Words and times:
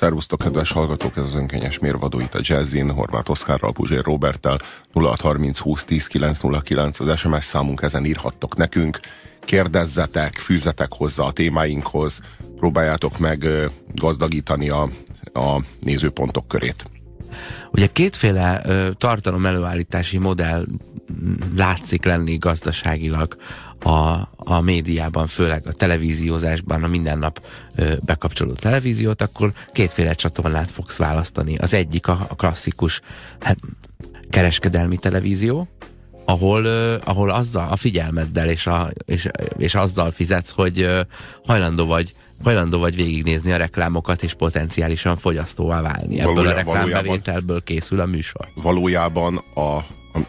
Szervusztok, 0.00 0.38
kedves 0.38 0.72
hallgatók, 0.72 1.16
ez 1.16 1.22
az 1.22 1.34
önkényes 1.34 1.78
mérvadó 1.78 2.20
itt 2.20 2.34
a 2.34 2.40
Jazzin, 2.42 2.90
Horváth 2.90 3.30
Oszkárral, 3.30 3.72
Puzsér 3.72 4.04
Roberttel, 4.04 4.58
0630 4.92 5.58
20 5.58 5.84
10 5.84 6.06
909 6.06 7.00
az 7.00 7.18
SMS 7.18 7.44
számunk, 7.44 7.82
ezen 7.82 8.04
írhattok 8.04 8.56
nekünk, 8.56 9.00
kérdezzetek, 9.44 10.34
fűzetek 10.34 10.92
hozzá 10.92 11.24
a 11.24 11.32
témáinkhoz, 11.32 12.20
próbáljátok 12.56 13.18
meg 13.18 13.46
gazdagítani 13.94 14.68
a, 14.68 14.88
a 15.32 15.60
nézőpontok 15.80 16.48
körét. 16.48 16.84
Ugye 17.70 17.86
kétféle 17.86 18.62
tartalom 18.98 19.46
előállítási 19.46 20.18
modell 20.18 20.66
látszik 21.56 22.04
lenni 22.04 22.36
gazdaságilag 22.36 23.36
a, 23.82 24.28
a 24.36 24.60
médiában, 24.60 25.26
főleg 25.26 25.66
a 25.66 25.72
televíziózásban, 25.72 26.82
a 26.82 26.88
minden 26.88 27.18
nap 27.18 27.46
ö, 27.74 27.92
bekapcsoló 28.04 28.52
televíziót, 28.52 29.22
akkor 29.22 29.52
kétféle 29.72 30.12
csatornát 30.12 30.70
fogsz 30.70 30.96
választani. 30.96 31.56
Az 31.56 31.74
egyik 31.74 32.08
a, 32.08 32.26
a 32.28 32.34
klasszikus 32.34 33.00
hát, 33.40 33.58
kereskedelmi 34.30 34.96
televízió, 34.96 35.68
ahol, 36.24 36.64
uh, 36.64 36.94
ahol 37.04 37.30
azzal 37.30 37.68
a 37.70 37.76
figyelmeddel 37.76 38.48
és, 38.48 38.66
a, 38.66 38.90
és, 39.04 39.28
és 39.56 39.74
azzal 39.74 40.10
fizetsz, 40.10 40.50
hogy 40.50 40.82
uh, 40.82 41.00
hajlandó 41.44 41.86
vagy 41.86 42.14
hajlandó 42.42 42.78
vagy 42.78 42.96
végignézni 42.96 43.52
a 43.52 43.56
reklámokat, 43.56 44.22
és 44.22 44.34
potenciálisan 44.34 45.16
fogyasztóvá 45.16 45.82
válni. 45.82 46.20
Ebből 46.20 46.46
a 46.46 46.52
reklámbevételből 46.52 47.62
készül 47.62 48.00
a 48.00 48.06
műsor. 48.06 48.48
Valójában 48.54 49.36
a 49.54 49.78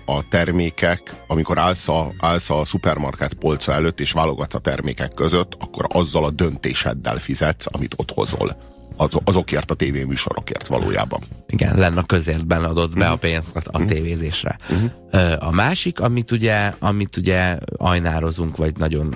a 0.06 0.28
termékek, 0.28 1.16
amikor 1.28 1.58
állsz 1.58 1.88
a, 1.88 2.12
állsz 2.20 2.50
a 2.50 2.66
szupermarket 2.66 3.34
polca 3.34 3.74
előtt, 3.74 4.00
és 4.00 4.12
válogatsz 4.12 4.54
a 4.54 4.60
termékek 4.60 5.14
között, 5.14 5.58
akkor 5.60 5.86
azzal 5.90 6.24
a 6.24 6.30
döntéseddel 6.30 7.18
fizetsz, 7.18 7.66
amit 7.72 7.94
ott 7.96 8.12
hozol. 8.12 8.58
Az, 8.98 9.18
azokért 9.24 9.72
a 9.72 9.74
tévéműsorokért 9.74 10.68
valójában. 10.68 11.20
Igen, 11.48 11.78
lenne 11.78 12.00
a 12.00 12.04
közértben 12.04 12.64
adott 12.64 12.94
be 12.94 13.00
uh-huh. 13.00 13.14
a 13.14 13.18
pénzt 13.18 13.56
a 13.56 13.60
uh-huh. 13.74 13.86
tévézésre. 13.86 14.58
Uh-huh. 14.70 15.48
A 15.48 15.52
másik, 15.52 16.00
amit 16.00 16.32
ugye, 16.32 16.74
amit 16.80 17.18
ugye 17.18 17.58
ajnározunk, 17.78 18.58
vagy 18.58 18.78
nagyon 18.78 19.16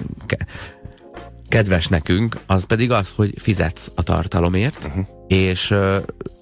kedves 1.47 1.87
nekünk, 1.87 2.39
az 2.45 2.65
pedig 2.65 2.91
az, 2.91 3.11
hogy 3.15 3.33
fizetsz 3.37 3.91
a 3.95 4.03
tartalomért, 4.03 4.85
uh-huh. 4.85 5.05
és, 5.27 5.73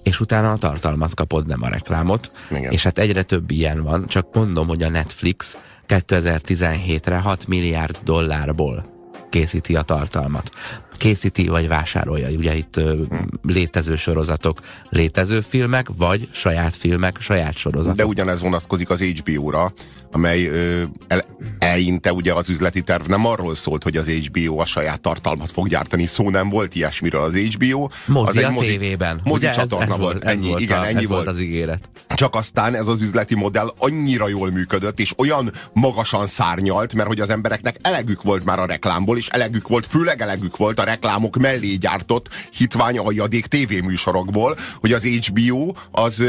és 0.02 0.20
utána 0.20 0.52
a 0.52 0.56
tartalmat 0.56 1.14
kapod, 1.14 1.46
nem 1.46 1.62
a 1.62 1.68
reklámot. 1.68 2.30
Igen. 2.50 2.72
És 2.72 2.82
hát 2.82 2.98
egyre 2.98 3.22
több 3.22 3.50
ilyen 3.50 3.82
van. 3.82 4.06
Csak 4.06 4.28
mondom, 4.32 4.66
hogy 4.66 4.82
a 4.82 4.88
Netflix 4.88 5.56
2017-re 5.88 7.18
6 7.18 7.46
milliárd 7.46 8.00
dollárból 8.04 8.92
készíti 9.30 9.76
a 9.76 9.82
tartalmat 9.82 10.50
készíti, 10.96 11.48
vagy 11.48 11.68
vásárolja. 11.68 12.28
Ugye 12.28 12.54
itt 12.54 12.76
ö, 12.76 13.02
létező 13.42 13.96
sorozatok, 13.96 14.60
létező 14.90 15.40
filmek, 15.40 15.86
vagy 15.96 16.28
saját 16.32 16.74
filmek, 16.74 17.20
saját 17.20 17.56
sorozatok. 17.56 17.96
De 17.96 18.06
ugyanez 18.06 18.40
vonatkozik 18.40 18.90
az 18.90 19.02
HBO-ra, 19.02 19.72
amely 20.14 20.46
ö, 20.46 20.82
el, 21.08 21.24
eleinte 21.58 22.12
ugye 22.12 22.32
az 22.32 22.48
üzleti 22.48 22.82
terv 22.82 23.06
nem 23.06 23.26
arról 23.26 23.54
szólt, 23.54 23.82
hogy 23.82 23.96
az 23.96 24.08
HBO 24.08 24.58
a 24.58 24.64
saját 24.64 25.00
tartalmat 25.00 25.50
fog 25.50 25.68
gyártani, 25.68 26.06
szó 26.06 26.30
nem 26.30 26.48
volt 26.48 26.74
ilyesmiről 26.74 27.20
az 27.20 27.36
HBO. 27.36 27.88
Mozi 28.06 28.38
az 28.38 28.44
a 28.44 28.50
mozi, 28.50 28.66
tévében. 28.66 29.20
Mozi 29.24 29.44
ugye 29.44 29.54
csatorna 29.54 29.84
ez, 29.84 29.90
ez 29.90 29.98
volt, 29.98 30.24
ennyi, 30.24 30.48
volt 30.48 30.60
igen, 30.60 30.78
a, 30.78 30.86
ennyi 30.86 31.02
ez 31.02 31.08
volt. 31.08 31.24
volt 31.24 31.36
az 31.36 31.40
ígéret. 31.40 31.90
Csak 32.14 32.34
aztán 32.34 32.74
ez 32.74 32.88
az 32.88 33.02
üzleti 33.02 33.34
modell 33.34 33.72
annyira 33.78 34.28
jól 34.28 34.50
működött, 34.50 35.00
és 35.00 35.12
olyan 35.18 35.50
magasan 35.72 36.26
szárnyalt, 36.26 36.94
mert 36.94 37.08
hogy 37.08 37.20
az 37.20 37.30
embereknek 37.30 37.76
elegük 37.82 38.22
volt 38.22 38.44
már 38.44 38.58
a 38.58 38.66
reklámból, 38.66 39.16
és 39.16 39.28
elegük 39.28 39.68
volt, 39.68 39.86
főleg 39.86 40.20
elegük 40.20 40.56
volt 40.56 40.80
a 40.80 40.84
reklámok 40.84 41.36
mellé 41.36 41.74
gyártott 41.74 42.28
hitvány 42.56 42.98
aljadék 42.98 43.46
tévéműsorokból, 43.46 44.56
hogy 44.80 44.92
az 44.92 45.04
HBO 45.04 45.72
az 45.90 46.22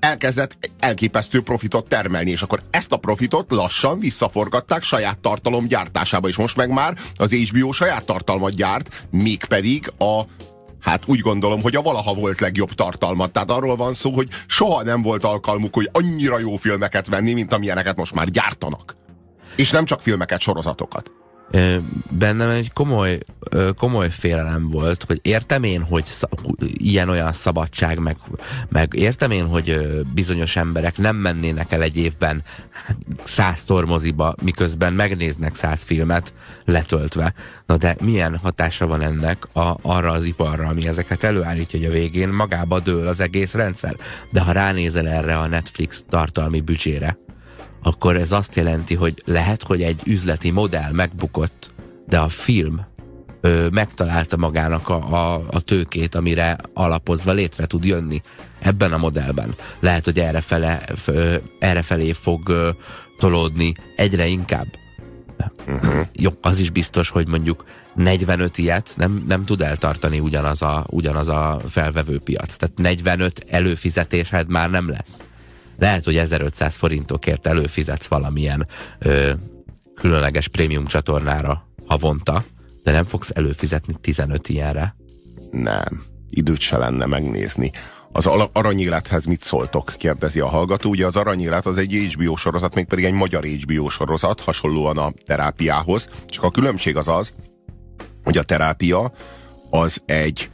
elkezdett 0.00 0.70
elképesztő 0.78 1.42
profitot 1.42 1.88
termelni, 1.88 2.30
és 2.30 2.42
akkor 2.42 2.62
ezt 2.70 2.92
a 2.92 2.96
profitot 2.96 3.50
lassan 3.50 3.98
visszaforgatták 3.98 4.82
saját 4.82 5.18
tartalom 5.18 5.66
gyártásába, 5.66 6.28
és 6.28 6.36
most 6.36 6.56
meg 6.56 6.70
már 6.70 6.96
az 7.14 7.32
HBO 7.32 7.72
saját 7.72 8.04
tartalmat 8.04 8.54
gyárt, 8.54 9.06
mégpedig 9.10 9.92
a 9.98 10.22
Hát 10.80 11.02
úgy 11.06 11.20
gondolom, 11.20 11.62
hogy 11.62 11.76
a 11.76 11.82
valaha 11.82 12.14
volt 12.14 12.40
legjobb 12.40 12.72
tartalmat. 12.72 13.32
Tehát 13.32 13.50
arról 13.50 13.76
van 13.76 13.94
szó, 13.94 14.10
hogy 14.10 14.28
soha 14.46 14.82
nem 14.82 15.02
volt 15.02 15.24
alkalmuk, 15.24 15.74
hogy 15.74 15.90
annyira 15.92 16.38
jó 16.38 16.56
filmeket 16.56 17.08
venni, 17.08 17.32
mint 17.32 17.52
amilyeneket 17.52 17.96
most 17.96 18.14
már 18.14 18.30
gyártanak. 18.30 18.96
És 19.56 19.70
nem 19.70 19.84
csak 19.84 20.00
filmeket, 20.00 20.40
sorozatokat 20.40 21.17
bennem 22.10 22.48
egy 22.48 22.72
komoly, 22.72 23.18
komoly 23.76 24.10
félelem 24.10 24.68
volt, 24.68 25.04
hogy 25.06 25.18
értem 25.22 25.62
én, 25.62 25.82
hogy 25.82 26.04
ilyen-olyan 26.60 27.32
szabadság, 27.32 27.98
meg, 27.98 28.16
meg 28.68 28.92
értem 28.94 29.30
én, 29.30 29.46
hogy 29.46 29.78
bizonyos 30.14 30.56
emberek 30.56 30.96
nem 30.96 31.16
mennének 31.16 31.72
el 31.72 31.82
egy 31.82 31.96
évben 31.96 32.42
százszor 33.22 33.84
moziba, 33.84 34.34
miközben 34.42 34.92
megnéznek 34.92 35.54
száz 35.54 35.82
filmet 35.82 36.32
letöltve. 36.64 37.34
Na 37.66 37.76
de 37.76 37.96
milyen 38.00 38.36
hatása 38.36 38.86
van 38.86 39.00
ennek 39.00 39.48
a, 39.52 39.76
arra 39.82 40.10
az 40.10 40.24
iparra, 40.24 40.68
ami 40.68 40.86
ezeket 40.86 41.22
előállítja, 41.22 41.78
hogy 41.78 41.88
a 41.88 41.92
végén 41.92 42.28
magába 42.28 42.80
dől 42.80 43.06
az 43.06 43.20
egész 43.20 43.54
rendszer. 43.54 43.96
De 44.30 44.40
ha 44.40 44.52
ránézel 44.52 45.08
erre 45.08 45.38
a 45.38 45.46
Netflix 45.46 46.04
tartalmi 46.08 46.60
büdzsére, 46.60 47.18
akkor 47.82 48.16
ez 48.16 48.32
azt 48.32 48.56
jelenti, 48.56 48.94
hogy 48.94 49.22
lehet, 49.24 49.62
hogy 49.62 49.82
egy 49.82 50.00
üzleti 50.06 50.50
modell 50.50 50.92
megbukott, 50.92 51.70
de 52.06 52.18
a 52.18 52.28
film 52.28 52.86
ö, 53.40 53.68
megtalálta 53.68 54.36
magának 54.36 54.88
a, 54.88 55.34
a, 55.34 55.44
a 55.50 55.60
tőkét, 55.60 56.14
amire 56.14 56.58
alapozva 56.74 57.32
létre 57.32 57.66
tud 57.66 57.84
jönni 57.84 58.20
ebben 58.58 58.92
a 58.92 58.98
modellben. 58.98 59.54
Lehet, 59.80 60.04
hogy 60.04 60.18
errefele, 60.18 60.82
ö, 61.06 61.36
errefelé 61.58 62.12
fog 62.12 62.48
ö, 62.48 62.70
tolódni 63.18 63.74
egyre 63.96 64.26
inkább. 64.26 64.66
Uh-huh. 65.66 66.06
Jó, 66.12 66.30
az 66.40 66.58
is 66.58 66.70
biztos, 66.70 67.08
hogy 67.08 67.28
mondjuk 67.28 67.64
45 67.94 68.58
ilyet 68.58 68.92
nem, 68.96 69.24
nem 69.28 69.44
tud 69.44 69.60
eltartani 69.60 70.20
ugyanaz 70.20 70.62
a, 70.62 70.86
ugyanaz 70.90 71.28
a 71.28 71.60
felvevő 71.68 72.18
piac. 72.18 72.56
Tehát 72.56 72.76
45 72.76 73.46
előfizetésed 73.48 74.48
már 74.48 74.70
nem 74.70 74.90
lesz 74.90 75.22
lehet, 75.78 76.04
hogy 76.04 76.16
1500 76.16 76.74
forintokért 76.74 77.46
előfizetsz 77.46 78.06
valamilyen 78.06 78.66
ö, 78.98 79.30
különleges 79.94 80.48
prémium 80.48 80.86
csatornára 80.86 81.66
havonta, 81.86 82.44
de 82.82 82.92
nem 82.92 83.04
fogsz 83.04 83.30
előfizetni 83.34 83.94
15 84.00 84.48
ilyenre. 84.48 84.96
Nem, 85.50 86.02
időt 86.30 86.60
se 86.60 86.76
lenne 86.76 87.06
megnézni. 87.06 87.72
Az 88.12 88.26
aranyélethez 88.52 89.24
mit 89.24 89.42
szóltok? 89.42 89.94
kérdezi 89.98 90.40
a 90.40 90.46
hallgató. 90.46 90.90
Ugye 90.90 91.06
az 91.06 91.16
aranyélet 91.16 91.66
az 91.66 91.78
egy 91.78 91.92
HBO 91.92 92.36
sorozat, 92.36 92.74
mégpedig 92.74 93.04
egy 93.04 93.12
magyar 93.12 93.44
HBO 93.44 93.88
sorozat, 93.88 94.40
hasonlóan 94.40 94.98
a 94.98 95.12
terápiához. 95.24 96.08
Csak 96.26 96.44
a 96.44 96.50
különbség 96.50 96.96
az 96.96 97.08
az, 97.08 97.32
hogy 98.24 98.36
a 98.36 98.42
terápia 98.42 99.12
az 99.70 100.02
egy, 100.06 100.48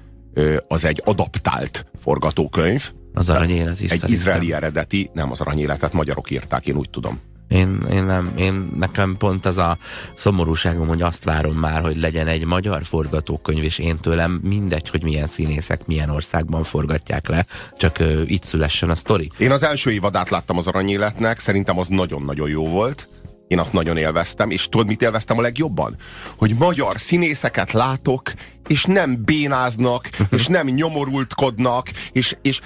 az 0.69 0.85
egy 0.85 1.03
adaptált 1.05 1.85
forgatókönyv, 1.99 2.93
az 3.15 3.31
aranyélet 3.31 3.81
is 3.81 3.91
Egy 3.91 3.99
szerintem. 3.99 4.13
izraeli 4.13 4.53
eredeti, 4.53 5.11
nem 5.13 5.31
az 5.31 5.41
aranyéletet 5.41 5.93
magyarok 5.93 6.31
írták, 6.31 6.67
én 6.67 6.77
úgy 6.77 6.91
tudom. 6.91 7.21
Én, 7.49 7.87
én 7.93 8.05
nem, 8.05 8.33
én 8.37 8.71
nekem 8.79 9.17
pont 9.19 9.47
az 9.47 9.59
a 9.59 9.79
szomorúságom, 10.15 10.89
hogy 10.89 11.03
azt 11.03 11.25
várom 11.25 11.57
már, 11.57 11.83
hogy 11.83 11.97
legyen 11.97 12.27
egy 12.27 12.45
magyar 12.45 12.85
forgatókönyv, 12.85 13.63
és 13.63 13.79
én 13.79 13.97
tőlem 14.01 14.41
mindegy, 14.43 14.89
hogy 14.89 15.03
milyen 15.03 15.27
színészek 15.27 15.87
milyen 15.87 16.11
országban 16.11 16.63
forgatják 16.63 17.29
le, 17.29 17.47
csak 17.77 17.97
uh, 18.01 18.23
itt 18.27 18.43
szülessen 18.43 18.91
a 18.91 18.95
sztori. 18.95 19.31
Én 19.39 19.51
az 19.51 19.63
első 19.63 19.91
évadát 19.91 20.31
láttam 20.31 20.57
az 20.59 20.67
aranyéletnek, 20.67 21.39
szerintem 21.39 21.79
az 21.79 21.89
nagyon-nagyon 21.89 22.49
jó 22.49 22.69
volt. 22.69 23.09
Én 23.49 23.59
azt 23.59 23.73
nagyon 23.73 23.97
élveztem, 23.97 24.51
és 24.51 24.69
tudod, 24.69 24.87
mit 24.87 25.03
élveztem 25.03 25.39
a 25.39 25.43
legjobban? 25.43 25.97
Hogy 26.37 26.55
magyar 26.59 27.01
színészeket 27.01 27.73
látok, 27.73 28.33
és 28.67 28.85
nem 28.85 29.25
bénáznak, 29.25 30.09
és 30.37 30.47
nem 30.47 30.67
nyomorultkodnak, 30.67 31.91
és, 32.13 32.37
és 32.43 32.61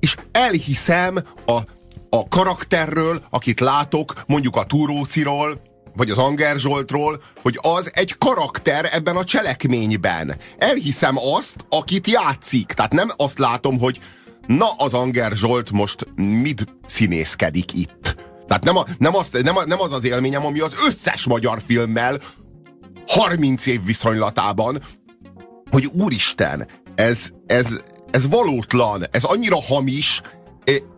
és 0.00 0.16
elhiszem 0.32 1.16
a, 1.46 1.58
a 2.10 2.28
karakterről, 2.28 3.22
akit 3.30 3.60
látok, 3.60 4.12
mondjuk 4.26 4.56
a 4.56 4.64
Túróciról, 4.64 5.60
vagy 5.96 6.10
az 6.10 6.18
Anger 6.18 6.58
Zsoltról, 6.58 7.22
hogy 7.42 7.58
az 7.62 7.90
egy 7.94 8.18
karakter 8.18 8.88
ebben 8.92 9.16
a 9.16 9.24
cselekményben. 9.24 10.36
Elhiszem 10.58 11.18
azt, 11.18 11.56
akit 11.68 12.06
játszik. 12.06 12.66
Tehát 12.66 12.92
nem 12.92 13.08
azt 13.16 13.38
látom, 13.38 13.78
hogy 13.78 14.00
na 14.46 14.66
az 14.76 14.94
Anger 14.94 15.32
Zsolt 15.32 15.70
most 15.70 16.06
mit 16.16 16.66
színészkedik 16.86 17.72
itt. 17.72 18.16
Tehát 18.46 18.64
nem, 18.64 18.76
a, 18.76 18.84
nem, 18.98 19.16
azt, 19.16 19.42
nem, 19.42 19.56
a, 19.56 19.64
nem 19.64 19.80
az 19.80 19.92
az 19.92 20.04
élményem, 20.04 20.46
ami 20.46 20.60
az 20.60 20.74
összes 20.86 21.24
magyar 21.24 21.62
filmmel 21.66 22.18
30 23.06 23.66
év 23.66 23.84
viszonylatában, 23.84 24.82
hogy 25.70 25.90
úristen, 25.92 26.66
ez, 26.94 27.28
ez, 27.46 27.80
ez 28.10 28.28
valótlan, 28.28 29.04
ez 29.10 29.24
annyira 29.24 29.60
hamis, 29.60 30.22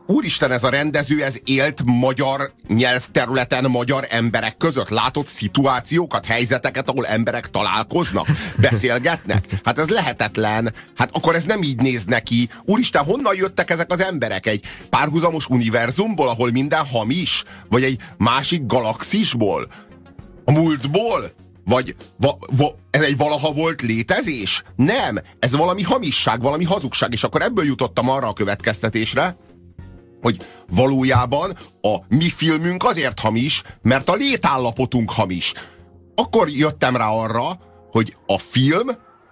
úristen, 0.09 0.53
ez 0.53 0.65
a 0.65 0.69
rendező, 0.69 1.23
ez 1.23 1.37
élt 1.45 1.83
magyar 1.85 2.53
nyelvterületen 2.69 3.65
magyar 3.65 4.07
emberek 4.11 4.57
között. 4.57 4.89
Látott 4.89 5.27
szituációkat, 5.27 6.25
helyzeteket, 6.25 6.89
ahol 6.89 7.07
emberek 7.07 7.51
találkoznak, 7.51 8.27
beszélgetnek? 8.71 9.45
Hát 9.65 9.79
ez 9.79 9.89
lehetetlen. 9.89 10.73
Hát 10.97 11.11
akkor 11.13 11.35
ez 11.35 11.45
nem 11.45 11.63
így 11.63 11.81
néz 11.81 12.05
neki. 12.05 12.49
Úristen, 12.65 13.05
honnan 13.05 13.35
jöttek 13.35 13.71
ezek 13.71 13.93
az 13.93 14.01
emberek? 14.01 14.47
Egy 14.47 14.65
párhuzamos 14.91 15.47
univerzumból, 15.47 16.29
ahol 16.29 16.51
minden 16.51 16.87
hamis? 16.87 17.45
Vagy 17.69 17.83
egy 17.83 18.01
másik 18.17 18.67
galaxisból? 18.67 19.67
A 20.45 20.53
múltból? 20.53 21.33
Vagy 21.69 21.95
va, 22.17 22.39
va, 22.57 22.75
ez 22.91 23.03
egy 23.03 23.17
valaha 23.17 23.53
volt 23.53 23.83
létezés? 23.83 24.63
Nem, 24.77 25.19
ez 25.39 25.57
valami 25.57 25.83
hamisság, 25.83 26.41
valami 26.41 26.65
hazugság, 26.65 27.13
és 27.13 27.23
akkor 27.25 27.43
ebből 27.43 27.65
jutottam 27.65 28.09
arra 28.09 28.29
a 28.29 28.33
következtetésre, 28.33 29.37
hogy 30.23 30.37
valójában 30.69 31.57
a 31.81 31.97
mi 32.09 32.29
filmünk 32.29 32.85
azért 32.85 33.21
hamis, 33.21 33.63
mert 33.83 34.09
a 34.09 34.15
létállapotunk 34.15 35.11
hamis. 35.11 35.53
Akkor 36.15 36.49
jöttem 36.49 36.97
rá 36.97 37.09
arra, 37.09 37.61
hogy 37.91 38.17
a 38.27 38.39
film 38.39 38.89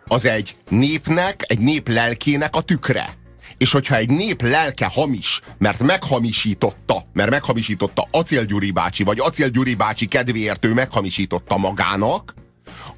az 0.07 0.25
egy 0.25 0.55
népnek, 0.69 1.45
egy 1.47 1.59
nép 1.59 1.89
lelkének 1.89 2.57
a 2.57 2.61
tükre. 2.61 3.17
És 3.59 3.73
hogyha 3.73 3.97
egy 3.97 4.11
nép 4.11 4.43
lelke 4.43 4.87
hamis, 4.87 5.41
mert 5.59 5.83
meghamisította, 5.83 7.07
mert 7.13 7.31
meghamisította 7.31 8.07
Acél 8.11 8.45
Gyuri 8.45 8.71
bácsi, 8.71 9.05
vagy 9.05 9.19
Acél 9.21 9.49
Gyuri 9.49 9.75
bácsi 9.75 10.07
kedvéért 10.07 10.65
ő 10.65 10.73
meghamisította 10.73 11.57
magának, 11.57 12.35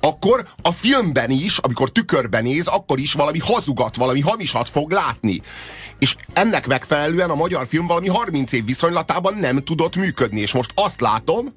akkor 0.00 0.46
a 0.62 0.72
filmben 0.72 1.30
is, 1.30 1.58
amikor 1.58 1.90
tükörben 1.90 2.42
néz, 2.42 2.66
akkor 2.66 2.98
is 2.98 3.12
valami 3.12 3.38
hazugat, 3.38 3.96
valami 3.96 4.20
hamisat 4.20 4.68
fog 4.68 4.90
látni. 4.90 5.40
És 5.98 6.16
ennek 6.32 6.66
megfelelően 6.66 7.30
a 7.30 7.34
magyar 7.34 7.66
film 7.66 7.86
valami 7.86 8.08
30 8.08 8.52
év 8.52 8.64
viszonylatában 8.64 9.34
nem 9.34 9.58
tudott 9.58 9.96
működni. 9.96 10.40
És 10.40 10.52
most 10.52 10.72
azt 10.74 11.00
látom, 11.00 11.54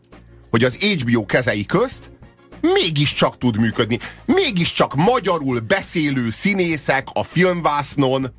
hogy 0.50 0.64
az 0.64 0.76
HBO 0.76 1.26
kezei 1.26 1.66
közt 1.66 2.12
mégiscsak 2.62 3.38
tud 3.38 3.60
működni. 3.60 4.00
Mégiscsak 4.26 4.96
magyarul 4.96 5.60
beszélő 5.60 6.30
színészek 6.30 7.08
a 7.14 7.24
filmvásznon, 7.24 8.34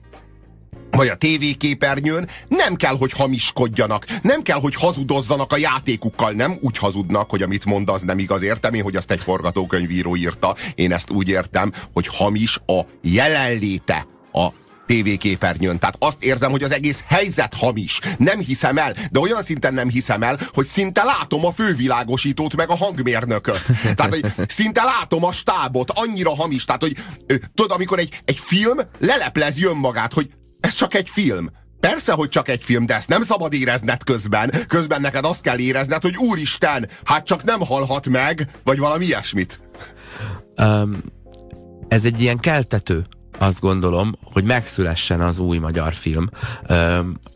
vagy 0.97 1.09
a 1.09 1.15
tévéképernyőn 1.15 2.29
nem 2.49 2.75
kell, 2.75 2.97
hogy 2.97 3.13
hamiskodjanak, 3.13 4.07
nem 4.23 4.43
kell, 4.43 4.61
hogy 4.61 4.75
hazudozzanak 4.75 5.53
a 5.53 5.57
játékukkal, 5.57 6.33
nem 6.33 6.59
úgy 6.61 6.79
hazudnak, 6.79 7.31
hogy 7.31 7.43
amit 7.43 7.65
mond, 7.65 7.89
az 7.89 8.03
nem 8.03 8.19
igaz. 8.19 8.43
Értem 8.43 8.75
én, 8.75 8.83
hogy 8.83 8.97
azt 8.97 9.11
egy 9.11 9.23
forgatókönyvíró 9.23 10.17
írta. 10.17 10.57
Én 10.75 10.93
ezt 10.93 11.11
úgy 11.11 11.29
értem, 11.29 11.73
hogy 11.93 12.07
hamis 12.07 12.59
a 12.67 12.81
jelenléte 13.03 14.07
a 14.33 14.49
tévéképernyőn. 14.87 15.79
Tehát 15.79 15.97
azt 15.99 16.25
érzem, 16.25 16.51
hogy 16.51 16.63
az 16.63 16.73
egész 16.73 17.05
helyzet 17.07 17.55
hamis. 17.55 17.99
Nem 18.19 18.39
hiszem 18.39 18.79
el, 18.79 18.95
de 19.11 19.21
olyan 19.21 19.43
szinten 19.43 19.75
nem 19.75 19.89
hiszem 19.89 20.23
el, 20.23 20.39
hogy 20.53 20.67
szinte 20.67 21.03
látom 21.03 21.47
a 21.47 21.53
fővilágosítót 21.53 22.57
meg 22.57 22.71
a 22.71 22.77
hangmérnököt. 22.77 23.63
Tehát, 23.95 24.13
hogy 24.13 24.25
szinte 24.49 24.83
látom 24.83 25.25
a 25.25 25.33
stábot, 25.33 25.91
annyira 25.91 26.35
hamis. 26.35 26.65
Tehát, 26.65 26.81
hogy 26.81 26.97
tudod, 27.55 27.71
amikor 27.71 27.99
egy, 27.99 28.21
egy 28.25 28.39
film 28.39 28.79
leleplezi 28.99 29.65
önmagát, 29.65 30.13
hogy 30.13 30.31
ez 30.63 30.75
csak 30.75 30.95
egy 30.95 31.11
film. 31.11 31.51
Persze, 31.81 32.13
hogy 32.13 32.29
csak 32.29 32.49
egy 32.49 32.65
film, 32.65 32.87
de 32.87 32.95
ezt 32.95 33.09
nem 33.09 33.23
szabad 33.23 33.53
érezned 33.53 34.05
közben. 34.05 34.53
Közben 34.69 35.01
neked 35.01 35.25
azt 35.25 35.43
kell 35.43 35.59
érezned, 35.59 36.03
hogy 36.03 36.17
úristen, 36.17 36.89
hát 37.05 37.27
csak 37.27 37.43
nem 37.45 37.61
halhat 37.61 38.09
meg, 38.09 38.47
vagy 38.65 38.79
valami 38.79 39.05
ilyesmit. 39.05 39.61
Um, 40.57 41.03
ez 41.89 42.05
egy 42.05 42.21
ilyen 42.21 42.39
keltető 42.39 43.07
azt 43.43 43.61
gondolom, 43.61 44.15
hogy 44.23 44.45
megszülessen 44.45 45.21
az 45.21 45.39
új 45.39 45.59
magyar 45.59 45.93
film. 45.93 46.29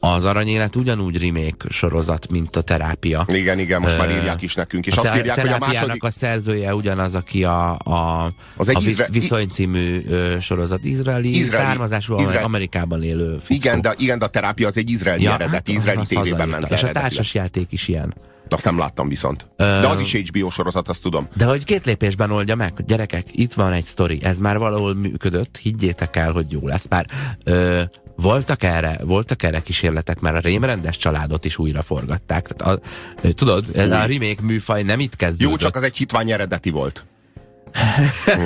Az 0.00 0.24
Aranyélet 0.24 0.76
ugyanúgy 0.76 1.22
remake 1.22 1.66
sorozat, 1.68 2.30
mint 2.30 2.56
a 2.56 2.60
Terápia. 2.60 3.24
Igen, 3.28 3.58
igen, 3.58 3.80
most 3.80 3.98
már 3.98 4.10
írják 4.10 4.42
is 4.42 4.54
nekünk. 4.54 4.86
És 4.86 4.96
a 4.96 5.00
azt 5.00 5.16
írják, 5.16 5.40
hogy 5.40 5.50
a 5.50 5.58
második... 5.58 6.02
a 6.02 6.10
szerzője 6.10 6.74
ugyanaz, 6.74 7.14
aki 7.14 7.44
a, 7.44 7.78
a, 7.78 8.30
az 8.56 8.68
egy 8.68 8.76
a 8.76 8.88
izra... 8.88 9.04
Viszony 9.10 9.48
című 9.48 10.04
sorozat. 10.40 10.84
Izraeli, 10.84 11.38
izraeli 11.38 11.66
származású 11.66 12.18
izraeli. 12.18 12.44
Amerikában 12.44 13.02
élő 13.02 13.38
fickó. 13.38 13.54
Igen, 13.54 13.80
de, 13.80 13.94
igen, 13.98 14.18
de 14.18 14.24
a 14.24 14.28
Terápia 14.28 14.66
az 14.66 14.76
egy 14.76 14.90
izraeli 14.90 15.22
ja, 15.22 15.32
eredeti, 15.34 15.54
hát, 15.54 15.68
izraeli 15.68 16.06
tévében 16.06 16.48
ment 16.48 16.70
És 16.70 16.82
a 16.82 16.90
társas 16.92 17.34
játék 17.34 17.72
is 17.72 17.88
ilyen. 17.88 18.14
Azt 18.48 18.64
nem 18.64 18.78
láttam 18.78 19.08
viszont. 19.08 19.50
De 19.56 19.86
az 19.86 20.00
is 20.00 20.14
HBO 20.14 20.50
sorozat, 20.50 20.88
azt 20.88 21.02
tudom. 21.02 21.28
De 21.36 21.44
hogy 21.44 21.64
két 21.64 21.84
lépésben 21.84 22.30
oldja 22.30 22.54
meg, 22.54 22.72
hogy 22.76 22.84
gyerekek, 22.84 23.24
itt 23.30 23.52
van 23.52 23.72
egy 23.72 23.84
sztori, 23.84 24.18
ez 24.22 24.38
már 24.38 24.58
valahol 24.58 24.94
működött, 24.94 25.56
higgyétek 25.56 26.16
el, 26.16 26.32
hogy 26.32 26.46
jó 26.50 26.60
lesz. 26.62 26.86
Bár 26.86 27.06
ö, 27.44 27.82
voltak 28.16 28.62
erre, 28.62 28.98
voltak 29.04 29.42
erre 29.42 29.60
kísérletek, 29.60 30.20
mert 30.20 30.36
a 30.36 30.40
rémrendes 30.40 30.96
családot 30.96 31.44
is 31.44 31.58
újra 31.58 31.82
forgatták. 31.82 32.46
Tehát 32.46 32.78
a, 32.78 32.88
tudod, 33.34 33.64
ez 33.74 33.90
a 33.90 34.04
remake 34.04 34.42
műfaj 34.42 34.82
nem 34.82 35.00
itt 35.00 35.16
kezdődött. 35.16 35.50
Jó, 35.50 35.56
csak 35.56 35.76
az 35.76 35.82
egy 35.82 35.96
hitvány 35.96 36.30
eredeti 36.30 36.70
volt. 36.70 37.04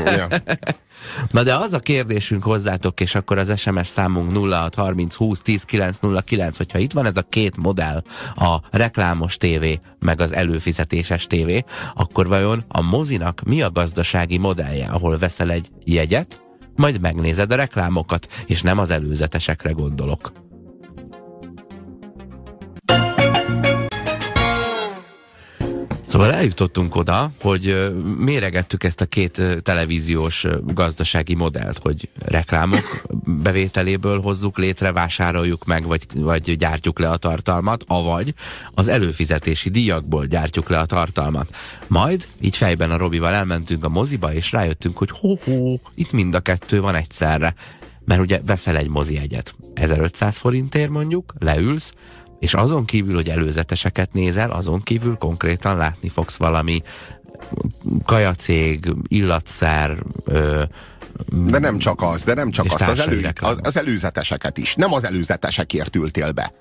ja. 0.04 0.28
Na 1.30 1.42
de 1.42 1.54
az 1.54 1.72
a 1.72 1.78
kérdésünk 1.78 2.44
hozzátok, 2.44 3.00
és 3.00 3.14
akkor 3.14 3.38
az 3.38 3.60
SMS 3.60 3.88
számunk 3.88 4.36
0630 4.36 5.14
20 5.14 5.42
10 5.42 5.62
909, 5.62 6.56
hogyha 6.56 6.78
itt 6.78 6.92
van 6.92 7.06
ez 7.06 7.16
a 7.16 7.26
két 7.28 7.56
modell, 7.56 8.02
a 8.36 8.60
reklámos 8.70 9.36
tévé, 9.36 9.80
meg 9.98 10.20
az 10.20 10.32
előfizetéses 10.32 11.26
tévé, 11.26 11.64
akkor 11.94 12.28
vajon 12.28 12.64
a 12.68 12.80
mozinak 12.80 13.42
mi 13.42 13.62
a 13.62 13.70
gazdasági 13.70 14.38
modellje, 14.38 14.86
ahol 14.86 15.18
veszel 15.18 15.50
egy 15.50 15.68
jegyet, 15.84 16.42
majd 16.76 17.00
megnézed 17.00 17.52
a 17.52 17.56
reklámokat, 17.56 18.26
és 18.46 18.62
nem 18.62 18.78
az 18.78 18.90
előzetesekre 18.90 19.70
gondolok. 19.70 20.49
Szóval 26.10 26.32
eljutottunk 26.32 26.96
oda, 26.96 27.30
hogy 27.40 27.92
méregettük 28.18 28.84
ezt 28.84 29.00
a 29.00 29.06
két 29.06 29.42
televíziós 29.62 30.46
gazdasági 30.64 31.34
modellt, 31.34 31.78
hogy 31.78 32.08
reklámok 32.24 33.02
bevételéből 33.24 34.20
hozzuk 34.20 34.58
létre, 34.58 34.92
vásároljuk 34.92 35.64
meg, 35.64 35.86
vagy, 35.86 36.06
vagy 36.14 36.56
gyártjuk 36.56 36.98
le 36.98 37.08
a 37.08 37.16
tartalmat, 37.16 37.84
avagy 37.86 38.34
az 38.74 38.88
előfizetési 38.88 39.70
díjakból 39.70 40.26
gyártjuk 40.26 40.68
le 40.68 40.78
a 40.78 40.86
tartalmat. 40.86 41.56
Majd 41.86 42.28
így 42.40 42.56
fejben 42.56 42.90
a 42.90 42.96
Robival 42.96 43.34
elmentünk 43.34 43.84
a 43.84 43.88
moziba, 43.88 44.32
és 44.32 44.52
rájöttünk, 44.52 44.98
hogy 44.98 45.10
hó-hó, 45.10 45.80
itt 45.94 46.12
mind 46.12 46.34
a 46.34 46.40
kettő 46.40 46.80
van 46.80 46.94
egyszerre. 46.94 47.54
Mert 48.04 48.20
ugye 48.20 48.40
veszel 48.46 48.76
egy 48.76 48.88
mozi 48.88 49.18
egyet, 49.18 49.54
1500 49.74 50.36
forintért 50.36 50.90
mondjuk, 50.90 51.34
leülsz, 51.38 51.92
és 52.40 52.54
azon 52.54 52.84
kívül, 52.84 53.14
hogy 53.14 53.28
előzeteseket 53.28 54.12
nézel, 54.12 54.50
azon 54.50 54.82
kívül 54.82 55.16
konkrétan 55.16 55.76
látni 55.76 56.08
fogsz 56.08 56.36
valami 56.36 56.82
kajacég, 58.04 58.92
illatszer, 59.08 60.02
ö, 60.24 60.62
de 61.32 61.58
nem 61.58 61.78
csak 61.78 62.02
az, 62.02 62.24
de 62.24 62.34
nem 62.34 62.50
csak 62.50 62.66
azt, 62.68 62.80
az, 62.80 62.98
elő, 62.98 63.28
az, 63.40 63.58
az 63.62 63.76
előzeteseket 63.76 64.58
is. 64.58 64.74
Nem 64.74 64.92
az 64.92 65.04
előzetesekért 65.04 65.96
ültél 65.96 66.32
be. 66.32 66.52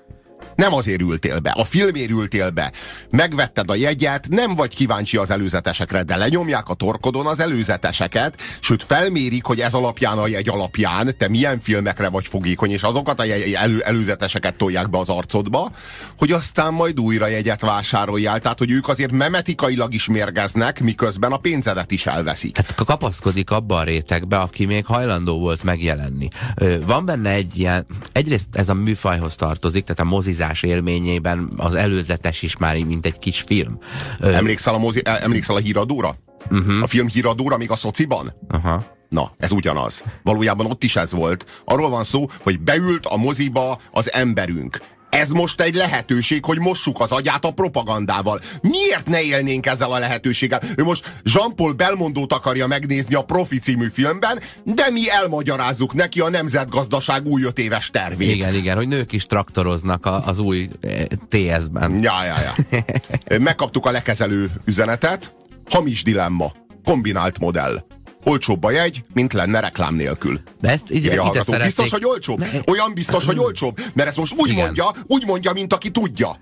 Nem 0.54 0.72
azért 0.74 1.00
ültél 1.00 1.38
be, 1.38 1.50
a 1.50 1.64
filmért 1.64 2.10
ültél 2.10 2.50
be. 2.50 2.72
Megvetted 3.10 3.70
a 3.70 3.74
jegyet, 3.74 4.28
nem 4.28 4.54
vagy 4.54 4.74
kíváncsi 4.74 5.16
az 5.16 5.30
előzetesekre, 5.30 6.02
de 6.02 6.16
lenyomják 6.16 6.68
a 6.68 6.74
torkodon 6.74 7.26
az 7.26 7.40
előzeteseket, 7.40 8.40
sőt 8.60 8.84
felmérik, 8.84 9.44
hogy 9.44 9.60
ez 9.60 9.74
alapján 9.74 10.18
a 10.18 10.26
jegy 10.26 10.48
alapján 10.48 11.14
te 11.18 11.28
milyen 11.28 11.60
filmekre 11.60 12.08
vagy 12.08 12.26
fogékony, 12.26 12.70
és 12.70 12.82
azokat 12.82 13.20
a 13.20 13.24
elő, 13.54 13.80
előzeteseket 13.80 14.54
tolják 14.54 14.90
be 14.90 14.98
az 14.98 15.08
arcodba, 15.08 15.70
hogy 16.18 16.32
aztán 16.32 16.72
majd 16.72 17.00
újra 17.00 17.26
jegyet 17.26 17.60
vásároljál. 17.60 18.40
Tehát, 18.40 18.58
hogy 18.58 18.70
ők 18.70 18.88
azért 18.88 19.12
memetikailag 19.12 19.94
is 19.94 20.08
mérgeznek, 20.08 20.80
miközben 20.80 21.32
a 21.32 21.36
pénzedet 21.36 21.90
is 21.90 22.06
elveszik. 22.06 22.56
Hát 22.56 22.74
kapaszkodik 22.74 23.50
abba 23.50 23.76
a 23.76 23.82
rétegbe, 23.82 24.36
aki 24.36 24.64
még 24.64 24.86
hajlandó 24.86 25.38
volt 25.38 25.62
megjelenni. 25.62 26.28
Van 26.86 27.04
benne 27.04 27.30
egy 27.30 27.58
ilyen, 27.58 27.86
egyrészt 28.12 28.48
ez 28.52 28.68
a 28.68 28.74
műfajhoz 28.74 29.36
tartozik, 29.36 29.84
tehát 29.84 30.00
a 30.00 30.04
mozizás 30.40 30.62
élményében 30.62 31.50
az 31.56 31.74
előzetes 31.74 32.42
is 32.42 32.56
már 32.56 32.84
mint 32.84 33.06
egy 33.06 33.18
kis 33.18 33.40
film. 33.40 33.78
Emlékszel 34.20 34.74
a, 34.74 34.78
mozi, 34.78 35.02
emlékszel 35.04 35.56
a 35.56 35.58
híradóra? 35.58 36.14
Uh-huh. 36.50 36.82
A 36.82 36.86
film 36.86 37.08
híradóra 37.08 37.56
még 37.56 37.70
a 37.70 37.74
szociban? 37.74 38.32
Aha. 38.48 38.98
Na, 39.08 39.32
ez 39.38 39.52
ugyanaz. 39.52 40.02
Valójában 40.22 40.66
ott 40.66 40.82
is 40.82 40.96
ez 40.96 41.12
volt. 41.12 41.62
Arról 41.64 41.90
van 41.90 42.04
szó, 42.04 42.26
hogy 42.42 42.60
beült 42.60 43.06
a 43.06 43.16
moziba 43.16 43.78
az 43.90 44.12
emberünk 44.12 44.80
ez 45.10 45.30
most 45.30 45.60
egy 45.60 45.74
lehetőség, 45.74 46.44
hogy 46.44 46.58
mossuk 46.58 47.00
az 47.00 47.12
agyát 47.12 47.44
a 47.44 47.50
propagandával. 47.50 48.40
Miért 48.62 49.08
ne 49.08 49.22
élnénk 49.22 49.66
ezzel 49.66 49.92
a 49.92 49.98
lehetőséggel? 49.98 50.60
Ő 50.76 50.82
most 50.82 51.12
Jean-Paul 51.22 51.72
Belmondót 51.72 52.32
akarja 52.32 52.66
megnézni 52.66 53.14
a 53.14 53.22
Profi 53.22 53.58
című 53.58 53.88
filmben, 53.92 54.40
de 54.64 54.90
mi 54.90 55.10
elmagyarázzuk 55.10 55.94
neki 55.94 56.20
a 56.20 56.28
nemzetgazdaság 56.28 57.26
új 57.26 57.42
öt 57.42 57.58
éves 57.58 57.90
tervét. 57.90 58.34
Igen, 58.34 58.54
igen, 58.54 58.76
hogy 58.76 58.88
nők 58.88 59.12
is 59.12 59.26
traktoroznak 59.26 60.06
a, 60.06 60.26
az 60.26 60.38
új 60.38 60.68
eh, 60.80 61.04
TS-ben. 61.28 62.02
Ja, 62.02 62.24
ja, 62.24 62.36
ja. 62.40 62.78
Megkaptuk 63.38 63.86
a 63.86 63.90
lekezelő 63.90 64.50
üzenetet. 64.64 65.34
Hamis 65.70 66.02
dilemma. 66.02 66.52
Kombinált 66.84 67.38
modell. 67.38 67.84
Olcsóbb 68.24 68.64
a 68.64 68.70
jegy, 68.70 69.02
mint 69.12 69.32
lenne 69.32 69.60
reklám 69.60 69.94
nélkül. 69.94 70.40
De 70.60 70.68
ezt 70.68 70.90
ide, 70.90 71.12
ide 71.12 71.42
szeretnék... 71.42 71.62
Biztos, 71.62 71.90
hogy 71.90 72.04
olcsóbb? 72.04 72.38
Ne, 72.38 72.46
Olyan 72.66 72.94
biztos, 72.94 73.24
hogy 73.24 73.38
olcsóbb? 73.38 73.80
Mert 73.94 74.08
ezt 74.08 74.16
most 74.16 74.34
úgy 74.36 74.54
mondja, 74.54 74.84
úgy 75.06 75.24
mondja, 75.26 75.52
mint 75.52 75.72
aki 75.72 75.90
tudja. 75.90 76.36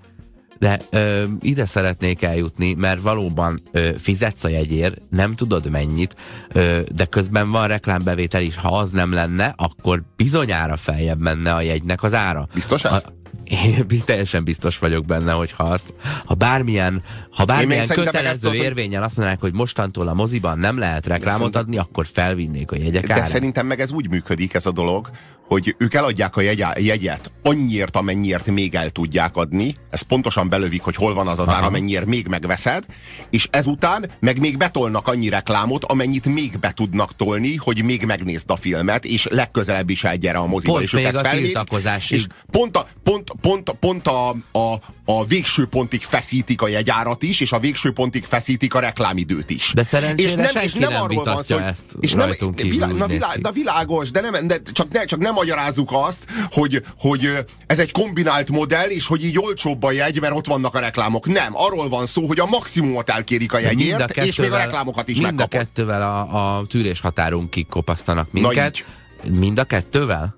De 0.59 0.79
ö, 0.89 1.23
ide 1.41 1.65
szeretnék 1.65 2.21
eljutni, 2.21 2.73
mert 2.73 3.01
valóban 3.01 3.61
ö, 3.71 3.89
fizetsz 3.97 4.43
a 4.43 4.49
jegyért, 4.49 5.01
nem 5.09 5.35
tudod 5.35 5.69
mennyit, 5.69 6.15
ö, 6.53 6.79
de 6.95 7.05
közben 7.05 7.51
van 7.51 7.67
reklámbevétel 7.67 8.41
is. 8.41 8.55
Ha 8.55 8.77
az 8.77 8.89
nem 8.91 9.11
lenne, 9.11 9.53
akkor 9.57 10.03
bizonyára 10.15 10.77
feljebb 10.77 11.19
menne 11.19 11.53
a 11.53 11.61
jegynek 11.61 12.03
az 12.03 12.13
ára. 12.13 12.47
Biztos 12.53 12.83
ez? 12.83 13.03
A, 13.05 13.13
én 13.43 13.87
teljesen 14.05 14.43
biztos 14.43 14.77
vagyok 14.77 15.05
benne, 15.05 15.31
hogy 15.31 15.51
ha 15.51 15.63
azt, 15.63 15.93
ha 16.25 16.33
bármilyen, 16.33 17.01
ha 17.31 17.45
bármilyen 17.45 17.87
kötelező 17.87 18.53
érvényen 18.53 19.03
azt 19.03 19.15
mondanák, 19.15 19.41
hogy 19.41 19.53
mostantól 19.53 20.07
a 20.07 20.13
moziban 20.13 20.59
nem 20.59 20.77
lehet 20.77 21.05
reklámot 21.05 21.55
adni, 21.55 21.77
akkor 21.77 22.05
felvinnék 22.05 22.71
a 22.71 22.75
jegyek 22.75 23.07
De 23.07 23.25
szerintem 23.25 23.67
meg 23.67 23.79
ez 23.79 23.91
úgy 23.91 24.09
működik 24.09 24.53
ez 24.53 24.65
a 24.65 24.71
dolog, 24.71 25.09
hogy 25.49 25.75
ők 25.77 25.93
eladják 25.93 26.35
a 26.35 26.41
jegyet 26.77 27.31
annyiért, 27.43 27.95
amennyiért 27.95 28.45
még 28.45 28.75
el 28.75 28.89
tudják 28.89 29.35
adni, 29.35 29.75
ez 29.89 30.01
pontosan 30.01 30.49
belövik, 30.49 30.81
hogy 30.81 30.95
hol 30.95 31.13
van 31.13 31.27
az 31.27 31.39
az 31.39 31.49
ár, 31.49 31.63
amennyiért 31.63 32.05
még 32.05 32.27
megveszed, 32.27 32.85
és 33.29 33.47
ezután 33.51 34.05
meg 34.19 34.39
még 34.39 34.57
betolnak 34.57 35.07
annyi 35.07 35.29
reklámot, 35.29 35.83
amennyit 35.83 36.25
még 36.25 36.59
be 36.59 36.71
tudnak 36.71 37.15
tolni, 37.15 37.55
hogy 37.55 37.83
még 37.83 38.03
megnézd 38.03 38.51
a 38.51 38.55
filmet, 38.55 39.05
és 39.05 39.27
legközelebb 39.31 39.89
is 39.89 40.03
egy 40.03 40.25
a 40.25 40.47
moziba. 40.47 40.73
Pont 40.73 40.85
és 40.85 40.91
még 40.91 41.15
a 41.15 41.21
tiltakozásig. 41.21 42.17
És 42.17 42.27
pont 42.51 42.77
a, 42.77 42.87
pont, 43.03 43.18
pont, 43.41 43.69
pont 43.79 44.07
a, 44.07 44.29
a, 44.51 44.79
a 45.05 45.25
végső 45.25 45.65
pontig 45.65 46.01
feszítik 46.01 46.61
a 46.61 46.67
jegyárat 46.67 47.23
is, 47.23 47.39
és 47.39 47.51
a 47.51 47.59
végső 47.59 47.91
pontig 47.91 48.23
feszítik 48.23 48.73
a 48.73 48.79
reklámidőt 48.79 49.49
is. 49.49 49.71
De 49.75 49.83
szerencsére 49.83 50.29
és 50.29 50.35
nem, 50.35 50.63
és 50.63 50.73
nem, 50.73 50.91
nem 50.91 51.01
arról 51.01 51.23
van 51.23 51.43
szó, 51.43 51.57
ezt 51.57 51.85
és 51.99 52.13
nem, 52.13 52.29
kívül 52.29 52.55
vilá, 52.69 52.87
na, 52.87 53.07
vilá, 53.07 53.33
na 53.41 53.51
világos, 53.51 54.11
de, 54.11 54.21
nem, 54.21 54.47
de 54.47 54.61
csak, 54.71 54.91
ne, 54.91 55.05
csak 55.05 55.19
nem 55.19 55.33
magyarázzuk 55.33 55.89
azt, 55.91 56.25
hogy, 56.51 56.83
hogy 56.97 57.45
ez 57.67 57.79
egy 57.79 57.91
kombinált 57.91 58.49
modell, 58.49 58.87
és 58.89 59.07
hogy 59.07 59.23
így 59.23 59.39
olcsóbb 59.39 59.83
a 59.83 59.91
jegy, 59.91 60.21
mert 60.21 60.33
ott 60.33 60.47
vannak 60.47 60.75
a 60.75 60.79
reklámok. 60.79 61.27
Nem, 61.27 61.51
arról 61.53 61.89
van 61.89 62.05
szó, 62.05 62.25
hogy 62.25 62.39
a 62.39 62.45
maximumot 62.45 63.09
elkérik 63.09 63.53
a 63.53 63.59
jegyért, 63.59 64.17
a 64.17 64.23
és 64.23 64.35
még 64.35 64.51
a 64.51 64.57
reklámokat 64.57 65.07
is 65.07 65.17
mind 65.17 65.25
megkapod. 65.27 65.53
Mind 65.53 65.67
a 65.67 65.71
kettővel 65.71 66.01
a, 66.01 66.57
a 66.57 66.65
tűrés 66.67 66.99
határunkig 66.99 67.67
kopasztanak 67.67 68.31
minket. 68.31 68.85
Mind 69.29 69.59
a 69.59 69.63
kettővel? 69.63 70.35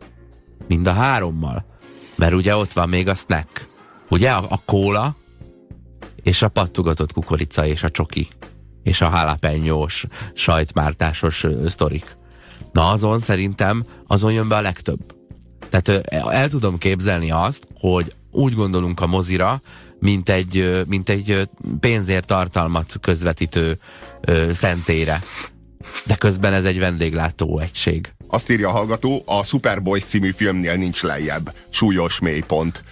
Mind 0.68 0.88
a 0.88 0.94
hárommal? 0.94 1.71
Mert 2.22 2.34
ugye 2.34 2.56
ott 2.56 2.74
van 2.74 2.90
még 2.90 3.08
a 3.08 3.16
snack. 3.16 3.68
Ugye 4.10 4.32
a, 4.32 4.46
a 4.50 4.62
kóla, 4.66 5.16
és 6.24 6.42
a 6.42 6.48
pattugatott 6.48 7.14
kukorica, 7.14 7.66
és 7.66 7.84
a 7.84 7.92
csoki, 7.92 8.28
és 8.84 9.02
a 9.02 9.10
halapenyós, 9.10 10.06
sajtmártásos 10.34 11.46
sztorik. 11.66 12.18
Na 12.72 12.90
azon 12.90 13.20
szerintem 13.20 13.84
azon 14.08 14.32
jön 14.32 14.48
be 14.48 14.56
a 14.56 14.62
legtöbb. 14.62 15.00
Tehát 15.70 15.90
el 16.10 16.50
tudom 16.50 16.78
képzelni 16.78 17.32
azt, 17.32 17.68
hogy 17.80 18.16
úgy 18.32 18.54
gondolunk 18.54 19.00
a 19.00 19.08
mozira, 19.08 19.62
mint 20.00 20.30
egy, 20.30 20.84
mint 20.88 21.10
egy 21.10 21.50
pénzért 21.80 22.26
tartalmat 22.26 22.98
közvetítő 23.02 23.80
szentére. 24.52 25.22
De 26.06 26.16
közben 26.16 26.54
ez 26.54 26.66
egy 26.66 26.80
vendéglátó 26.80 27.60
egység. 27.60 28.14
Azt 28.34 28.52
írja 28.52 28.68
a 28.68 28.72
hallgató, 28.72 29.24
a 29.26 29.44
Superboys 29.44 30.04
című 30.04 30.32
filmnél 30.32 30.76
nincs 30.76 31.02
lejjebb. 31.02 31.54
Súlyos 31.70 32.20
mélypont. 32.20 32.84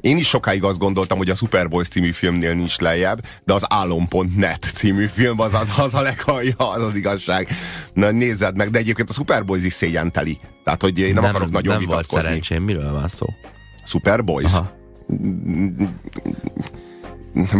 Én 0.00 0.16
is 0.16 0.28
sokáig 0.28 0.64
azt 0.64 0.78
gondoltam, 0.78 1.18
hogy 1.18 1.30
a 1.30 1.34
Superboys 1.34 1.88
című 1.88 2.10
filmnél 2.10 2.54
nincs 2.54 2.78
lejjebb, 2.78 3.24
de 3.44 3.52
az 3.52 3.64
Álom.net 3.68 4.70
című 4.74 5.06
film 5.06 5.40
az 5.40 5.54
az, 5.54 5.68
az 5.78 5.94
a 5.94 6.00
legalja, 6.00 6.54
az 6.56 6.82
az 6.82 6.94
igazság. 6.96 7.48
Na 7.92 8.10
nézzed 8.10 8.56
meg, 8.56 8.70
de 8.70 8.78
egyébként 8.78 9.10
a 9.10 9.12
Superboys 9.12 9.64
is 9.64 9.72
szégyenteli. 9.72 10.38
Tehát, 10.64 10.82
hogy 10.82 10.98
én 10.98 11.14
nem, 11.14 11.22
nem 11.22 11.34
akarok 11.34 11.50
nagyon 11.50 11.72
nem 11.72 11.80
vitatkozni. 11.80 12.12
volt 12.12 12.24
szerencsém, 12.24 12.62
miről 12.62 12.92
van 12.92 13.08
szó? 13.08 13.26
Superboys? 13.86 14.52
Aha. 14.52 14.72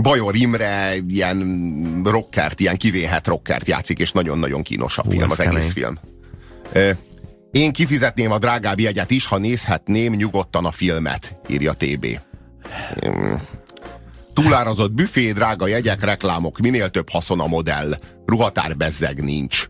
Bajor 0.02 0.36
Imre 0.36 0.94
ilyen 1.08 2.00
rockert, 2.04 2.60
ilyen 2.60 2.76
kivéhet 2.76 3.26
rockert 3.26 3.68
játszik, 3.68 3.98
és 3.98 4.12
nagyon-nagyon 4.12 4.62
kínos 4.62 4.98
a 4.98 5.04
film, 5.08 5.24
Hú, 5.24 5.30
az 5.30 5.36
kemény. 5.36 5.56
egész 5.56 5.72
film. 5.72 5.98
Én 7.54 7.72
kifizetném 7.72 8.30
a 8.30 8.38
drágább 8.38 8.80
jegyet 8.80 9.10
is, 9.10 9.26
ha 9.26 9.38
nézhetném 9.38 10.12
nyugodtan 10.12 10.64
a 10.64 10.70
filmet, 10.70 11.40
írja 11.48 11.72
TB. 11.72 12.06
Túlárazott 14.32 14.92
büfé, 14.92 15.32
drága 15.32 15.66
jegyek, 15.66 16.04
reklámok, 16.04 16.58
minél 16.58 16.90
több 16.90 17.10
haszon 17.10 17.40
a 17.40 17.46
modell. 17.46 17.94
Ruhatár 18.26 18.76
bezzeg 18.76 19.22
nincs. 19.22 19.66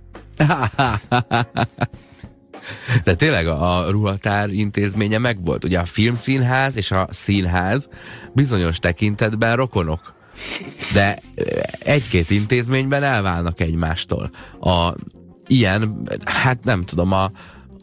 De 3.05 3.15
tényleg 3.15 3.47
a 3.47 3.91
ruhatár 3.91 4.51
intézménye 4.51 5.19
megvolt. 5.19 5.65
Ugye 5.65 5.79
a 5.79 5.85
filmszínház 5.85 6.77
és 6.77 6.91
a 6.91 7.09
színház 7.11 7.89
bizonyos 8.33 8.79
tekintetben 8.79 9.57
rokonok. 9.57 10.15
De 10.93 11.19
egy-két 11.79 12.31
intézményben 12.31 13.03
elválnak 13.03 13.61
egymástól. 13.61 14.31
A 14.61 14.95
ilyen, 15.47 16.09
hát 16.25 16.65
nem 16.65 16.85
tudom, 16.85 17.13
a, 17.13 17.31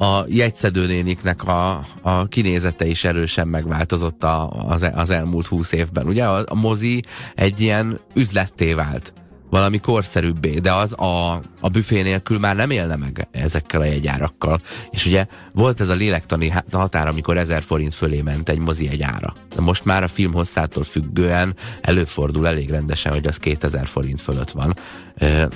a 0.02 0.26
jegyszedőnéniknek 0.28 1.44
a, 1.44 1.86
a 2.02 2.28
kinézete 2.28 2.86
is 2.86 3.04
erősen 3.04 3.48
megváltozott 3.48 4.24
a, 4.24 4.50
az, 4.50 4.86
az 4.94 5.10
elmúlt 5.10 5.48
húsz 5.48 5.72
évben. 5.72 6.08
Ugye 6.08 6.26
a, 6.26 6.44
a 6.48 6.56
mozi 6.56 7.04
egy 7.36 7.60
ilyen 7.60 8.00
üzletté 8.14 8.74
vált 8.74 9.14
valami 9.50 9.80
korszerűbbé, 9.80 10.60
de 10.60 10.74
az 10.74 10.94
a, 10.94 11.42
a 11.60 11.70
büfé 11.72 12.02
nélkül 12.02 12.40
már 12.40 12.56
nem 12.56 12.70
élne 12.70 12.96
meg 12.96 13.28
ezekkel 13.32 13.82
a 13.82 13.86
jegyárakkal. 13.86 14.60
És 14.90 15.06
ugye 15.06 15.26
volt 15.54 15.80
ez 15.80 15.90
a 15.90 15.94
lélektani 15.94 16.54
határ, 16.72 17.08
amikor 17.08 17.38
1000 17.38 17.62
forint 17.62 17.94
fölé 17.94 18.22
ment 18.22 18.50
egy 18.50 18.60
mozi 18.60 18.86
jegyára. 18.86 19.34
De 19.56 19.62
most 19.62 19.86
már 19.86 20.04
a 20.04 20.08
film 20.08 20.34
hosszától 20.34 20.84
függően 20.84 21.56
előfordul 21.82 22.48
elég 22.48 22.70
rendesen, 22.70 23.12
hogy 23.12 23.28
az 23.28 23.38
2000 23.38 23.88
forint 23.88 24.22
fölött 24.22 24.52
van. 24.52 24.76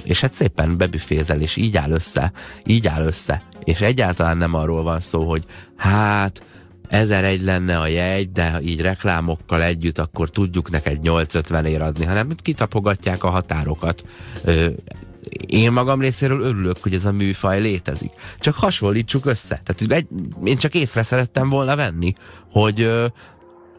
És 0.03 0.21
hát 0.21 0.33
szépen 0.33 0.77
bebüfézel, 0.77 1.41
és 1.41 1.55
így 1.55 1.77
áll 1.77 1.91
össze, 1.91 2.31
így 2.65 2.87
áll 2.87 3.05
össze. 3.05 3.43
És 3.65 3.81
egyáltalán 3.81 4.37
nem 4.37 4.53
arról 4.53 4.83
van 4.83 4.99
szó, 4.99 5.29
hogy 5.29 5.43
hát 5.75 6.43
egy 6.89 7.41
lenne 7.43 7.79
a 7.79 7.87
jegy, 7.87 8.31
de 8.31 8.59
így 8.61 8.81
reklámokkal 8.81 9.63
együtt 9.63 9.97
akkor 9.97 10.29
tudjuk 10.29 10.69
neked 10.69 11.01
850 11.01 11.65
ér 11.65 11.81
adni, 11.81 12.05
hanem 12.05 12.29
kitapogatják 12.43 13.23
a 13.23 13.29
határokat. 13.29 14.03
Ö, 14.43 14.67
én 15.47 15.71
magam 15.71 16.01
részéről 16.01 16.41
örülök, 16.41 16.77
hogy 16.81 16.93
ez 16.93 17.05
a 17.05 17.11
műfaj 17.11 17.61
létezik. 17.61 18.11
Csak 18.39 18.55
hasonlítsuk 18.55 19.25
össze. 19.25 19.61
Tehát 19.63 19.91
egy, 19.91 20.07
én 20.43 20.57
csak 20.57 20.73
észre 20.73 21.03
szerettem 21.03 21.49
volna 21.49 21.75
venni, 21.75 22.13
hogy 22.51 22.89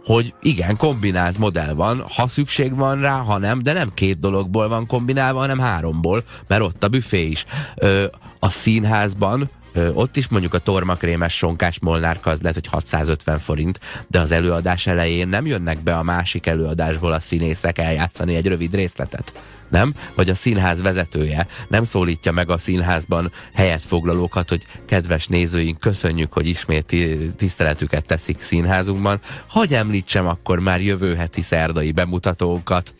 hogy 0.04 0.34
igen, 0.40 0.76
kombinált 0.76 1.38
modell 1.38 1.72
van, 1.74 2.04
ha 2.14 2.28
szükség 2.28 2.76
van 2.76 3.00
rá, 3.00 3.16
ha 3.16 3.38
nem, 3.38 3.62
de 3.62 3.72
nem 3.72 3.94
két 3.94 4.18
dologból 4.18 4.68
van 4.68 4.86
kombinálva, 4.86 5.38
hanem 5.38 5.58
háromból, 5.58 6.24
mert 6.46 6.62
ott 6.62 6.84
a 6.84 6.88
büfé 6.88 7.26
is. 7.26 7.44
Ö, 7.76 8.04
a 8.38 8.48
színházban 8.48 9.40
Ö, 9.40 9.65
ott 9.94 10.16
is 10.16 10.28
mondjuk 10.28 10.54
a 10.54 10.58
tormakrémes 10.58 11.36
sonkás 11.36 11.78
molnárka 11.78 12.30
az 12.30 12.40
lehet, 12.40 12.54
hogy 12.54 12.66
650 12.66 13.38
forint, 13.38 13.80
de 14.06 14.20
az 14.20 14.30
előadás 14.30 14.86
elején 14.86 15.28
nem 15.28 15.46
jönnek 15.46 15.82
be 15.82 15.96
a 15.96 16.02
másik 16.02 16.46
előadásból 16.46 17.12
a 17.12 17.20
színészek 17.20 17.78
eljátszani 17.78 18.34
egy 18.34 18.46
rövid 18.46 18.74
részletet. 18.74 19.34
Nem? 19.68 19.94
Vagy 20.14 20.30
a 20.30 20.34
színház 20.34 20.82
vezetője 20.82 21.46
nem 21.68 21.84
szólítja 21.84 22.32
meg 22.32 22.50
a 22.50 22.58
színházban 22.58 23.32
helyet 23.54 23.84
foglalókat, 23.84 24.48
hogy 24.48 24.64
kedves 24.86 25.26
nézőink, 25.26 25.80
köszönjük, 25.80 26.32
hogy 26.32 26.46
ismét 26.46 26.96
tiszteletüket 27.36 28.06
teszik 28.06 28.42
színházunkban. 28.42 29.20
Hogy 29.50 29.74
említsem 29.74 30.26
akkor 30.26 30.58
már 30.58 30.80
jövő 30.80 31.14
heti 31.14 31.42
szerdai 31.42 31.92
bemutatókat. 31.92 32.94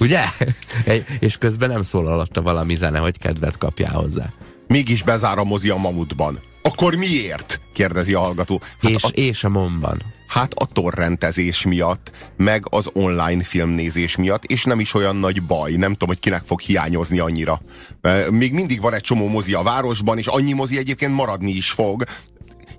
Ugye? 0.00 0.20
És 1.18 1.36
közben 1.36 1.68
nem 1.70 1.82
szól 1.82 2.06
alatta 2.06 2.42
valami 2.42 2.74
zene, 2.74 2.98
hogy 2.98 3.18
kedvet 3.18 3.58
kapjál 3.58 3.94
hozzá 3.94 4.32
mégis 4.72 5.02
bezár 5.02 5.38
a 5.38 5.44
mozi 5.44 5.68
a 5.68 5.76
mamutban. 5.76 6.40
Akkor 6.62 6.94
miért? 6.94 7.60
kérdezi 7.72 8.14
a 8.14 8.18
hallgató. 8.18 8.60
Hát 8.80 8.90
és, 8.90 9.02
a, 9.02 9.08
és 9.08 9.44
a 9.44 9.48
momban. 9.48 10.02
Hát 10.26 10.54
a 10.54 10.66
torrentezés 10.66 11.64
miatt, 11.64 12.10
meg 12.36 12.64
az 12.70 12.90
online 12.92 13.42
filmnézés 13.42 14.16
miatt, 14.16 14.44
és 14.44 14.64
nem 14.64 14.80
is 14.80 14.94
olyan 14.94 15.16
nagy 15.16 15.42
baj. 15.42 15.72
Nem 15.72 15.92
tudom, 15.92 16.08
hogy 16.08 16.18
kinek 16.18 16.42
fog 16.44 16.60
hiányozni 16.60 17.18
annyira. 17.18 17.60
Még 18.30 18.52
mindig 18.52 18.80
van 18.80 18.94
egy 18.94 19.00
csomó 19.00 19.28
mozi 19.28 19.54
a 19.54 19.62
városban, 19.62 20.18
és 20.18 20.26
annyi 20.26 20.52
mozi 20.52 20.78
egyébként 20.78 21.14
maradni 21.14 21.50
is 21.50 21.70
fog 21.70 22.04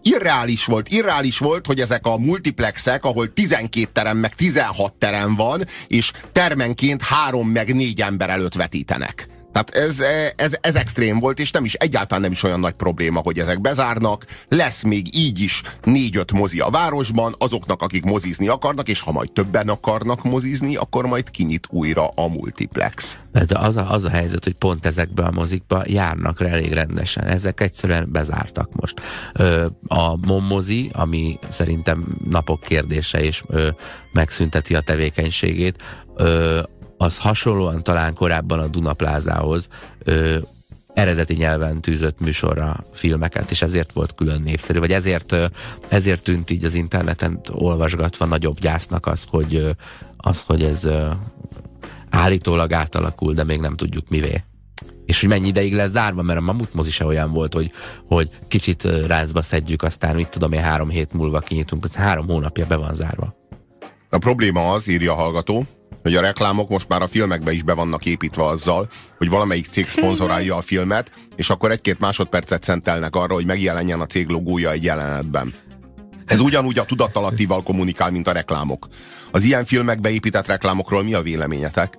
irreális 0.05 0.65
volt, 0.65 0.89
irreális 0.89 1.37
volt, 1.37 1.65
hogy 1.65 1.79
ezek 1.79 2.05
a 2.05 2.17
multiplexek, 2.17 3.05
ahol 3.05 3.33
12 3.33 3.89
terem, 3.93 4.17
meg 4.17 4.35
16 4.35 4.93
terem 4.93 5.35
van, 5.35 5.65
és 5.87 6.11
termenként 6.31 7.01
három 7.01 7.49
meg 7.49 7.75
négy 7.75 8.01
ember 8.01 8.29
előtt 8.29 8.53
vetítenek. 8.53 9.32
Tehát 9.53 9.69
ez, 9.69 10.03
ez, 10.35 10.57
ez 10.61 10.75
extrém 10.75 11.19
volt, 11.19 11.39
és 11.39 11.51
nem 11.51 11.63
is 11.63 11.73
egyáltalán 11.73 12.21
nem 12.21 12.31
is 12.31 12.43
olyan 12.43 12.59
nagy 12.59 12.73
probléma, 12.73 13.19
hogy 13.19 13.39
ezek 13.39 13.61
bezárnak. 13.61 14.25
Lesz 14.49 14.83
még 14.83 15.17
így 15.17 15.39
is 15.39 15.61
négy-öt 15.83 16.31
mozi 16.31 16.59
a 16.59 16.69
városban, 16.69 17.35
azoknak, 17.37 17.81
akik 17.81 18.03
mozizni 18.03 18.47
akarnak, 18.47 18.87
és 18.87 18.99
ha 18.99 19.11
majd 19.11 19.31
többen 19.31 19.69
akarnak 19.69 20.23
mozizni, 20.23 20.75
akkor 20.75 21.05
majd 21.05 21.29
kinyit 21.29 21.67
újra 21.69 22.07
a 22.07 22.27
multiplex. 22.27 23.19
De 23.31 23.59
az 23.59 23.77
a, 23.77 23.91
az 23.91 24.03
a 24.03 24.09
helyzet, 24.09 24.43
hogy 24.43 24.53
pont 24.53 24.85
ezekbe 24.85 25.23
a 25.23 25.31
mozikba 25.31 25.83
járnak 25.87 26.41
elég 26.41 26.71
rendesen. 26.71 27.23
Ezek 27.23 27.61
egyszerűen 27.61 28.07
bezártak 28.11 28.69
most. 28.73 29.01
Ö, 29.33 29.65
a 29.87 30.27
mommozi, 30.27 30.89
ami 30.93 31.39
szerintem 31.49 32.05
napok 32.29 32.61
kérdése, 32.61 33.23
és 33.23 33.43
ö, 33.47 33.69
megszünteti 34.11 34.75
a 34.75 34.81
tevékenységét, 34.81 35.83
ö, 36.15 36.61
az 36.97 37.17
hasonlóan 37.17 37.83
talán 37.83 38.13
korábban 38.13 38.59
a 38.59 38.67
Dunaplázához 38.67 39.67
ö, 40.03 40.37
eredeti 40.93 41.33
nyelven 41.33 41.81
tűzött 41.81 42.19
műsorra 42.19 42.83
filmeket, 42.91 43.51
és 43.51 43.61
ezért 43.61 43.91
volt 43.91 44.15
külön 44.15 44.41
népszerű, 44.41 44.79
vagy 44.79 44.91
ezért, 44.91 45.35
ezért 45.87 46.23
tűnt 46.23 46.49
így 46.49 46.65
az 46.65 46.73
interneten 46.73 47.39
olvasgatva 47.51 48.25
nagyobb 48.25 48.59
gyásznak 48.59 49.05
az, 49.05 49.25
hogy, 49.29 49.75
az, 50.17 50.41
hogy 50.41 50.63
ez 50.63 50.89
állítólag 52.09 52.73
átalakul, 52.73 53.33
de 53.33 53.43
még 53.43 53.59
nem 53.59 53.75
tudjuk 53.75 54.09
mivé. 54.09 54.43
És 55.05 55.19
hogy 55.19 55.29
mennyi 55.29 55.47
ideig 55.47 55.75
lesz 55.75 55.89
zárva, 55.89 56.21
mert 56.21 56.39
a 56.39 56.41
Mamut 56.41 56.73
mozi 56.73 56.89
se 56.89 57.05
olyan 57.05 57.31
volt, 57.31 57.53
hogy, 57.53 57.71
hogy 58.07 58.29
kicsit 58.47 58.83
ráncba 58.83 59.41
szedjük, 59.41 59.83
aztán 59.83 60.15
mit 60.15 60.29
tudom 60.29 60.51
én, 60.51 60.61
három 60.61 60.89
hét 60.89 61.13
múlva 61.13 61.39
kinyitunk, 61.39 61.87
három 61.93 62.27
hónapja 62.27 62.65
be 62.65 62.75
van 62.75 62.95
zárva. 62.95 63.35
A 64.09 64.17
probléma 64.17 64.71
az, 64.71 64.87
írja 64.87 65.11
a 65.11 65.15
hallgató, 65.15 65.65
hogy 66.03 66.15
a 66.15 66.21
reklámok 66.21 66.69
most 66.69 66.87
már 66.87 67.01
a 67.01 67.07
filmekbe 67.07 67.51
is 67.51 67.63
be 67.63 67.73
vannak 67.73 68.05
építve 68.05 68.45
azzal, 68.45 68.87
hogy 69.17 69.29
valamelyik 69.29 69.67
cég 69.69 69.87
szponzorálja 69.87 70.55
a 70.55 70.61
filmet, 70.61 71.11
és 71.35 71.49
akkor 71.49 71.71
egy-két 71.71 71.99
másodpercet 71.99 72.63
szentelnek 72.63 73.15
arra, 73.15 73.33
hogy 73.33 73.45
megjelenjen 73.45 74.01
a 74.01 74.05
cég 74.05 74.27
logója 74.27 74.71
egy 74.71 74.83
jelenetben. 74.83 75.53
Ez 76.25 76.39
ugyanúgy 76.39 76.79
a 76.79 76.85
tudattalattival 76.85 77.63
kommunikál, 77.63 78.11
mint 78.11 78.27
a 78.27 78.31
reklámok. 78.31 78.87
Az 79.31 79.43
ilyen 79.43 79.65
filmekbe 79.65 80.09
épített 80.09 80.47
reklámokról 80.47 81.03
mi 81.03 81.13
a 81.13 81.21
véleményetek? 81.21 81.97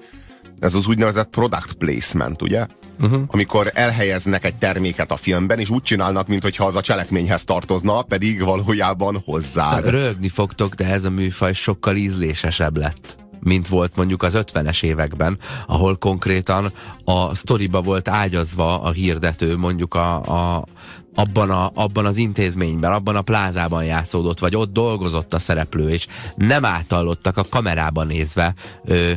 Ez 0.58 0.74
az 0.74 0.86
úgynevezett 0.86 1.30
product 1.30 1.72
placement, 1.72 2.42
ugye? 2.42 2.66
Uh-huh. 3.00 3.22
Amikor 3.26 3.70
elhelyeznek 3.74 4.44
egy 4.44 4.54
terméket 4.54 5.10
a 5.10 5.16
filmben, 5.16 5.58
és 5.58 5.70
úgy 5.70 5.82
csinálnak, 5.82 6.28
mintha 6.28 6.64
az 6.66 6.76
a 6.76 6.80
cselekményhez 6.80 7.44
tartozna, 7.44 8.02
pedig 8.02 8.42
valójában 8.42 9.22
hozzá. 9.24 9.80
Rögni 9.80 10.28
fogtok, 10.28 10.74
de 10.74 10.86
ez 10.86 11.04
a 11.04 11.10
műfaj 11.10 11.52
sokkal 11.52 11.96
ízlésesebb 11.96 12.76
lett 12.76 13.23
mint 13.44 13.68
volt 13.68 13.96
mondjuk 13.96 14.22
az 14.22 14.34
50-es 14.36 14.82
években, 14.82 15.38
ahol 15.66 15.96
konkrétan 15.96 16.72
a 17.04 17.34
sztoriba 17.34 17.82
volt 17.82 18.08
ágyazva 18.08 18.82
a 18.82 18.90
hirdető, 18.90 19.56
mondjuk 19.56 19.94
a, 19.94 20.14
a, 20.14 20.64
abban, 21.14 21.50
a, 21.50 21.70
abban 21.74 22.06
az 22.06 22.16
intézményben, 22.16 22.92
abban 22.92 23.16
a 23.16 23.22
plázában 23.22 23.84
játszódott, 23.84 24.38
vagy 24.38 24.56
ott 24.56 24.72
dolgozott 24.72 25.34
a 25.34 25.38
szereplő, 25.38 25.90
és 25.90 26.06
nem 26.36 26.64
átallottak 26.64 27.36
a 27.36 27.44
kamerában 27.50 28.06
nézve 28.06 28.54
ö, 28.84 29.12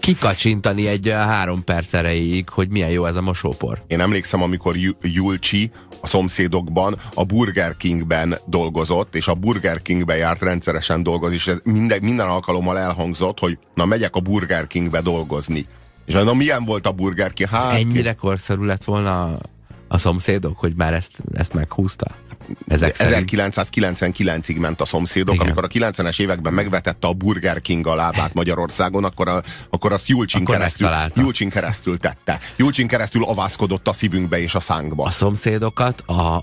kikacsintani 0.00 0.86
egy 0.86 1.08
három 1.08 1.64
perc 1.64 1.94
erejéig, 1.94 2.48
hogy 2.48 2.68
milyen 2.68 2.90
jó 2.90 3.06
ez 3.06 3.16
a 3.16 3.22
mosópor. 3.22 3.82
Én 3.86 4.00
emlékszem, 4.00 4.42
amikor 4.42 4.76
Julcsi 5.00 5.70
a 6.00 6.06
szomszédokban 6.06 6.96
a 7.14 7.24
Burger 7.24 7.76
Kingben 7.76 8.38
dolgozott, 8.46 9.14
és 9.14 9.28
a 9.28 9.34
Burger 9.34 9.82
Kingben 9.82 10.16
járt 10.16 10.42
rendszeresen 10.42 11.02
dolgozni, 11.02 11.34
és 11.34 11.52
minden, 11.62 11.98
minden 12.02 12.26
alkalommal 12.26 12.78
elhangzott, 12.78 13.38
hogy 13.38 13.58
na 13.74 13.84
megyek 13.84 14.16
a 14.16 14.20
Burger 14.20 14.66
Kingbe 14.66 15.00
dolgozni. 15.00 15.66
És 16.04 16.12
na 16.14 16.34
milyen 16.34 16.64
volt 16.64 16.86
a 16.86 16.92
Burger 16.92 17.32
King? 17.32 17.48
Hát, 17.48 17.72
ennyire 17.72 18.12
korszerű 18.12 18.64
lett 18.64 18.84
volna 18.84 19.38
a 19.92 19.98
szomszédok, 19.98 20.58
hogy 20.58 20.72
már 20.76 20.94
ezt, 20.94 21.12
ezt 21.34 21.52
meghúzta? 21.52 22.06
Ezek 22.68 22.94
1999-ig 22.98 24.58
ment 24.58 24.80
a 24.80 24.84
szomszédok, 24.84 25.34
Igen. 25.34 25.46
amikor 25.46 25.64
a 25.64 25.68
90-es 25.68 26.20
években 26.20 26.52
megvetette 26.52 27.06
a 27.06 27.12
Burger 27.12 27.60
King 27.60 27.86
a 27.86 27.94
lábát 27.94 28.34
Magyarországon, 28.34 29.04
akkor, 29.04 29.28
a, 29.28 29.42
akkor 29.70 29.92
azt 29.92 30.08
Julcsin 30.08 30.44
keresztül, 30.44 30.88
Julcsin 31.14 31.50
keresztül 31.50 31.98
tette. 31.98 32.40
Julcsin 32.56 32.86
keresztül 32.86 33.24
avászkodott 33.24 33.88
a 33.88 33.92
szívünkbe 33.92 34.40
és 34.40 34.54
a 34.54 34.60
szánkba. 34.60 35.04
A 35.04 35.10
szomszédokat 35.10 36.00
a 36.00 36.42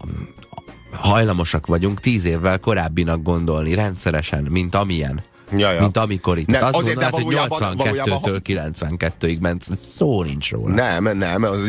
hajlamosak 0.91 1.67
vagyunk 1.67 1.99
tíz 1.99 2.25
évvel 2.25 2.59
korábbinak 2.59 3.23
gondolni 3.23 3.73
rendszeresen, 3.73 4.43
mint 4.43 4.75
amilyen. 4.75 5.23
Ja, 5.57 5.71
ja. 5.71 5.81
mint 5.81 5.97
amikor 5.97 6.37
itt. 6.37 6.47
Nem, 6.47 6.63
azt 6.63 6.75
azért, 6.75 7.01
mondanád, 7.01 7.23
hogy 7.23 7.35
82-től 7.89 8.41
92-ig 8.43 9.39
ment, 9.39 9.65
szó 9.85 10.23
nincs 10.23 10.51
róla. 10.51 10.73
Nem, 10.73 11.17
nem, 11.17 11.43
az, 11.43 11.67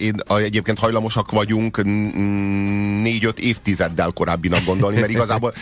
én, 0.00 0.14
egyébként 0.26 0.78
hajlamosak 0.78 1.30
vagyunk 1.30 1.82
négy-öt 3.02 3.38
évtizeddel 3.38 4.10
korábbinak 4.14 4.64
gondolni, 4.64 4.98
mert 4.98 5.10
igazából 5.10 5.52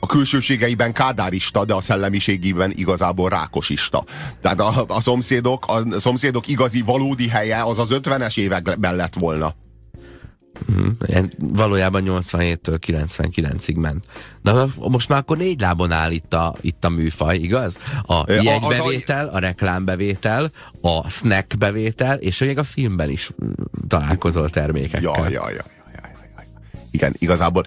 a 0.00 0.06
külsőségeiben 0.06 0.92
kádárista, 0.92 1.64
de 1.64 1.74
a 1.74 1.80
szellemiségében 1.80 2.72
igazából 2.74 3.28
rákosista. 3.28 4.04
Tehát 4.40 4.60
a, 4.60 4.84
a, 4.88 5.00
szomszédok, 5.00 5.64
a 5.68 5.98
szomszédok 5.98 6.48
igazi, 6.48 6.82
valódi 6.82 7.28
helye 7.28 7.62
az 7.62 7.78
az 7.78 7.88
50-es 7.90 8.38
években 8.38 8.96
lett 8.96 9.14
volna. 9.14 9.54
Uh-huh. 10.68 11.24
Valójában 11.38 12.02
87-től 12.06 12.78
99-ig 12.86 13.76
ment. 13.76 14.04
Na 14.42 14.68
most 14.76 15.08
már 15.08 15.18
akkor 15.18 15.36
négy 15.36 15.60
lábon 15.60 15.92
áll 15.92 16.10
itt 16.10 16.34
a, 16.34 16.54
itt 16.60 16.84
a 16.84 16.88
műfaj, 16.88 17.36
igaz? 17.36 17.78
A 18.06 18.32
jegybevétel, 18.32 19.28
a 19.28 19.38
reklámbevétel, 19.38 20.50
a 20.80 21.10
snack 21.10 21.58
bevétel, 21.58 22.16
és 22.16 22.38
még 22.38 22.58
a 22.58 22.64
filmben 22.64 23.10
is 23.10 23.30
mm, 23.44 23.50
találkozol 23.88 24.50
termékekkel. 24.50 25.02
Ja, 25.02 25.14
ja, 25.16 25.24
ja, 25.24 25.30
ja, 25.30 25.48
ja, 25.48 25.64
ja. 25.75 25.75
Igen, 26.96 27.14
igazából 27.18 27.64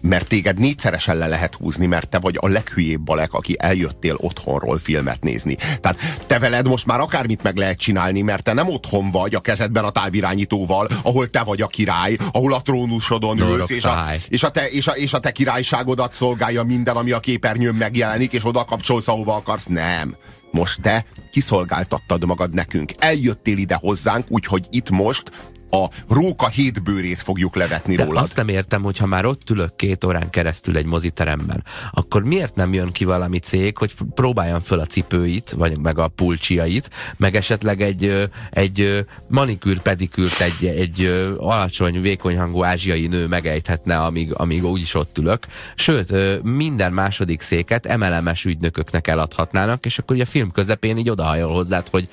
mert 0.00 0.28
téged 0.28 0.58
négyszeresen 0.58 1.16
le 1.16 1.26
lehet 1.26 1.54
húzni, 1.54 1.86
mert 1.86 2.08
te 2.08 2.18
vagy 2.18 2.36
a 2.40 2.48
leghülyébb 2.48 3.00
balek, 3.00 3.32
aki 3.32 3.56
eljöttél 3.58 4.14
otthonról 4.16 4.78
filmet 4.78 5.22
nézni. 5.22 5.56
Tehát 5.80 5.98
te 6.26 6.38
veled 6.38 6.68
most 6.68 6.86
már 6.86 7.00
akármit 7.00 7.42
meg 7.42 7.56
lehet 7.56 7.78
csinálni, 7.78 8.20
mert 8.20 8.42
te 8.42 8.52
nem 8.52 8.68
otthon 8.68 9.10
vagy 9.10 9.34
a 9.34 9.40
kezedben 9.40 9.84
a 9.84 9.90
távirányítóval, 9.90 10.88
ahol 11.02 11.28
te 11.28 11.42
vagy 11.42 11.62
a 11.62 11.66
király, 11.66 12.16
ahol 12.32 12.54
a 12.54 12.62
trónusodon 12.62 13.36
no, 13.36 13.46
ülsz, 13.46 13.70
és 13.70 13.84
a, 13.84 14.04
és, 14.28 14.42
a 14.42 14.50
te, 14.50 14.68
és, 14.68 14.86
a, 14.86 14.92
és 14.92 15.12
a 15.12 15.18
te 15.18 15.30
királyságodat 15.30 16.14
szolgálja 16.14 16.62
minden, 16.62 16.96
ami 16.96 17.10
a 17.10 17.20
képernyőn 17.20 17.74
megjelenik, 17.74 18.32
és 18.32 18.44
oda 18.44 18.64
kapcsolsz, 18.64 19.08
ahova 19.08 19.34
akarsz. 19.34 19.66
Nem. 19.66 20.16
Most 20.50 20.80
te 20.80 21.04
kiszolgáltattad 21.30 22.24
magad 22.24 22.54
nekünk. 22.54 22.92
Eljöttél 22.98 23.56
ide 23.56 23.74
hozzánk, 23.74 24.26
úgyhogy 24.28 24.66
itt 24.70 24.90
most 24.90 25.30
a 25.70 25.88
róka 26.08 26.48
hétbőrét 26.48 27.18
fogjuk 27.20 27.56
levetni 27.56 27.94
De 27.94 28.04
rólad. 28.04 28.22
azt 28.22 28.36
nem 28.36 28.48
értem, 28.48 28.82
hogy 28.82 28.98
ha 28.98 29.06
már 29.06 29.24
ott 29.24 29.50
ülök 29.50 29.76
két 29.76 30.04
órán 30.04 30.30
keresztül 30.30 30.76
egy 30.76 30.84
moziteremben, 30.84 31.64
akkor 31.90 32.22
miért 32.22 32.54
nem 32.54 32.72
jön 32.72 32.92
ki 32.92 33.04
valami 33.04 33.38
cég, 33.38 33.76
hogy 33.76 33.94
próbáljam 34.14 34.60
föl 34.60 34.80
a 34.80 34.86
cipőit, 34.86 35.50
vagy 35.50 35.78
meg 35.78 35.98
a 35.98 36.08
pulcsiait, 36.08 36.90
meg 37.16 37.34
esetleg 37.34 37.80
egy, 37.80 38.28
egy 38.50 39.06
manikűr, 39.28 39.80
pedikűrt 39.80 40.40
egy, 40.40 40.66
egy 40.66 41.04
alacsony, 41.38 42.00
vékony 42.00 42.38
hangú 42.38 42.62
ázsiai 42.64 43.06
nő 43.06 43.26
megejthetne, 43.26 43.98
amíg, 43.98 44.32
amíg 44.34 44.64
úgyis 44.64 44.94
ott 44.94 45.18
ülök. 45.18 45.46
Sőt, 45.74 46.42
minden 46.42 46.92
második 46.92 47.40
széket 47.40 47.86
emelemes 47.86 48.44
ügynököknek 48.44 49.06
eladhatnának, 49.06 49.86
és 49.86 49.98
akkor 49.98 50.16
ugye 50.16 50.24
a 50.24 50.28
film 50.28 50.50
közepén 50.50 50.98
így 50.98 51.10
odahajol 51.10 51.52
hozzád, 51.52 51.88
hogy 51.88 52.08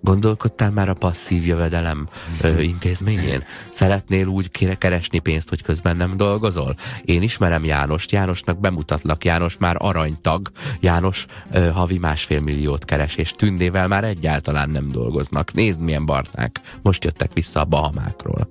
Gondolkodtál 0.00 0.70
már 0.70 0.88
a 0.88 0.94
passzív 0.94 1.46
jövedelem 1.46 2.08
ö, 2.42 2.60
intézményén? 2.60 3.44
Szeretnél 3.70 4.26
úgy 4.26 4.50
kére 4.50 4.74
keresni 4.74 5.18
pénzt, 5.18 5.48
hogy 5.48 5.62
közben 5.62 5.96
nem 5.96 6.16
dolgozol? 6.16 6.76
Én 7.04 7.22
ismerem 7.22 7.64
Jánost, 7.64 8.12
Jánosnak 8.12 8.60
bemutatlak, 8.60 9.24
János 9.24 9.56
már 9.58 9.76
aranytag, 9.78 10.50
János 10.80 11.26
ö, 11.52 11.68
havi 11.68 11.98
másfél 11.98 12.40
milliót 12.40 12.84
keres, 12.84 13.16
és 13.16 13.30
Tündével 13.30 13.88
már 13.88 14.04
egyáltalán 14.04 14.70
nem 14.70 14.90
dolgoznak. 14.90 15.52
Nézd, 15.52 15.80
milyen 15.80 16.06
barták. 16.06 16.60
Most 16.82 17.04
jöttek 17.04 17.32
vissza 17.32 17.60
a 17.60 17.64
Bahamákról. 17.64 18.48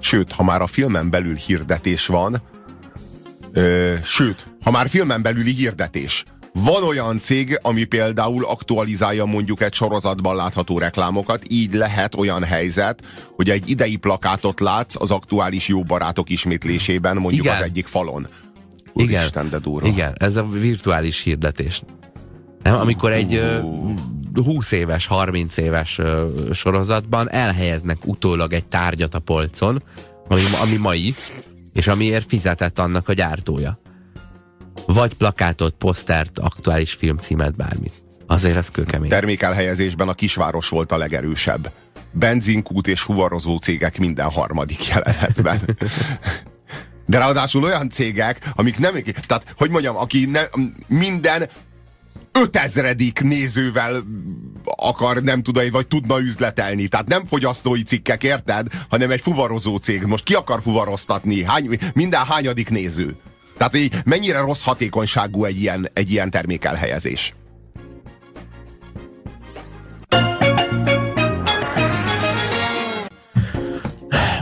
Sőt, 0.00 0.32
ha 0.32 0.42
már 0.42 0.62
a 0.62 0.66
filmen 0.66 1.10
belül 1.10 1.34
hirdetés 1.34 2.06
van, 2.06 2.42
ö, 3.52 3.94
sőt, 4.02 4.46
ha 4.62 4.70
már 4.70 4.88
filmen 4.88 5.22
belüli 5.22 5.52
hirdetés, 5.52 6.24
van 6.64 6.82
olyan 6.82 7.18
cég, 7.18 7.58
ami 7.62 7.84
például 7.84 8.44
aktualizálja 8.44 9.24
mondjuk 9.24 9.62
egy 9.62 9.74
sorozatban 9.74 10.36
látható 10.36 10.78
reklámokat, 10.78 11.42
így 11.48 11.74
lehet 11.74 12.14
olyan 12.14 12.44
helyzet, 12.44 13.02
hogy 13.36 13.50
egy 13.50 13.70
idei 13.70 13.96
plakátot 13.96 14.60
látsz 14.60 15.00
az 15.00 15.10
aktuális 15.10 15.68
jó 15.68 15.82
barátok 15.82 16.30
ismétlésében, 16.30 17.16
mondjuk 17.16 17.44
Igen. 17.44 17.56
az 17.56 17.62
egyik 17.62 17.86
falon. 17.86 18.26
Úristen, 18.92 19.46
Igen. 19.46 19.48
de 19.48 19.58
durva. 19.58 19.86
Igen, 19.86 20.12
ez 20.18 20.36
a 20.36 20.46
virtuális 20.46 21.22
hirdetés. 21.22 21.82
Nem, 22.62 22.76
amikor 22.76 23.12
egy 23.12 23.34
uh, 24.34 24.44
20 24.44 24.72
éves, 24.72 25.06
30 25.06 25.56
éves 25.56 26.00
sorozatban 26.52 27.30
elhelyeznek 27.30 27.98
utólag 28.04 28.52
egy 28.52 28.66
tárgyat 28.66 29.14
a 29.14 29.18
polcon, 29.18 29.82
ami, 30.28 30.40
ami 30.62 30.76
mai, 30.76 31.14
és 31.72 31.86
amiért 31.86 32.28
fizetett 32.28 32.78
annak 32.78 33.08
a 33.08 33.12
gyártója. 33.12 33.78
Vagy 34.86 35.14
plakátot, 35.14 35.74
posztert, 35.74 36.38
aktuális 36.38 36.92
filmcímet, 36.92 37.56
bármit. 37.56 37.92
Azért 38.26 38.56
ez 38.56 38.70
kőkemény. 38.70 39.08
Termékelhelyezésben 39.08 40.08
a 40.08 40.14
kisváros 40.14 40.68
volt 40.68 40.92
a 40.92 40.96
legerősebb. 40.96 41.72
Benzinkút 42.12 42.86
és 42.86 43.00
fuvarozó 43.00 43.56
cégek 43.56 43.98
minden 43.98 44.30
harmadik 44.30 44.86
jelenetben. 44.86 45.60
De 47.06 47.18
ráadásul 47.18 47.62
olyan 47.62 47.88
cégek, 47.88 48.50
amik 48.54 48.78
nem... 48.78 49.02
Tehát, 49.26 49.54
hogy 49.56 49.70
mondjam, 49.70 49.96
aki 49.96 50.24
ne, 50.24 50.42
minden 50.86 51.48
ötezredik 52.32 53.20
nézővel 53.20 54.04
akar, 54.64 55.22
nem 55.22 55.42
tudom, 55.42 55.70
vagy 55.70 55.86
tudna 55.86 56.20
üzletelni. 56.20 56.88
Tehát 56.88 57.08
nem 57.08 57.24
fogyasztói 57.24 57.82
cikkek, 57.82 58.22
érted? 58.22 58.66
Hanem 58.88 59.10
egy 59.10 59.20
fuvarozó 59.20 59.76
cég. 59.76 60.02
Most 60.02 60.24
ki 60.24 60.34
akar 60.34 60.62
fuvaroztatni? 60.62 61.44
Hány, 61.44 61.78
minden 61.94 62.24
hányadik 62.24 62.70
néző? 62.70 63.16
Tehát, 63.58 63.72
hogy 63.72 63.90
mennyire 64.04 64.38
rossz 64.38 64.62
hatékonyságú 64.62 65.44
egy 65.44 65.60
ilyen, 65.60 65.90
egy 65.92 66.10
ilyen 66.10 66.30
termékelhelyezés. 66.30 67.34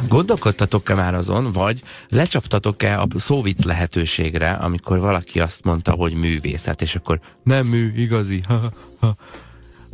Gondolkodtatok-e 0.08 0.94
már 0.94 1.14
azon, 1.14 1.52
vagy 1.52 1.82
lecsaptatok-e 2.08 3.00
a 3.00 3.06
szóvic 3.14 3.64
lehetőségre, 3.64 4.52
amikor 4.52 4.98
valaki 4.98 5.40
azt 5.40 5.64
mondta, 5.64 5.92
hogy 5.92 6.14
művészet, 6.14 6.82
és 6.82 6.94
akkor 6.94 7.20
nem 7.42 7.66
mű, 7.66 7.92
igazi, 7.96 8.40
ha, 8.48 8.72
ha, 9.00 9.16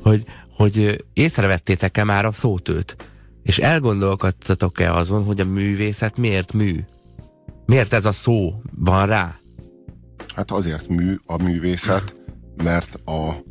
hogy, 0.02 0.24
hogy 0.56 1.04
észrevettétek-e 1.12 2.04
már 2.04 2.24
a 2.24 2.32
szótőt, 2.32 2.96
és 3.42 3.58
elgondolkodtatok-e 3.58 4.94
azon, 4.94 5.24
hogy 5.24 5.40
a 5.40 5.44
művészet 5.44 6.16
miért 6.16 6.52
mű? 6.52 6.80
Miért 7.72 7.92
ez 7.92 8.04
a 8.04 8.12
szó 8.12 8.62
van 8.76 9.06
rá? 9.06 9.34
Hát 10.34 10.50
azért 10.50 10.88
mű 10.88 11.16
a 11.26 11.42
művészet, 11.42 12.16
mert 12.56 12.94
a, 12.94 13.44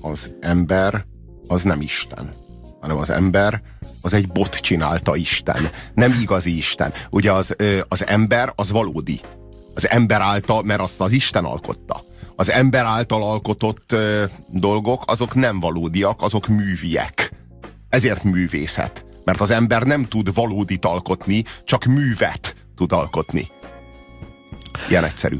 az 0.00 0.30
ember 0.40 1.06
az 1.46 1.62
nem 1.62 1.80
Isten 1.80 2.32
hanem 2.80 2.96
az 2.96 3.10
ember 3.10 3.62
az 4.02 4.14
egy 4.14 4.28
bot 4.28 4.54
csinálta 4.54 5.16
Isten, 5.16 5.68
nem 5.94 6.18
igazi 6.20 6.56
Isten. 6.56 6.92
Ugye 7.10 7.32
az, 7.32 7.56
az 7.88 8.06
ember 8.06 8.52
az 8.56 8.70
valódi. 8.70 9.20
Az 9.74 9.88
ember 9.88 10.20
által, 10.20 10.62
mert 10.62 10.80
azt 10.80 11.00
az 11.00 11.12
Isten 11.12 11.44
alkotta. 11.44 12.04
Az 12.36 12.50
ember 12.50 12.84
által 12.84 13.22
alkotott 13.22 13.92
ö, 13.92 14.24
dolgok, 14.48 15.02
azok 15.06 15.34
nem 15.34 15.60
valódiak, 15.60 16.22
azok 16.22 16.46
műviek. 16.46 17.32
Ezért 17.88 18.24
művészet. 18.24 19.04
Mert 19.24 19.40
az 19.40 19.50
ember 19.50 19.82
nem 19.82 20.08
tud 20.08 20.34
valódit 20.34 20.84
alkotni, 20.84 21.44
csak 21.64 21.84
művet 21.84 22.55
tud 22.76 22.92
alkotni. 22.92 23.50
Ilyen 24.88 25.04
egyszerű. 25.04 25.38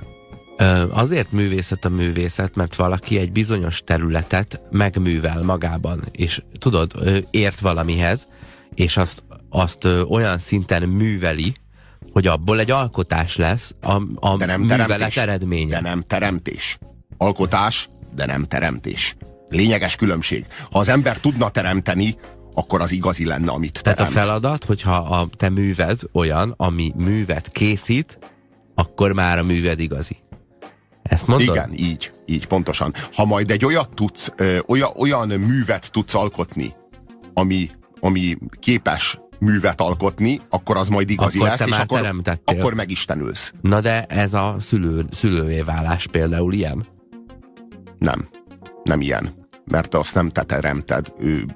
Azért 0.90 1.32
művészet 1.32 1.84
a 1.84 1.88
művészet, 1.88 2.54
mert 2.54 2.74
valaki 2.74 3.18
egy 3.18 3.32
bizonyos 3.32 3.82
területet 3.84 4.60
megművel 4.70 5.42
magában, 5.42 6.02
és 6.12 6.42
tudod, 6.58 6.92
ért 7.30 7.60
valamihez, 7.60 8.28
és 8.74 8.96
azt, 8.96 9.22
azt 9.50 9.84
olyan 10.08 10.38
szinten 10.38 10.82
műveli, 10.82 11.52
hogy 12.12 12.26
abból 12.26 12.60
egy 12.60 12.70
alkotás 12.70 13.36
lesz 13.36 13.74
a, 13.80 14.02
a 14.14 14.36
de 14.36 14.46
nem 14.46 14.60
művelet 14.60 14.86
teremtés. 14.86 15.16
eredménye. 15.16 15.74
De 15.74 15.88
nem 15.88 16.02
teremtés. 16.06 16.78
Alkotás, 17.16 17.88
de 18.14 18.26
nem 18.26 18.44
teremtés. 18.44 19.16
Lényeges 19.48 19.96
különbség. 19.96 20.44
Ha 20.70 20.78
az 20.78 20.88
ember 20.88 21.18
tudna 21.18 21.48
teremteni, 21.48 22.16
akkor 22.58 22.80
az 22.80 22.92
igazi 22.92 23.24
lenne, 23.24 23.50
amit 23.50 23.82
teremt. 23.82 23.96
Tehát 23.98 24.12
a 24.12 24.14
feladat, 24.14 24.64
hogyha 24.64 24.94
a 24.94 25.28
te 25.36 25.48
műved 25.48 26.00
olyan, 26.12 26.54
ami 26.56 26.92
művet 26.96 27.48
készít, 27.48 28.18
akkor 28.74 29.12
már 29.12 29.38
a 29.38 29.42
műved 29.42 29.80
igazi. 29.80 30.16
Ezt 31.02 31.26
mondod? 31.26 31.54
Igen, 31.54 31.72
így, 31.74 32.12
így, 32.26 32.46
pontosan. 32.46 32.94
Ha 33.12 33.24
majd 33.24 33.50
egy 33.50 33.64
olyat 33.64 33.94
tudsz, 33.94 34.32
ö, 34.36 34.58
olyan, 34.66 34.90
olyan 34.96 35.28
művet 35.28 35.90
tudsz 35.92 36.14
alkotni, 36.14 36.74
ami, 37.34 37.70
ami 38.00 38.36
képes 38.60 39.18
művet 39.38 39.80
alkotni, 39.80 40.40
akkor 40.48 40.76
az 40.76 40.88
majd 40.88 41.10
igazi 41.10 41.38
akkor 41.38 41.48
lesz, 41.48 41.66
és 41.66 41.76
akkor, 41.76 42.14
akkor 42.44 42.74
megistenülsz. 42.74 43.52
Na 43.60 43.80
de 43.80 44.04
ez 44.04 44.34
a 44.34 44.56
szülő, 44.58 45.06
szülővé 45.10 45.60
válás 45.60 46.06
például 46.06 46.52
ilyen? 46.52 46.86
Nem. 47.98 48.26
Nem 48.82 49.00
ilyen. 49.00 49.30
Mert 49.64 49.94
azt 49.94 50.14
nem 50.14 50.28
te 50.28 50.42
teremted, 50.42 51.12
ő 51.18 51.46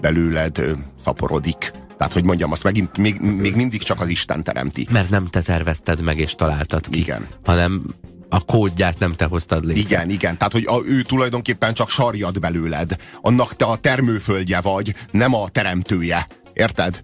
belőled 0.00 0.76
szaporodik. 0.96 1.72
Tehát, 1.98 2.12
hogy 2.12 2.24
mondjam, 2.24 2.52
azt 2.52 2.62
megint 2.62 2.98
még, 2.98 3.20
még 3.20 3.54
mindig 3.54 3.82
csak 3.82 4.00
az 4.00 4.08
Isten 4.08 4.44
teremti. 4.44 4.86
Mert 4.90 5.10
nem 5.10 5.26
te 5.26 5.42
tervezted 5.42 6.02
meg 6.02 6.18
és 6.18 6.34
találtad 6.34 6.88
ki. 6.88 6.98
Igen. 6.98 7.26
Hanem 7.44 7.82
a 8.28 8.40
kódját 8.40 8.98
nem 8.98 9.14
te 9.14 9.24
hoztad 9.24 9.64
létre. 9.64 9.80
Igen, 9.80 10.10
igen. 10.10 10.36
Tehát, 10.36 10.52
hogy 10.52 10.66
a, 10.66 10.80
ő 10.86 11.02
tulajdonképpen 11.02 11.74
csak 11.74 11.90
sarjad 11.90 12.38
belőled. 12.38 12.96
Annak 13.20 13.56
te 13.56 13.64
a 13.64 13.76
termőföldje 13.76 14.60
vagy, 14.60 14.94
nem 15.10 15.34
a 15.34 15.48
teremtője. 15.48 16.26
Érted? 16.52 17.00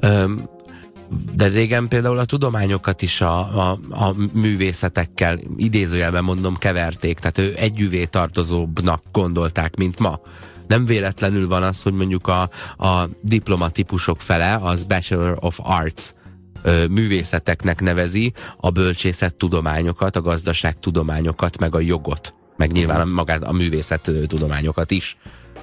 Öm, 0.00 0.48
de 1.34 1.46
régen 1.46 1.88
például 1.88 2.18
a 2.18 2.24
tudományokat 2.24 3.02
is 3.02 3.20
a, 3.20 3.38
a, 3.70 3.78
a 3.90 4.14
művészetekkel, 4.32 5.38
idézőjelben 5.56 6.24
mondom, 6.24 6.56
keverték. 6.56 7.18
Tehát 7.18 7.38
ő 7.38 7.54
együvé 7.56 8.04
tartozóbbnak 8.04 9.02
gondolták, 9.12 9.76
mint 9.76 9.98
ma. 9.98 10.20
Nem 10.70 10.84
véletlenül 10.84 11.48
van 11.48 11.62
az, 11.62 11.82
hogy 11.82 11.92
mondjuk 11.92 12.26
a, 12.26 12.50
a 12.76 13.08
diplomatípusok 13.22 14.20
fele 14.20 14.58
az 14.62 14.82
Bachelor 14.82 15.36
of 15.40 15.58
Arts 15.62 16.10
művészeteknek 16.90 17.80
nevezi 17.80 18.32
a 18.56 18.70
bölcsészet 18.70 19.34
tudományokat, 19.34 20.16
a 20.16 20.20
gazdaság 20.20 20.78
tudományokat, 20.78 21.58
meg 21.58 21.74
a 21.74 21.80
jogot, 21.80 22.34
meg 22.56 22.72
nyilván 22.72 23.08
magát 23.08 23.42
a 23.42 23.52
művészet 23.52 24.10
tudományokat 24.26 24.90
is 24.90 25.16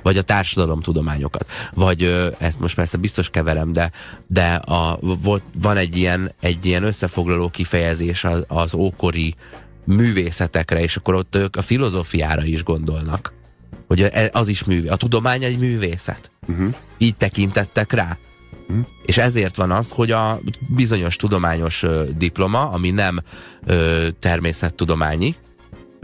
vagy 0.03 0.17
a 0.17 0.21
társadalom 0.21 0.81
tudományokat. 0.81 1.45
Vagy 1.73 2.03
ezt 2.39 2.59
most 2.59 2.75
persze 2.75 2.97
biztos 2.97 3.29
keverem, 3.29 3.73
de, 3.73 3.91
de 4.27 4.53
a, 4.53 4.99
volt, 5.01 5.43
van 5.61 5.77
egy 5.77 5.97
ilyen, 5.97 6.31
egy 6.41 6.65
ilyen 6.65 6.83
összefoglaló 6.83 7.49
kifejezés 7.49 8.23
az, 8.23 8.43
az 8.47 8.73
ókori 8.73 9.33
művészetekre, 9.85 10.81
és 10.81 10.95
akkor 10.95 11.15
ott 11.15 11.35
ők 11.35 11.55
a 11.55 11.61
filozófiára 11.61 12.43
is 12.43 12.63
gondolnak. 12.63 13.35
Hogy 13.87 14.01
e, 14.01 14.29
az 14.33 14.47
is 14.47 14.63
művé, 14.63 14.87
a 14.87 14.95
tudomány 14.95 15.43
egy 15.43 15.59
művészet. 15.59 16.31
Uh-huh. 16.47 16.73
Így 16.97 17.15
tekintettek 17.15 17.91
rá. 17.91 18.17
Hm? 18.67 18.79
És 19.05 19.17
ezért 19.17 19.55
van 19.55 19.71
az, 19.71 19.91
hogy 19.91 20.11
a 20.11 20.39
bizonyos 20.75 21.15
tudományos 21.15 21.83
ö, 21.83 22.03
diploma, 22.17 22.69
ami 22.69 22.89
nem 22.89 23.19
ö, 23.65 24.07
természettudományi, 24.19 25.35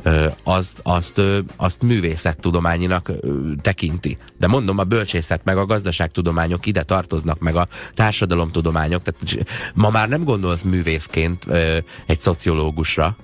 ö, 0.04 0.28
azt, 0.44 0.80
azt, 0.84 1.18
ö, 1.18 1.40
azt 1.56 1.82
művészettudományinak 1.82 3.10
ö, 3.10 3.52
tekinti. 3.62 4.18
De 4.38 4.48
mondom, 4.48 4.78
a 4.78 4.84
bölcsészet 4.84 5.44
meg 5.44 5.58
a 5.58 5.66
gazdaságtudományok 5.66 6.66
ide 6.66 6.84
tartoznak, 6.84 7.40
meg 7.40 7.56
a 7.56 7.68
társadalomtudományok. 7.94 9.02
Tehát 9.02 9.46
ma 9.74 9.90
már 9.90 10.10
nem 10.10 10.24
gondolsz 10.24 10.62
művészként 10.62 11.46
ö, 11.48 11.78
egy 12.06 12.20
szociológusra, 12.20 13.16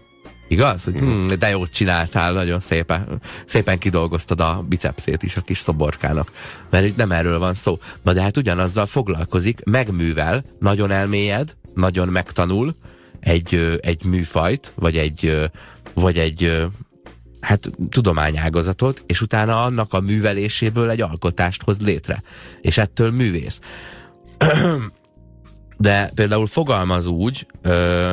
Igaz? 0.50 0.84
Hogy, 0.84 0.94
hmm, 0.94 1.28
de 1.40 1.50
jót 1.50 1.70
csináltál, 1.70 2.34
nagyon 2.34 2.60
szépen, 2.60 3.22
szépen 3.46 3.78
kidolgoztad 3.78 4.42
a 4.42 4.66
bicepszét 4.70 5.24
is 5.24 5.36
a 5.36 5.42
kis 5.42 5.58
szoborkának. 5.58 6.32
Mert 6.70 6.86
itt 6.86 6.96
nem 6.96 7.12
erről 7.12 7.40
van 7.40 7.54
szó. 7.54 7.80
Na 8.02 8.14
de 8.14 8.22
hát 8.22 8.38
ugyanazzal 8.38 8.86
foglalkozik, 8.86 9.64
megművel, 9.64 10.44
nagyon 10.60 10.92
elmélyed, 10.92 11.56
nagyon 11.74 12.08
megtanul 12.08 12.76
egy, 13.20 13.80
egy 13.82 14.04
műfajt, 14.04 14.72
vagy 14.76 14.98
egy, 14.98 15.50
vagy 15.94 16.18
egy 16.18 16.68
hát 17.40 17.72
tudományágazatot, 17.90 19.04
és 19.06 19.22
utána 19.22 19.64
annak 19.64 19.94
a 19.94 20.00
műveléséből 20.00 20.90
egy 20.90 21.02
alkotást 21.02 21.64
hoz 21.64 21.82
létre. 21.82 22.24
És 22.62 22.78
ettől 22.78 23.12
művész. 23.12 23.60
De 25.78 26.12
például 26.16 26.48
fogalmaz 26.48 27.06
úgy, 27.06 27.46
ö, 27.62 28.12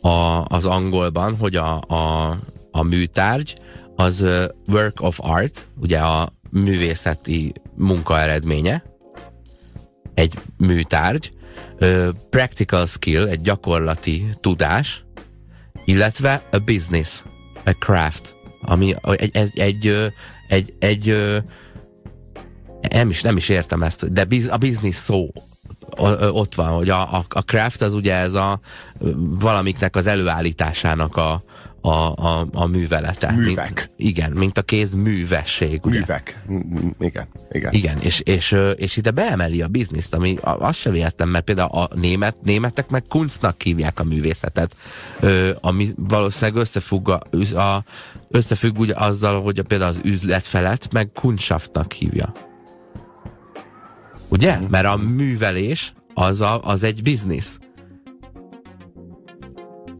a, 0.00 0.44
az 0.44 0.64
angolban, 0.64 1.36
hogy 1.36 1.56
a, 1.56 1.80
a, 1.80 2.36
a 2.70 2.82
műtárgy 2.82 3.56
az 3.96 4.26
work 4.68 5.00
of 5.00 5.18
art, 5.22 5.66
ugye 5.80 5.98
a 5.98 6.32
művészeti 6.50 7.52
munka 7.76 8.18
eredménye, 8.18 8.82
egy 10.14 10.34
műtárgy, 10.56 11.32
practical 12.30 12.86
skill, 12.86 13.28
egy 13.28 13.40
gyakorlati 13.40 14.26
tudás, 14.40 15.04
illetve 15.84 16.42
a 16.50 16.58
business, 16.58 17.22
a 17.64 17.70
craft, 17.70 18.36
ami 18.62 18.94
egy, 19.16 19.30
egy, 19.34 19.58
egy, 19.58 20.12
egy, 20.48 20.74
egy 20.78 21.16
nem 22.90 23.10
is, 23.10 23.22
nem 23.22 23.36
is 23.36 23.48
értem 23.48 23.82
ezt, 23.82 24.12
de 24.12 24.24
biz, 24.24 24.48
a 24.48 24.56
business 24.56 24.96
szó 24.96 25.30
ott 26.32 26.54
van, 26.54 26.68
hogy 26.68 26.88
a, 26.88 27.14
a, 27.14 27.24
a 27.28 27.40
craft 27.40 27.82
az 27.82 27.94
ugye 27.94 28.14
ez 28.14 28.34
a 28.34 28.60
valamiknek 29.38 29.96
az 29.96 30.06
előállításának 30.06 31.16
a, 31.16 31.42
a, 31.80 31.88
a, 31.88 32.48
a 32.52 32.66
művelete. 32.66 33.32
Művek. 33.32 33.64
Mint, 33.64 33.90
igen, 33.96 34.32
mint 34.32 34.58
a 34.58 34.62
kéz 34.62 34.92
művesség. 34.92 35.80
Ugye? 35.84 35.98
Művek. 35.98 36.42
Igen, 36.98 37.28
igen. 37.50 37.72
Igen, 37.72 37.98
és, 38.00 38.20
és, 38.20 38.56
és 38.76 38.96
ide 38.96 39.10
beemeli 39.10 39.62
a 39.62 39.68
bizniszt, 39.68 40.14
ami 40.14 40.36
az 40.42 40.76
se 40.76 40.90
véletlen, 40.90 41.28
mert 41.28 41.44
például 41.44 41.70
a 41.70 41.88
német, 41.94 42.36
németek 42.42 42.88
meg 42.90 43.02
kunstnak 43.08 43.62
hívják 43.62 44.00
a 44.00 44.04
művészetet, 44.04 44.76
ami 45.60 45.92
valószínűleg 45.96 46.60
összefügg, 46.60 47.08
a, 47.08 47.20
a, 47.54 47.84
összefügg 48.28 48.78
ugye 48.78 48.94
azzal, 48.96 49.42
hogy 49.42 49.58
a, 49.58 49.62
például 49.62 49.90
az 49.90 50.00
üzletfelet 50.04 50.92
meg 50.92 51.10
kunstschaftnak 51.14 51.92
hívja. 51.92 52.48
Ugye? 54.30 54.58
Mm. 54.58 54.64
Mert 54.70 54.86
a 54.86 54.96
művelés 54.96 55.92
az, 56.14 56.40
a, 56.40 56.62
az 56.62 56.82
egy 56.82 57.02
biznisz. 57.02 57.58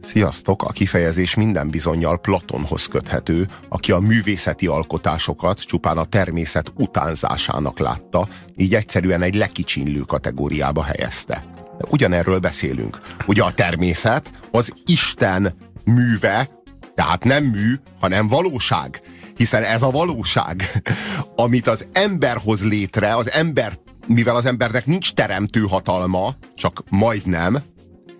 Sziasztok! 0.01 0.63
A 0.63 0.71
kifejezés 0.71 1.35
minden 1.35 1.69
bizonyal 1.69 2.19
Platonhoz 2.19 2.85
köthető, 2.85 3.47
aki 3.69 3.91
a 3.91 3.99
művészeti 3.99 4.67
alkotásokat 4.67 5.59
csupán 5.59 5.97
a 5.97 6.05
természet 6.05 6.71
utánzásának 6.77 7.79
látta, 7.79 8.27
így 8.55 8.75
egyszerűen 8.75 9.21
egy 9.21 9.35
lekicsinlő 9.35 9.99
kategóriába 9.99 10.83
helyezte. 10.83 11.43
De 11.77 11.85
ugyanerről 11.89 12.39
beszélünk. 12.39 12.99
Ugye 13.27 13.43
a 13.43 13.53
természet 13.53 14.31
az 14.51 14.73
Isten 14.85 15.53
műve, 15.85 16.49
tehát 16.95 17.23
nem 17.23 17.43
mű, 17.43 17.73
hanem 17.99 18.27
valóság. 18.27 19.01
Hiszen 19.35 19.63
ez 19.63 19.81
a 19.81 19.91
valóság, 19.91 20.63
amit 21.35 21.67
az 21.67 21.87
ember 21.91 22.37
hoz 22.37 22.63
létre, 22.63 23.15
az 23.15 23.31
ember, 23.31 23.73
mivel 24.07 24.35
az 24.35 24.45
embernek 24.45 24.85
nincs 24.85 25.13
teremtő 25.13 25.61
hatalma, 25.61 26.35
csak 26.55 26.83
majdnem, 26.89 27.63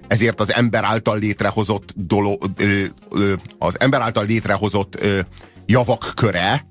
ezért 0.08 0.40
az 0.40 0.54
ember 0.54 0.84
által 0.84 1.20
létrehozott 1.20 1.94
dolo, 1.96 2.38
ö, 2.56 2.84
ö, 3.10 3.34
az 3.58 3.80
ember 3.80 4.02
által 4.02 4.26
létrehozott 4.26 5.02
ö, 5.02 5.20
javak 5.66 6.12
köre, 6.16 6.66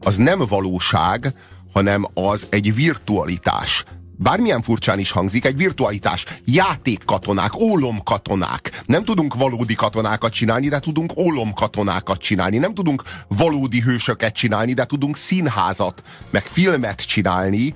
az 0.00 0.16
nem 0.16 0.38
valóság, 0.48 1.32
hanem 1.72 2.06
az 2.14 2.46
egy 2.50 2.74
virtualitás. 2.74 3.84
Bármilyen 4.18 4.62
furcsán 4.62 4.98
is 4.98 5.10
hangzik, 5.10 5.44
egy 5.44 5.56
virtualitás. 5.56 6.24
Játékkatonák, 6.44 7.56
ólomkatonák. 7.56 8.82
Nem 8.86 9.04
tudunk 9.04 9.34
valódi 9.34 9.74
katonákat 9.74 10.32
csinálni, 10.32 10.68
de 10.68 10.78
tudunk 10.78 11.16
ólomkatonákat 11.16 12.20
csinálni. 12.20 12.58
Nem 12.58 12.74
tudunk 12.74 13.02
valódi 13.28 13.80
hősöket 13.80 14.34
csinálni, 14.34 14.72
de 14.72 14.84
tudunk 14.84 15.16
színházat, 15.16 16.02
meg 16.30 16.44
filmet 16.44 17.06
csinálni, 17.06 17.74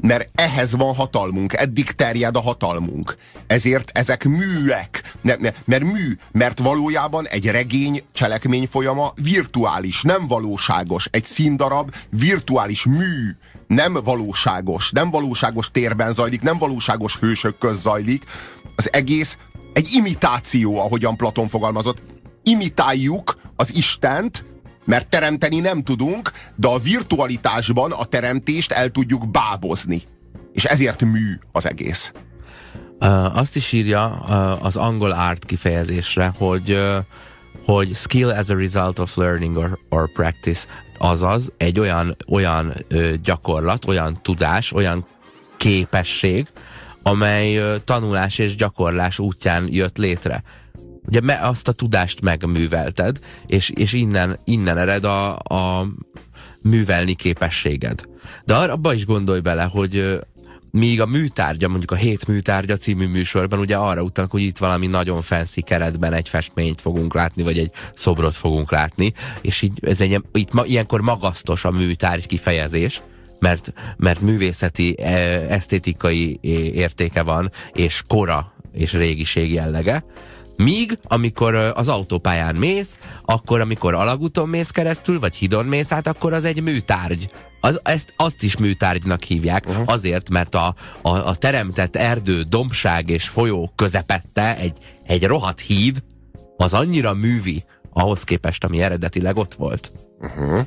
mert 0.00 0.28
ehhez 0.34 0.76
van 0.76 0.94
hatalmunk, 0.94 1.52
eddig 1.52 1.90
terjed 1.90 2.36
a 2.36 2.40
hatalmunk. 2.40 3.16
Ezért 3.46 3.90
ezek 3.98 4.24
műek, 4.24 5.14
ne, 5.22 5.34
ne, 5.34 5.50
mert 5.64 5.82
mű, 5.82 6.12
mert 6.32 6.58
valójában 6.58 7.26
egy 7.26 7.46
regény 7.46 8.02
cselekmény 8.12 8.66
folyama 8.66 9.12
virtuális, 9.22 10.02
nem 10.02 10.26
valóságos. 10.26 11.08
Egy 11.10 11.24
színdarab 11.24 11.94
virtuális 12.10 12.84
mű, 12.84 13.30
nem 13.66 13.92
valóságos, 13.92 14.90
nem 14.90 15.10
valóságos 15.10 15.70
térben 15.70 16.12
zajlik, 16.12 16.42
nem 16.42 16.58
valóságos 16.58 17.16
hősök 17.16 17.58
köz 17.58 17.80
zajlik. 17.80 18.24
Az 18.76 18.92
egész 18.92 19.36
egy 19.72 19.92
imitáció, 19.92 20.78
ahogyan 20.78 21.16
Platon 21.16 21.48
fogalmazott. 21.48 22.02
Imitáljuk 22.42 23.36
az 23.56 23.74
Istent, 23.74 24.44
mert 24.84 25.08
teremteni 25.08 25.60
nem 25.60 25.82
tudunk, 25.82 26.30
de 26.54 26.68
a 26.68 26.78
virtualitásban 26.78 27.92
a 27.92 28.04
teremtést 28.04 28.72
el 28.72 28.88
tudjuk 28.88 29.30
bábozni. 29.30 30.02
És 30.52 30.64
ezért 30.64 31.04
mű 31.04 31.38
az 31.52 31.66
egész. 31.66 32.12
Azt 33.32 33.56
is 33.56 33.72
írja 33.72 34.08
az 34.60 34.76
angol 34.76 35.10
art 35.10 35.44
kifejezésre, 35.44 36.32
hogy, 36.36 36.80
hogy 37.64 37.94
skill 37.94 38.30
as 38.30 38.48
a 38.48 38.56
result 38.56 38.98
of 38.98 39.16
learning 39.16 39.56
or, 39.56 39.78
or 39.88 40.12
practice, 40.12 40.66
azaz 40.98 41.52
egy 41.56 41.80
olyan, 41.80 42.16
olyan 42.28 42.74
gyakorlat, 43.22 43.84
olyan 43.84 44.22
tudás, 44.22 44.72
olyan 44.72 45.06
képesség, 45.56 46.46
amely 47.02 47.80
tanulás 47.84 48.38
és 48.38 48.54
gyakorlás 48.54 49.18
útján 49.18 49.68
jött 49.70 49.96
létre 49.96 50.42
ugye 51.06 51.20
me, 51.20 51.38
azt 51.42 51.68
a 51.68 51.72
tudást 51.72 52.20
megművelted, 52.20 53.18
és, 53.46 53.70
és 53.70 53.92
innen, 53.92 54.38
innen 54.44 54.78
ered 54.78 55.04
a, 55.04 55.36
a 55.36 55.86
művelni 56.62 57.14
képességed. 57.14 58.02
De 58.44 58.54
arra 58.54 58.94
is 58.94 59.06
gondolj 59.06 59.40
bele, 59.40 59.62
hogy 59.62 60.20
míg 60.70 61.00
a 61.00 61.06
műtárgya, 61.06 61.68
mondjuk 61.68 61.90
a 61.90 61.94
Hét 61.94 62.26
műtárgya 62.26 62.76
című 62.76 63.06
műsorban 63.06 63.58
ugye 63.58 63.76
arra 63.76 64.02
utalnak, 64.02 64.32
hogy 64.32 64.42
itt 64.42 64.58
valami 64.58 64.86
nagyon 64.86 65.22
fancy 65.22 65.60
keretben 65.60 66.12
egy 66.12 66.28
festményt 66.28 66.80
fogunk 66.80 67.14
látni, 67.14 67.42
vagy 67.42 67.58
egy 67.58 67.70
szobrot 67.94 68.34
fogunk 68.34 68.70
látni, 68.70 69.12
és 69.40 69.62
így 69.62 69.78
ez 69.82 70.00
egy, 70.00 70.22
itt 70.32 70.52
ma, 70.52 70.64
ilyenkor 70.64 71.00
magasztos 71.00 71.64
a 71.64 71.70
műtárgy 71.70 72.26
kifejezés, 72.26 73.00
mert, 73.38 73.72
mert 73.96 74.20
művészeti, 74.20 74.94
e, 74.98 75.06
esztétikai 75.48 76.38
értéke 76.74 77.22
van, 77.22 77.50
és 77.72 78.02
kora 78.06 78.54
és 78.72 78.92
régiség 78.92 79.52
jellege, 79.52 80.04
Míg, 80.62 80.98
amikor 81.02 81.54
az 81.54 81.88
autópályán 81.88 82.54
mész, 82.54 82.98
akkor 83.24 83.60
amikor 83.60 83.94
alagúton 83.94 84.48
mész 84.48 84.70
keresztül, 84.70 85.18
vagy 85.18 85.34
hidon 85.34 85.66
mész 85.66 85.92
át, 85.92 86.06
akkor 86.06 86.32
az 86.32 86.44
egy 86.44 86.62
műtárgy. 86.62 87.30
Az, 87.60 87.80
ezt, 87.82 88.12
azt 88.16 88.42
is 88.42 88.56
műtárgynak 88.56 89.22
hívják, 89.22 89.66
uh-huh. 89.68 89.84
azért, 89.86 90.30
mert 90.30 90.54
a, 90.54 90.74
a, 91.02 91.08
a 91.08 91.34
teremtett 91.34 91.96
erdő, 91.96 92.42
dombság 92.42 93.08
és 93.10 93.28
folyó 93.28 93.72
közepette 93.76 94.56
egy, 94.56 94.78
egy 95.06 95.24
rohadt 95.24 95.60
híd, 95.60 96.02
az 96.56 96.74
annyira 96.74 97.14
művi 97.14 97.64
ahhoz 97.92 98.24
képest, 98.24 98.64
ami 98.64 98.82
eredetileg 98.82 99.36
ott 99.36 99.54
volt. 99.54 99.92
Uh-huh. 100.20 100.66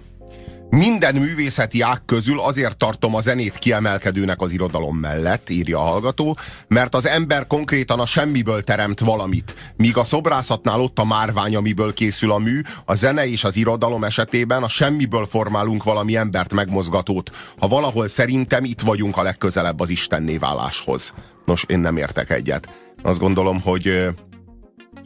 Minden 0.76 1.16
művészeti 1.16 1.82
ág 1.82 2.06
közül 2.06 2.40
azért 2.40 2.78
tartom 2.78 3.16
a 3.16 3.22
zenét 3.22 3.58
kiemelkedőnek 3.58 4.42
az 4.42 4.52
irodalom 4.52 4.98
mellett, 4.98 5.50
írja 5.50 5.80
a 5.80 5.84
hallgató, 5.84 6.38
mert 6.68 6.96
az 6.96 7.06
ember 7.06 7.48
konkrétan 7.48 8.00
a 8.00 8.06
semmiből 8.06 8.64
teremt 8.64 9.00
valamit. 9.00 9.74
Míg 9.78 9.98
a 9.98 10.04
szobrászatnál 10.04 10.82
ott 10.82 11.00
a 11.00 11.06
márvány, 11.06 11.56
amiből 11.56 11.94
készül 11.94 12.32
a 12.32 12.38
mű, 12.38 12.62
a 12.86 12.94
zene 12.94 13.28
és 13.28 13.44
az 13.44 13.56
irodalom 13.56 14.04
esetében 14.04 14.64
a 14.64 14.68
semmiből 14.68 15.26
formálunk 15.26 15.84
valami 15.84 16.16
embert 16.16 16.54
megmozgatót. 16.54 17.30
Ha 17.60 17.68
valahol 17.68 18.08
szerintem 18.08 18.64
itt 18.64 18.82
vagyunk 18.82 19.18
a 19.18 19.24
legközelebb 19.24 19.80
az 19.80 19.90
istenné 19.90 20.38
váláshoz. 20.38 21.14
Nos, 21.46 21.64
én 21.68 21.80
nem 21.80 21.98
értek 21.98 22.30
egyet. 22.30 22.70
Azt 23.04 23.20
gondolom, 23.20 23.62
hogy 23.62 24.08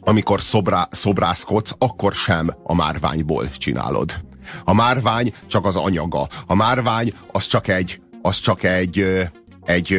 amikor 0.00 0.40
szobrá, 0.40 0.88
szobrászkodsz, 0.90 1.72
akkor 1.78 2.14
sem 2.14 2.50
a 2.62 2.74
márványból 2.74 3.48
csinálod. 3.48 4.26
A 4.64 4.74
márvány 4.74 5.32
csak 5.46 5.64
az 5.64 5.76
anyaga. 5.76 6.26
A 6.46 6.54
márvány 6.54 7.12
az 7.32 7.46
csak 7.46 7.68
egy, 7.68 8.00
az 8.22 8.38
csak 8.38 8.62
egy, 8.62 9.28
egy, 9.64 9.92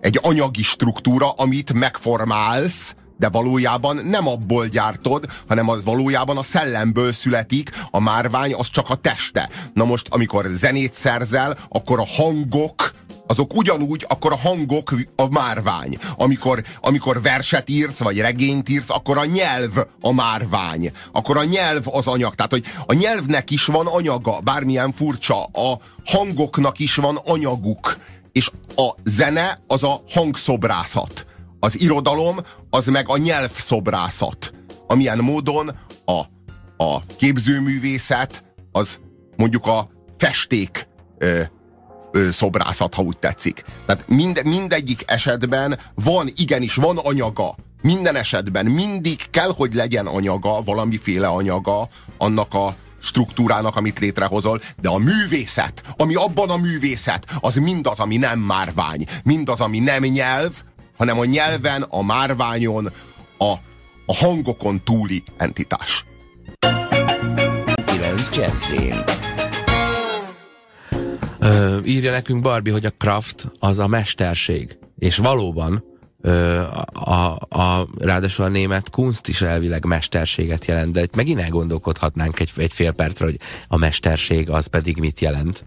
egy 0.00 0.18
anyagi 0.22 0.62
struktúra, 0.62 1.30
amit 1.30 1.72
megformálsz, 1.72 2.94
de 3.16 3.28
valójában 3.28 3.96
nem 3.96 4.28
abból 4.28 4.66
gyártod, 4.66 5.26
hanem 5.48 5.68
az 5.68 5.84
valójában 5.84 6.36
a 6.36 6.42
szellemből 6.42 7.12
születik, 7.12 7.70
a 7.90 8.00
márvány 8.00 8.54
az 8.54 8.68
csak 8.68 8.90
a 8.90 8.94
teste. 8.94 9.50
Na 9.74 9.84
most, 9.84 10.08
amikor 10.10 10.44
zenét 10.46 10.94
szerzel, 10.94 11.56
akkor 11.68 11.98
a 11.98 12.06
hangok, 12.06 12.92
azok 13.26 13.54
ugyanúgy, 13.54 14.04
akkor 14.08 14.32
a 14.32 14.36
hangok 14.36 14.94
a 15.16 15.28
márvány. 15.28 15.96
Amikor, 16.16 16.62
amikor 16.80 17.22
verset 17.22 17.70
írsz, 17.70 17.98
vagy 17.98 18.18
regényt 18.18 18.68
írsz, 18.68 18.90
akkor 18.90 19.18
a 19.18 19.24
nyelv 19.24 19.86
a 20.00 20.12
márvány. 20.12 20.92
Akkor 21.12 21.36
a 21.36 21.44
nyelv 21.44 21.84
az 21.90 22.06
anyag. 22.06 22.34
Tehát, 22.34 22.52
hogy 22.52 22.64
a 22.86 22.92
nyelvnek 22.92 23.50
is 23.50 23.64
van 23.64 23.86
anyaga, 23.86 24.40
bármilyen 24.40 24.92
furcsa. 24.92 25.44
A 25.44 25.78
hangoknak 26.04 26.78
is 26.78 26.94
van 26.94 27.16
anyaguk. 27.24 27.96
És 28.32 28.50
a 28.76 28.90
zene 29.04 29.58
az 29.66 29.82
a 29.82 30.02
hangszobrászat. 30.08 31.26
Az 31.60 31.80
irodalom 31.80 32.40
az 32.70 32.86
meg 32.86 33.08
a 33.08 33.16
nyelvszobrászat. 33.16 34.52
Amilyen 34.86 35.18
módon 35.18 35.70
a, 36.04 36.20
a 36.84 37.06
képzőművészet 37.16 38.44
az 38.72 38.98
mondjuk 39.36 39.66
a 39.66 39.88
festék 40.18 40.88
szobrászat, 42.30 42.94
ha 42.94 43.02
úgy 43.02 43.18
tetszik. 43.18 43.64
Tehát 43.86 44.08
mind, 44.08 44.40
mindegyik 44.44 45.02
esetben 45.06 45.78
van, 45.94 46.30
igenis 46.36 46.74
van 46.74 46.98
anyaga. 46.98 47.54
Minden 47.82 48.16
esetben 48.16 48.66
mindig 48.66 49.30
kell, 49.30 49.52
hogy 49.56 49.74
legyen 49.74 50.06
anyaga, 50.06 50.62
valamiféle 50.62 51.26
anyaga 51.26 51.88
annak 52.18 52.54
a 52.54 52.76
struktúrának, 53.04 53.76
amit 53.76 53.98
létrehozol, 53.98 54.60
de 54.80 54.88
a 54.88 54.98
művészet, 54.98 55.82
ami 55.96 56.14
abban 56.14 56.50
a 56.50 56.56
művészet, 56.56 57.26
az 57.40 57.54
mindaz, 57.54 57.98
ami 57.98 58.16
nem 58.16 58.38
márvány, 58.38 59.06
mindaz, 59.24 59.60
ami 59.60 59.78
nem 59.78 60.02
nyelv, 60.02 60.52
hanem 60.96 61.18
a 61.18 61.24
nyelven, 61.24 61.82
a 61.82 62.02
márványon, 62.02 62.92
a, 63.38 63.52
a 64.06 64.14
hangokon 64.14 64.84
túli 64.84 65.22
entitás. 65.36 66.04
9 67.86 68.36
Jazzin. 68.36 69.13
Ö, 71.44 71.78
írja 71.84 72.10
nekünk 72.10 72.42
Barbie, 72.42 72.72
hogy 72.72 72.86
a 72.86 72.90
craft 72.98 73.52
az 73.58 73.78
a 73.78 73.86
mesterség. 73.86 74.78
És 74.98 75.16
valóban 75.16 75.84
a, 76.92 77.10
a, 77.48 77.88
ráadásul 77.98 78.44
a 78.44 78.48
német 78.48 78.90
kunst 78.90 79.28
is 79.28 79.42
elvileg 79.42 79.84
mesterséget 79.84 80.64
jelent, 80.64 80.92
de 80.92 81.02
itt 81.02 81.14
megint 81.14 81.40
elgondolkodhatnánk 81.40 82.40
egy, 82.40 82.50
egy 82.56 82.72
fél 82.72 82.92
percre, 82.92 83.24
hogy 83.24 83.38
a 83.68 83.76
mesterség 83.76 84.50
az 84.50 84.66
pedig 84.66 84.98
mit 84.98 85.20
jelent. 85.20 85.64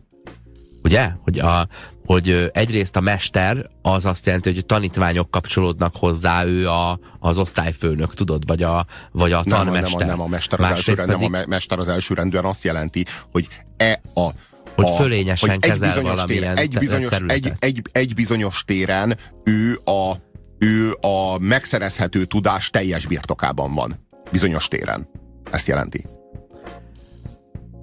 Ugye? 0.84 1.10
Hogy, 1.24 1.40
a, 1.40 1.68
hogy 2.06 2.50
egyrészt 2.54 2.96
a 2.96 3.02
mester 3.02 3.70
az 3.82 4.06
azt 4.06 4.26
jelenti, 4.26 4.50
hogy 4.50 4.58
a 4.58 4.66
tanítványok 4.66 5.32
kapcsolódnak 5.32 5.96
hozzá, 5.96 6.46
ő 6.46 6.70
a, 6.70 7.00
az 7.20 7.38
osztályfőnök, 7.38 8.13
tudod, 8.13 8.48
vagy 8.48 8.63
a, 8.63 8.86
vagy 9.12 9.32
a 9.32 9.44
tanmester. 9.44 10.00
Nem, 10.00 10.08
nem, 10.08 10.08
nem, 10.08 10.22
a 10.22 10.28
mester 10.28 10.60
az, 10.60 10.70
első, 10.70 10.94
pedig... 10.94 11.30
nem, 11.30 11.42
a 11.44 11.48
mester 11.48 11.80
az 11.80 11.88
első 11.88 12.13
rendűen 12.13 12.46
azt 12.46 12.63
jelenti, 12.63 13.06
hogy 13.32 13.48
e 13.78 14.02
a 14.16 14.30
hogy 14.78 14.86
a, 14.86 14.96
fölényesen 14.96 15.50
hogy 15.50 15.60
kezel 15.60 15.90
egy 15.90 15.96
bizonyos 15.96 16.24
téren, 16.24 16.58
egy 16.58 16.78
bizonyos, 16.80 17.13
egy, 17.28 17.52
egy, 17.60 17.82
egy 17.92 18.13
bizonyos 18.13 18.63
téren 18.66 19.18
ő 19.44 19.80
a, 19.86 20.13
ő 20.58 20.98
a 21.02 21.38
megszerezhető 21.40 22.26
tudás 22.26 22.70
teljes 22.70 23.06
birtokában 23.06 23.74
van. 23.74 24.08
Bizonyos 24.32 24.68
téren. 24.68 25.10
Ezt 25.52 25.68
jelenti. 25.68 26.06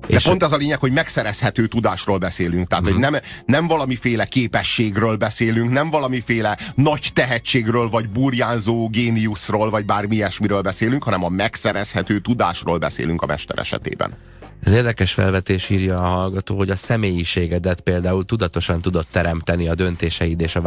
De 0.06 0.16
és 0.16 0.22
pont 0.22 0.42
az 0.42 0.52
a 0.52 0.56
lényeg, 0.56 0.78
hogy 0.78 0.92
megszerezhető 0.92 1.66
tudásról 1.66 2.18
beszélünk. 2.18 2.68
Tehát, 2.68 2.84
hmm. 2.84 2.92
hogy 2.92 3.02
nem, 3.02 3.20
nem 3.46 3.66
valamiféle 3.66 4.24
képességről 4.24 5.16
beszélünk, 5.16 5.70
nem 5.70 5.90
valamiféle 5.90 6.58
nagy 6.74 7.10
tehetségről, 7.12 7.88
vagy 7.88 8.08
burjánzó 8.08 8.88
géniuszról, 8.88 9.70
vagy 9.70 9.84
bármi 9.84 10.14
ilyesmiről 10.14 10.60
beszélünk, 10.60 11.02
hanem 11.02 11.24
a 11.24 11.28
megszerezhető 11.28 12.18
tudásról 12.18 12.78
beszélünk 12.78 13.22
a 13.22 13.26
mester 13.26 13.58
esetében. 13.58 14.16
Ez 14.62 14.72
érdekes 14.72 15.12
felvetés 15.12 15.70
írja 15.70 15.98
a 15.98 16.06
hallgató, 16.06 16.56
hogy 16.56 16.70
a 16.70 16.76
személyiségedet 16.76 17.80
például 17.80 18.24
tudatosan 18.24 18.80
tudod 18.80 19.06
teremteni 19.10 19.68
a 19.68 19.74
döntéseid 19.74 20.40
és 20.40 20.56
a 20.56 20.60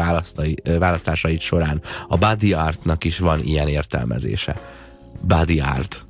választásaid 0.79 1.39
során. 1.39 1.81
A 2.07 2.17
body 2.17 2.53
artnak 2.53 3.03
is 3.03 3.19
van 3.19 3.43
ilyen 3.43 3.67
értelmezése. 3.67 4.59
Body 5.21 5.59
art. 5.59 6.05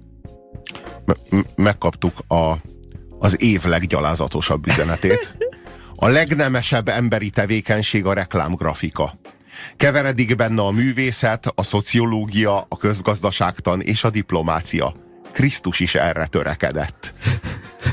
Me 1.05 1.15
megkaptuk 1.55 2.13
a, 2.27 2.53
az 3.19 3.41
év 3.41 3.63
leggyalázatosabb 3.63 4.67
üzenetét. 4.67 5.35
A 5.95 6.07
legnemesebb 6.07 6.87
emberi 6.87 7.29
tevékenység 7.29 8.05
a 8.05 8.13
reklámgrafika. 8.13 9.13
Keveredik 9.77 10.35
benne 10.35 10.61
a 10.61 10.71
művészet, 10.71 11.51
a 11.55 11.63
szociológia, 11.63 12.65
a 12.69 12.77
közgazdaságtan 12.77 13.81
és 13.81 14.03
a 14.03 14.09
diplomácia. 14.09 14.95
Krisztus 15.33 15.79
is 15.79 15.95
erre 15.95 16.25
törekedett 16.25 17.13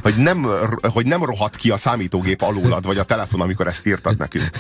hogy 0.05 0.15
nem, 0.17 0.47
hogy 0.93 1.07
nem 1.07 1.25
rohadt 1.25 1.57
ki 1.57 1.71
a 1.71 1.77
számítógép 1.77 2.43
alólad, 2.43 2.87
vagy 2.87 2.99
a 2.99 3.03
telefon, 3.03 3.41
amikor 3.41 3.67
ezt 3.67 3.87
írtad 3.87 4.19
nekünk. 4.19 4.51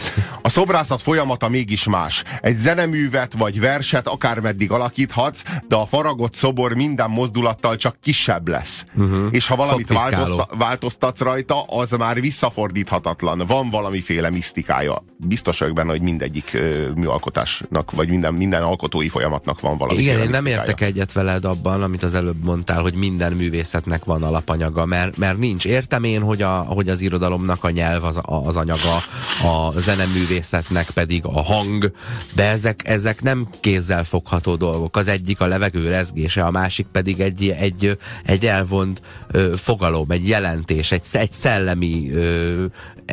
A 0.42 0.48
szobrászat 0.48 1.02
folyamata 1.02 1.48
mégis 1.48 1.84
más. 1.84 2.24
Egy 2.40 2.56
zeneművet 2.56 3.34
vagy 3.38 3.60
verset 3.60 4.06
akármeddig 4.06 4.70
alakíthatsz, 4.70 5.42
de 5.68 5.76
a 5.76 5.86
faragott 5.86 6.34
szobor 6.34 6.74
minden 6.74 7.10
mozdulattal 7.10 7.76
csak 7.76 7.96
kisebb 8.02 8.48
lesz. 8.48 8.84
Uh-huh. 8.94 9.26
És 9.30 9.46
ha 9.46 9.56
valamit 9.56 9.88
változta, 9.88 10.48
változtatsz 10.58 11.20
rajta, 11.20 11.62
az 11.62 11.90
már 11.90 12.20
visszafordíthatatlan. 12.20 13.42
Van 13.46 13.70
valamiféle 13.70 14.30
misztikája. 14.30 15.04
Biztos 15.16 15.58
vagyok 15.58 15.74
benne, 15.74 15.90
hogy 15.90 16.02
mindegyik 16.02 16.50
uh, 16.54 16.94
műalkotásnak, 16.94 17.90
vagy 17.90 18.08
minden, 18.08 18.34
minden 18.34 18.62
alkotói 18.62 19.08
folyamatnak 19.08 19.60
van 19.60 19.76
valami. 19.76 20.00
Igen, 20.00 20.18
én 20.18 20.30
nem 20.30 20.46
értek 20.46 20.80
egyet 20.80 21.12
veled 21.12 21.44
abban, 21.44 21.82
amit 21.82 22.02
az 22.02 22.14
előbb 22.14 22.44
mondtál, 22.44 22.82
hogy 22.82 22.94
minden 22.94 23.32
művészetnek 23.32 24.04
van 24.04 24.22
alapanyaga, 24.22 24.84
mert, 24.84 25.16
mert 25.16 25.33
nincs. 25.36 25.64
Értem 25.64 26.04
én, 26.04 26.20
hogy, 26.20 26.42
a, 26.42 26.56
hogy 26.56 26.88
az 26.88 27.00
irodalomnak 27.00 27.64
a 27.64 27.70
nyelv 27.70 28.04
az, 28.04 28.20
az 28.22 28.56
anyaga, 28.56 28.94
a 29.42 29.80
zeneművészetnek 29.80 30.90
pedig 30.90 31.24
a 31.24 31.42
hang, 31.42 31.92
de 32.34 32.44
ezek, 32.44 32.80
ezek 32.84 33.22
nem 33.22 33.48
kézzel 33.60 34.04
fogható 34.04 34.56
dolgok. 34.56 34.96
Az 34.96 35.08
egyik 35.08 35.40
a 35.40 35.46
levegő 35.46 35.88
rezgése, 35.88 36.42
a 36.44 36.50
másik 36.50 36.86
pedig 36.92 37.20
egy, 37.20 37.48
egy, 37.48 37.98
egy 38.24 38.46
elvont 38.46 39.02
ö, 39.30 39.52
fogalom, 39.56 40.10
egy 40.10 40.28
jelentés, 40.28 40.92
egy, 40.92 41.04
egy 41.12 41.32
szellemi 41.32 42.10
ö, 42.12 42.64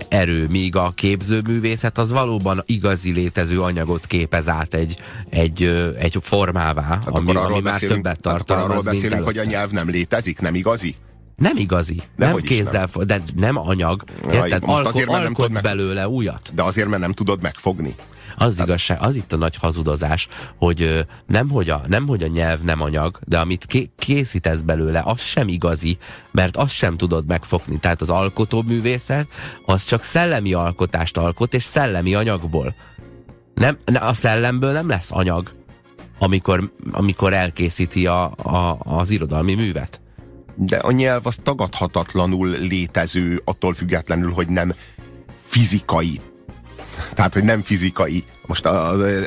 erő, 0.08 0.48
míg 0.48 0.76
a 0.76 0.92
képzőművészet 0.96 1.98
az 1.98 2.12
valóban 2.12 2.64
igazi 2.66 3.12
létező 3.12 3.62
anyagot 3.62 4.06
képez 4.06 4.50
át 4.50 4.74
egy, 4.74 4.98
egy, 5.30 5.64
egy 6.00 6.18
formává, 6.22 6.82
hát 6.82 7.08
ami, 7.08 7.36
ami 7.36 7.60
már 7.60 7.80
többet 7.80 8.22
tartalmaz. 8.22 8.68
Hát 8.68 8.72
arról 8.72 8.94
beszélünk, 8.94 9.24
hogy 9.24 9.38
a 9.38 9.44
nyelv 9.44 9.72
nem 9.72 9.90
létezik, 9.90 10.40
nem 10.40 10.56
igazi? 10.56 10.96
Nem 11.41 11.58
igazi. 11.58 12.01
De 12.17 12.25
nem 12.25 12.36
kézzel, 12.36 12.89
nem. 12.93 13.06
de 13.06 13.21
nem 13.36 13.58
anyag. 13.58 14.04
Érted? 14.32 14.65
Most 14.65 14.86
azért, 14.86 15.08
tudod 15.08 15.51
meg... 15.51 15.63
belőle 15.63 16.08
újat. 16.08 16.51
De 16.54 16.63
azért, 16.63 16.88
mert 16.88 17.01
nem 17.01 17.12
tudod 17.12 17.41
megfogni. 17.41 17.95
Az 18.38 18.54
Tehát... 18.54 18.69
igazság, 18.69 18.97
az 19.01 19.15
itt 19.15 19.32
a 19.32 19.38
nagy 19.38 19.56
hazudozás, 19.56 20.27
hogy 20.58 21.06
nem 21.27 21.49
hogy, 21.49 21.69
a, 21.69 21.82
nem, 21.88 22.08
hogy 22.08 22.23
a 22.23 22.27
nyelv 22.27 22.62
nem 22.62 22.82
anyag, 22.82 23.19
de 23.27 23.39
amit 23.39 23.65
ké 23.65 23.89
készítesz 23.97 24.62
belőle, 24.62 25.01
az 25.06 25.21
sem 25.21 25.47
igazi, 25.47 25.97
mert 26.32 26.58
azt 26.58 26.73
sem 26.73 26.97
tudod 26.97 27.25
megfogni. 27.25 27.80
Tehát 27.80 28.01
az 28.01 28.10
alkotóművészet, 28.10 29.27
az 29.65 29.84
csak 29.84 30.04
szellemi 30.04 30.54
alkotást 30.54 31.17
alkot, 31.17 31.54
és 31.54 31.63
szellemi 31.63 32.15
anyagból. 32.15 32.75
Nem, 33.54 33.77
a 33.93 34.13
szellemből 34.13 34.71
nem 34.71 34.88
lesz 34.88 35.12
anyag, 35.12 35.54
amikor, 36.19 36.71
amikor 36.91 37.34
elkészíti 37.34 38.06
a, 38.06 38.23
a, 38.23 38.77
az 38.84 39.10
irodalmi 39.10 39.54
művet 39.54 40.01
de 40.56 40.78
a 40.78 40.92
nyelv 40.92 41.26
az 41.26 41.38
tagadhatatlanul 41.44 42.48
létező, 42.48 43.42
attól 43.46 43.74
függetlenül, 43.74 44.32
hogy 44.32 44.48
nem 44.48 44.74
fizikai. 45.36 46.20
Tehát, 47.14 47.34
hogy 47.34 47.44
nem 47.44 47.62
fizikai. 47.62 48.24
Most 48.46 48.66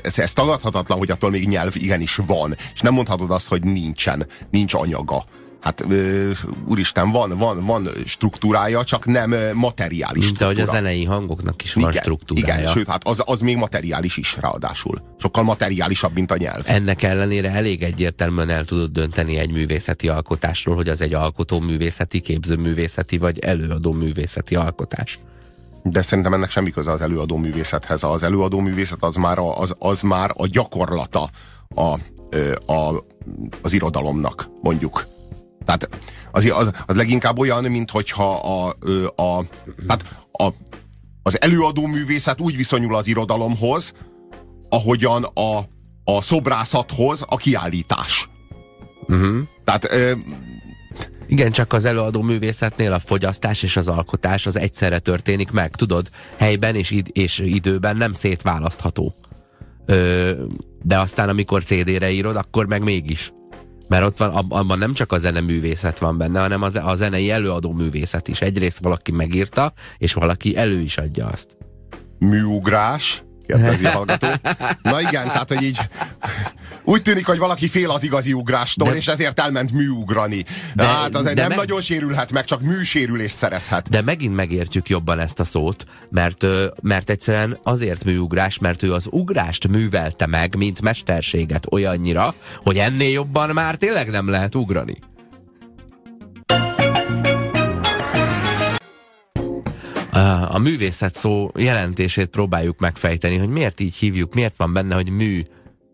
ez, 0.03 0.33
tagadhatatlan, 0.33 0.99
hogy 0.99 1.11
attól 1.11 1.31
még 1.31 1.49
nyelv 1.49 1.77
igenis 1.77 2.17
van. 2.17 2.57
És 2.73 2.81
nem 2.81 2.93
mondhatod 2.93 3.31
azt, 3.31 3.49
hogy 3.49 3.63
nincsen, 3.63 4.27
nincs 4.51 4.75
anyaga 4.75 5.25
hát 5.65 5.85
ö, 5.89 6.31
úristen, 6.69 7.11
van, 7.11 7.39
van, 7.39 7.65
van 7.65 7.89
struktúrája, 8.05 8.85
csak 8.85 9.07
nem 9.07 9.35
materiális 9.53 10.25
Mint 10.25 10.41
ahogy 10.41 10.61
a 10.61 10.67
zenei 10.67 11.05
hangoknak 11.05 11.63
is 11.63 11.73
van 11.75 11.91
igen, 11.91 12.03
struktúrája. 12.03 12.61
Igen, 12.61 12.73
sőt, 12.73 12.89
hát 12.89 13.07
az, 13.07 13.23
az 13.25 13.41
még 13.41 13.57
materiális 13.57 14.17
is 14.17 14.37
ráadásul. 14.41 15.03
Sokkal 15.19 15.43
materiálisabb, 15.43 16.15
mint 16.15 16.31
a 16.31 16.37
nyelv. 16.37 16.63
Ennek 16.67 17.03
ellenére 17.03 17.51
elég 17.51 17.83
egyértelműen 17.83 18.51
el 18.51 18.65
tudod 18.65 18.91
dönteni 18.91 19.37
egy 19.37 19.53
művészeti 19.53 20.09
alkotásról, 20.09 20.77
hogy 20.77 20.89
az 20.89 21.01
egy 21.01 21.15
alkotó 21.15 21.61
művészeti, 21.61 22.21
képző 22.21 22.57
művészeti 22.57 23.19
vagy 23.19 23.39
előadó 23.39 23.93
művészeti 23.93 24.55
alkotás. 24.55 25.19
De 25.83 26.03
szerintem 26.03 26.35
ennek 26.35 26.51
semmi 26.51 26.71
köze 26.71 26.91
az 26.91 27.01
előadó 27.01 27.37
művészethez. 27.37 28.03
Az 28.03 28.23
előadó 28.23 28.61
művészet 28.61 29.03
az 29.03 29.15
már 29.15 29.39
a, 29.39 29.59
az, 29.59 29.75
az 29.79 30.01
már 30.01 30.31
a 30.37 30.47
gyakorlata 30.47 31.31
a, 31.75 31.99
a, 32.73 33.05
az 33.63 33.73
irodalomnak, 33.73 34.49
mondjuk. 34.63 35.13
Tehát 35.65 35.89
az, 36.33 36.51
az, 36.55 36.71
az 36.87 36.97
leginkább 36.97 37.39
olyan, 37.39 37.65
mint 37.65 37.91
hogyha 37.91 38.35
a, 38.35 38.69
a, 39.23 39.45
tehát 39.87 40.05
a, 40.33 40.49
az 41.23 41.41
előadó 41.41 41.87
művészet 41.87 42.41
úgy 42.41 42.57
viszonyul 42.57 42.97
az 42.97 43.07
irodalomhoz, 43.07 43.93
ahogyan 44.69 45.23
a, 45.23 45.59
a 46.05 46.23
szobrászathoz 46.23 47.25
a 47.27 47.37
kiállítás. 47.37 48.29
Uh-huh. 49.09 49.39
Tehát 49.65 49.93
ö, 49.93 50.13
igen, 51.27 51.53
csak 51.53 51.73
az 51.73 51.85
előadó 51.85 52.23
művészetnél 52.23 52.93
a 52.93 52.99
fogyasztás 52.99 53.63
és 53.63 53.77
az 53.77 53.89
alkotás 53.89 54.47
az 54.47 54.59
egyszerre 54.59 54.99
történik 54.99 55.51
meg, 55.51 55.77
tudod, 55.77 56.09
helyben 56.37 56.75
és, 56.75 56.91
id- 56.91 57.17
és 57.17 57.39
időben 57.39 57.97
nem 57.97 58.13
szétválasztható. 58.13 59.15
Ö, 59.87 60.33
de 60.83 60.99
aztán, 60.99 61.29
amikor 61.29 61.65
CD-re 61.65 62.11
írod, 62.11 62.37
akkor 62.37 62.67
meg 62.67 62.83
mégis. 62.83 63.33
Mert 63.89 64.05
ott 64.05 64.17
van, 64.17 64.31
abban 64.49 64.79
nem 64.79 64.93
csak 64.93 65.13
a 65.13 65.19
zeneművészet 65.19 65.99
van 65.99 66.19
benne, 66.19 66.41
hanem 66.41 66.63
az, 66.63 66.75
a 66.75 66.95
zenei 66.95 67.31
előadó 67.31 67.73
művészet 67.73 68.29
is. 68.29 68.41
Egyrészt 68.41 68.79
valaki 68.79 69.13
megírta, 69.13 69.73
és 69.99 70.13
valaki 70.13 70.57
elő 70.57 70.81
is 70.81 70.99
adja 70.99 71.27
azt. 71.27 71.57
Műugrás, 72.19 73.25
kérdezi 73.47 73.87
a 73.87 73.91
hallgató. 73.91 74.27
Na 74.83 75.01
igen, 75.01 75.27
tehát, 75.27 75.49
hogy 75.49 75.63
így 75.63 75.79
úgy 76.85 77.03
tűnik, 77.03 77.27
hogy 77.27 77.39
valaki 77.39 77.69
fél 77.69 77.91
az 77.91 78.03
igazi 78.03 78.33
ugrástól, 78.33 78.91
de, 78.91 78.97
és 78.97 79.09
ezért 79.09 79.41
elment 79.41 79.73
műugrani. 79.73 80.45
De, 80.75 80.85
hát 80.87 81.15
az 81.15 81.25
de 81.25 81.35
nem 81.35 81.49
meg, 81.49 81.57
nagyon 81.57 81.81
sérülhet 81.81 82.33
meg, 82.33 82.45
csak 82.45 82.61
műsérülést 82.61 83.37
szerezhet. 83.37 83.89
De 83.89 84.03
megint 84.03 84.35
megértjük 84.35 84.89
jobban 84.89 85.19
ezt 85.19 85.41
a 85.41 85.45
szót, 85.45 85.85
mert, 86.11 86.47
mert 86.83 87.11
egyszerűen 87.11 87.59
azért 87.63 88.05
műugrás, 88.05 88.59
mert 88.59 88.83
ő 88.83 88.93
az 88.93 89.07
ugrást 89.11 89.69
művelte 89.69 90.27
meg, 90.27 90.57
mint 90.57 90.81
mesterséget 90.81 91.67
olyannyira, 91.71 92.35
hogy 92.57 92.77
ennél 92.77 93.11
jobban 93.11 93.51
már 93.51 93.75
tényleg 93.75 94.11
nem 94.11 94.29
lehet 94.29 94.55
ugrani. 94.55 94.99
A 100.49 100.59
művészet 100.59 101.15
szó 101.15 101.51
jelentését 101.55 102.29
próbáljuk 102.29 102.79
megfejteni, 102.79 103.37
hogy 103.37 103.49
miért 103.49 103.81
így 103.81 103.95
hívjuk, 103.95 104.35
miért 104.35 104.57
van 104.57 104.73
benne, 104.73 104.95
hogy 104.95 105.11
mű, 105.11 105.43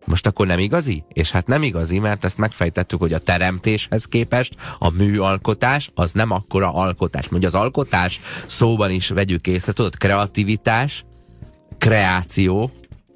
most 0.04 0.26
akkor 0.26 0.46
nem 0.46 0.58
igazi? 0.58 1.04
És 1.12 1.30
hát 1.30 1.46
nem 1.46 1.62
igazi, 1.62 1.98
mert 1.98 2.24
ezt 2.24 2.38
megfejtettük, 2.38 2.98
hogy 2.98 3.12
a 3.12 3.18
teremtéshez 3.18 4.04
képest 4.04 4.54
a 4.78 4.90
műalkotás 4.90 5.90
az 5.94 6.12
nem 6.12 6.30
akkora 6.30 6.74
alkotás. 6.74 7.28
Mondja 7.28 7.48
az 7.48 7.54
alkotás 7.54 8.20
szóban 8.46 8.90
is 8.90 9.08
vegyük 9.08 9.46
észre, 9.46 9.72
tudod, 9.72 9.96
kreativitás, 9.96 11.04
kreáció, 11.78 12.70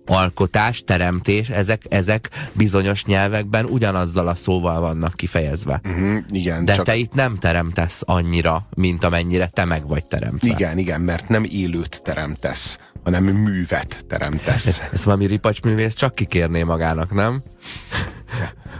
alkotás, 0.06 0.82
teremtés, 0.86 1.48
ezek, 1.48 1.82
ezek 1.88 2.30
bizonyos 2.52 3.04
nyelvekben 3.04 3.64
ugyanazzal 3.64 4.28
a 4.28 4.34
szóval 4.34 4.80
vannak 4.80 5.14
kifejezve. 5.14 5.80
Uh-huh, 5.84 6.18
igen, 6.28 6.64
De 6.64 6.72
csak... 6.72 6.84
te 6.84 6.94
itt 6.94 7.14
nem 7.14 7.38
teremtesz 7.38 8.02
annyira, 8.04 8.66
mint 8.74 9.04
amennyire 9.04 9.46
te 9.46 9.64
meg 9.64 9.86
vagy 9.86 10.04
teremtve. 10.04 10.48
Igen, 10.48 10.78
igen, 10.78 11.00
mert 11.00 11.28
nem 11.28 11.44
élőt 11.50 12.02
teremtesz, 12.02 12.78
hanem 13.04 13.24
művet 13.24 14.04
teremtesz. 14.08 14.66
Ez, 14.66 14.82
ez 14.92 15.04
valami 15.04 15.26
ripacsművész 15.26 15.94
csak 15.94 16.14
kikérné 16.14 16.62
magának, 16.62 17.12
nem? 17.12 17.42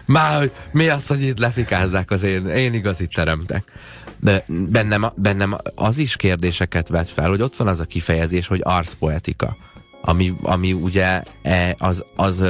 Már, 0.07 0.39
hogy 0.39 0.53
mi 0.73 0.89
az, 0.89 1.07
hogy 1.07 1.23
itt 1.23 1.39
lefikázzák 1.39 2.11
az 2.11 2.23
én, 2.23 2.47
én 2.47 2.75
igazit 2.75 3.15
teremtek. 3.15 3.73
De 4.21 4.45
bennem, 4.49 5.07
bennem 5.17 5.57
az 5.75 5.99
is 5.99 6.17
kérdéseket 6.17 6.89
vet 6.89 7.09
fel, 7.09 7.29
hogy 7.29 7.43
ott 7.43 7.57
van 7.57 7.67
az 7.67 7.81
a 7.81 7.85
kifejezés, 7.85 8.47
hogy 8.47 8.61
arszpoetika, 8.63 9.57
ami, 10.05 10.35
ami 10.43 10.73
ugye 10.73 11.23
e, 11.43 11.75
az, 11.79 12.05
az, 12.17 12.45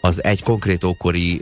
az 0.00 0.24
egy 0.24 0.42
konkrét 0.42 0.84
ókori 0.84 1.40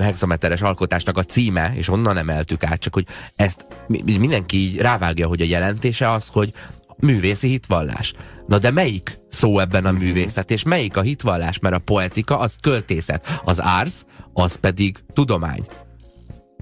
hexameteres 0.00 0.60
alkotásnak 0.60 1.16
a 1.16 1.22
címe, 1.22 1.72
és 1.74 1.88
onnan 1.88 2.16
emeltük 2.16 2.64
át, 2.64 2.80
csak 2.80 2.94
hogy 2.94 3.06
ezt 3.36 3.66
mindenki 4.04 4.56
így 4.56 4.76
rávágja, 4.76 5.26
hogy 5.26 5.40
a 5.40 5.44
jelentése 5.44 6.10
az, 6.10 6.28
hogy 6.28 6.52
művészi 6.96 7.48
hitvallás. 7.48 8.14
Na 8.46 8.58
de 8.58 8.70
melyik 8.70 9.18
szó 9.28 9.58
ebben 9.58 9.86
a 9.86 9.92
művészet, 9.92 10.50
és 10.50 10.62
melyik 10.62 10.96
a 10.96 11.00
hitvallás? 11.02 11.58
Mert 11.58 11.74
a 11.74 11.78
poetika 11.78 12.38
az 12.38 12.56
költészet, 12.62 13.40
az 13.44 13.62
ársz, 13.62 14.06
az 14.32 14.56
pedig 14.56 14.96
tudomány. 15.12 15.66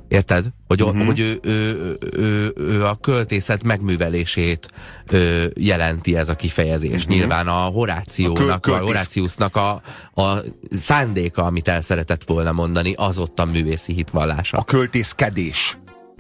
Érted? 0.09 0.47
Hogy, 0.67 0.83
uh-huh. 0.83 1.07
hogy 1.07 1.21
ő, 1.21 1.39
ő, 1.43 1.97
ő, 2.13 2.53
ő 2.57 2.85
a 2.85 2.99
költészet 3.01 3.63
megművelését 3.63 4.69
ő, 5.11 5.53
jelenti 5.57 6.17
ez 6.17 6.29
a 6.29 6.35
kifejezés. 6.35 7.03
Uh-huh. 7.03 7.17
Nyilván 7.17 7.49
a 7.49 7.53
Horációnak, 7.53 8.67
a, 8.67 8.75
a 8.75 8.79
Horáciusnak 8.79 9.57
a, 9.57 9.83
a 10.15 10.39
szándéka, 10.71 11.43
amit 11.43 11.69
el 11.69 11.81
szeretett 11.81 12.25
volna 12.25 12.53
mondani, 12.53 12.93
az 12.97 13.19
ott 13.19 13.39
a 13.39 13.45
művészi 13.45 13.93
hitvallása. 13.93 14.57
A 14.57 14.65
költészkedés 14.65 15.79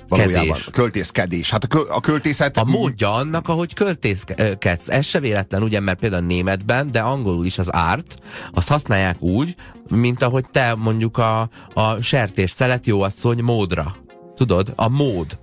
valójában. 0.09 0.47
Kedés. 0.47 0.69
Költészkedés. 0.73 1.51
Hát 1.51 1.65
a, 1.65 1.67
kö, 1.67 1.81
a 1.89 2.01
költészet... 2.01 2.57
A 2.57 2.65
módja 2.65 3.15
annak, 3.15 3.49
ahogy 3.49 3.75
költészkedsz. 3.75 4.89
Ez 4.89 5.07
se 5.07 5.21
véletlen, 5.21 5.63
ugye, 5.63 5.81
mert 5.81 5.99
például 5.99 6.27
németben, 6.27 6.91
de 6.91 7.01
angolul 7.01 7.45
is 7.45 7.59
az 7.59 7.75
árt, 7.75 8.19
azt 8.53 8.69
használják 8.69 9.23
úgy, 9.23 9.55
mint 9.89 10.23
ahogy 10.23 10.45
te 10.51 10.75
mondjuk 10.75 11.19
a, 11.19 11.49
a 11.73 12.01
sertés 12.01 12.51
szelet 12.51 12.87
jó 12.87 13.01
asszony 13.01 13.43
módra. 13.43 13.97
Tudod? 14.35 14.73
A 14.77 14.89
mód. 14.89 15.39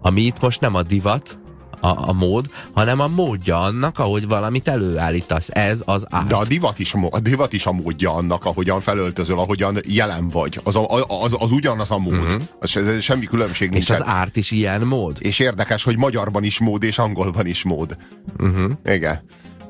Ami 0.00 0.22
itt 0.22 0.40
most 0.40 0.60
nem 0.60 0.74
a 0.74 0.82
divat, 0.82 1.38
a, 1.80 2.08
a 2.08 2.12
mód, 2.12 2.50
hanem 2.72 3.00
a 3.00 3.08
módja 3.08 3.60
annak, 3.60 3.98
ahogy 3.98 4.28
valamit 4.28 4.68
előállítasz. 4.68 5.48
Ez 5.52 5.82
az 5.84 6.06
át. 6.10 6.26
De 6.26 6.34
a 6.34 6.44
divat 6.44 6.78
is, 6.78 6.94
a 7.10 7.20
divat 7.20 7.52
is 7.52 7.66
a 7.66 7.72
módja 7.72 8.14
annak, 8.14 8.44
ahogyan 8.44 8.80
felöltözöl, 8.80 9.38
ahogyan 9.38 9.78
jelen 9.86 10.28
vagy. 10.28 10.60
Az, 10.62 10.76
a, 10.76 10.86
az, 11.22 11.36
az 11.38 11.52
ugyanaz 11.52 11.90
a 11.90 11.98
mód. 11.98 12.12
Uh-huh. 12.12 12.42
Az, 12.60 12.78
semmi 13.00 13.26
különbség 13.26 13.70
nincs. 13.70 13.82
És 13.82 13.90
az 13.90 14.06
árt 14.06 14.36
is 14.36 14.50
ilyen 14.50 14.80
mód. 14.80 15.16
És 15.20 15.38
érdekes, 15.38 15.84
hogy 15.84 15.98
magyarban 15.98 16.44
is 16.44 16.58
mód, 16.58 16.82
és 16.82 16.98
angolban 16.98 17.46
is 17.46 17.62
mód. 17.62 17.96
Uh-huh. 18.38 18.70
Igen. 18.84 19.20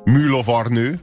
Műlovarnő, 0.04 1.00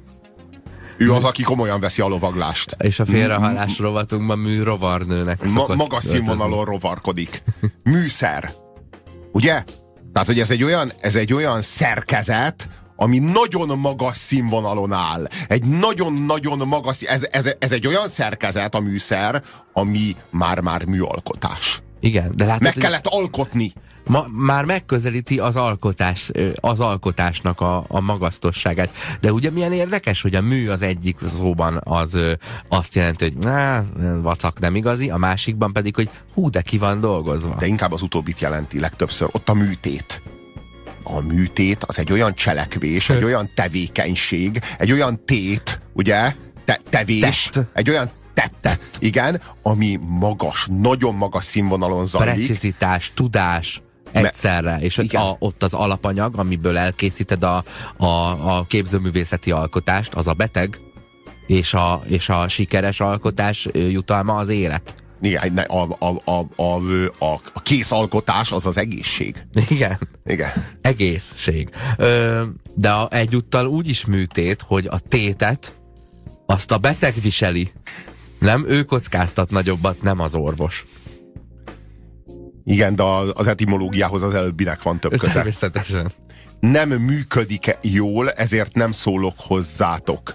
ő 0.98 1.14
az, 1.14 1.24
aki 1.24 1.44
komolyan 1.44 1.80
veszi 1.80 2.02
a 2.02 2.08
lovaglást. 2.08 2.76
És 2.80 3.00
a 3.00 3.06
félrehallás 3.06 3.80
rovatunkban 3.80 4.40
műrovarnőnek 4.40 5.52
Ma, 5.54 5.76
Magas 5.76 6.04
színvonalon 6.04 6.66
rovarkodik. 6.66 7.44
Műszer. 7.84 8.54
Ugye? 9.32 9.64
Tehát, 10.16 10.30
hogy 10.30 10.40
ez 10.40 10.52
egy 10.52 10.64
olyan, 10.64 10.92
ez 11.00 11.16
egy 11.16 11.34
olyan 11.34 11.62
szerkezet, 11.62 12.70
ami 12.96 13.18
nagyon 13.18 13.80
magas 13.80 14.18
színvonalon 14.18 14.94
áll. 14.94 15.28
Egy 15.48 15.64
nagyon-nagyon 15.64 16.68
magas, 16.68 17.02
ez, 17.02 17.28
ez, 17.32 17.50
ez 17.60 17.72
egy 17.72 17.88
olyan 17.88 18.10
szerkezet, 18.10 18.76
a 18.76 18.80
műszer, 18.80 19.42
ami 19.74 20.16
már-már 20.30 20.86
műalkotás. 20.86 21.82
Igen, 22.00 22.32
de 22.36 22.46
látod, 22.46 22.64
Meg 22.64 22.74
kellett 22.74 23.08
alkotni. 23.08 23.74
Ma, 24.08 24.26
már 24.32 24.66
megközelíti 24.66 25.40
az, 25.40 25.56
alkotás, 25.56 26.32
az 26.56 26.80
alkotásnak 26.80 27.62
a, 27.62 27.86
a 27.88 28.00
magasztosságát. 28.00 28.90
De 29.20 29.32
ugye 29.32 29.50
milyen 29.50 29.74
érdekes, 29.74 30.22
hogy 30.22 30.36
a 30.36 30.42
mű 30.42 30.70
az 30.70 30.82
egyik 30.82 31.18
szóban 31.28 31.82
az 31.84 32.18
azt 32.70 32.96
jelenti, 32.96 33.24
hogy 33.24 33.38
ná, 33.38 33.84
vacak 34.22 34.60
nem 34.60 34.76
igazi, 34.76 35.10
a 35.10 35.18
másikban 35.18 35.74
pedig, 35.74 35.96
hogy 35.96 36.10
hú, 36.34 36.50
de 36.50 36.62
ki 36.62 36.78
van 36.78 37.00
dolgozva. 37.00 37.56
De 37.60 37.66
inkább 37.66 37.92
az 37.92 38.02
utóbbit 38.02 38.40
jelenti 38.40 38.80
legtöbbször. 38.80 39.30
Ott 39.32 39.50
a 39.50 39.54
műtét 39.54 40.22
a 41.08 41.22
műtét 41.22 41.84
az 41.84 42.00
egy 42.00 42.12
olyan 42.12 42.34
cselekvés, 42.34 43.10
egy 43.10 43.24
olyan 43.24 43.48
tevékenység, 43.54 44.60
egy 44.78 44.92
olyan 44.92 45.26
tét, 45.26 45.82
ugye? 45.94 46.34
Te, 46.66 46.82
tevés, 46.90 47.50
Tett. 47.52 47.66
egy 47.74 47.90
olyan 47.90 48.12
tette, 48.36 48.78
igen, 49.00 49.42
ami 49.62 50.00
magas, 50.02 50.68
nagyon 50.80 51.16
magas 51.16 51.44
színvonalon 51.44 52.06
zajlik. 52.06 52.34
Precizitás, 52.34 53.12
tudás 53.16 53.82
egyszerre, 54.12 54.78
és 54.80 54.98
a, 54.98 55.36
ott 55.40 55.64
az 55.64 55.74
alapanyag, 55.74 56.40
amiből 56.40 56.78
elkészíted 56.78 57.44
a, 57.44 57.64
a, 57.98 58.06
a 58.58 58.66
képzőművészeti 58.68 59.52
alkotást, 59.52 60.14
az 60.14 60.28
a 60.28 60.34
beteg, 60.34 60.80
és 61.48 61.74
a, 61.74 62.02
és 62.08 62.30
a 62.30 62.48
sikeres 62.48 63.00
alkotás 63.00 63.68
jutalma 63.74 64.36
az 64.36 64.50
élet. 64.50 64.96
Igen, 65.22 65.58
a, 65.58 65.82
a, 65.82 66.22
a, 66.26 66.46
a, 66.56 66.80
a, 67.20 67.42
a 67.54 67.62
kész 67.62 67.92
alkotás 67.92 68.52
az 68.52 68.66
az 68.66 68.78
egészség. 68.78 69.36
Igen. 69.70 70.00
Igen. 70.26 70.50
Egészség. 70.82 71.70
Ö, 71.98 72.44
de 72.76 72.92
a, 72.92 73.08
egyúttal 73.12 73.66
úgy 73.66 73.90
is 73.90 74.06
műtét, 74.06 74.62
hogy 74.62 74.88
a 74.90 75.00
tétet 75.00 75.74
azt 76.46 76.72
a 76.72 76.78
beteg 76.78 77.14
viseli. 77.22 77.72
Nem, 78.46 78.66
ő 78.68 78.84
kockáztat 78.84 79.50
nagyobbat, 79.50 80.02
nem 80.02 80.20
az 80.20 80.36
orvos. 80.36 80.86
Igen, 82.64 82.96
de 82.96 83.04
az 83.34 83.48
etimológiához 83.48 84.24
az 84.24 84.34
előbbinek 84.34 84.82
van 84.82 85.00
több 85.00 85.18
köze. 85.18 85.34
Természetesen. 85.34 86.12
Nem 86.60 86.90
működik 86.90 87.68
-e 87.68 87.80
jól, 87.82 88.32
ezért 88.32 88.74
nem 88.74 88.92
szólok 88.92 89.34
hozzátok. 89.38 90.34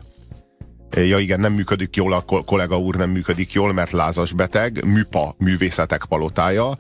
Ja 0.90 1.18
igen, 1.18 1.40
nem 1.40 1.52
működik 1.52 1.96
jól, 1.96 2.12
a 2.12 2.24
kollega 2.44 2.78
úr 2.78 2.96
nem 2.96 3.10
működik 3.10 3.52
jól, 3.52 3.72
mert 3.72 3.90
lázas 3.90 4.32
beteg, 4.32 4.84
műpa, 4.84 5.34
művészetek 5.38 6.04
palotája. 6.04 6.70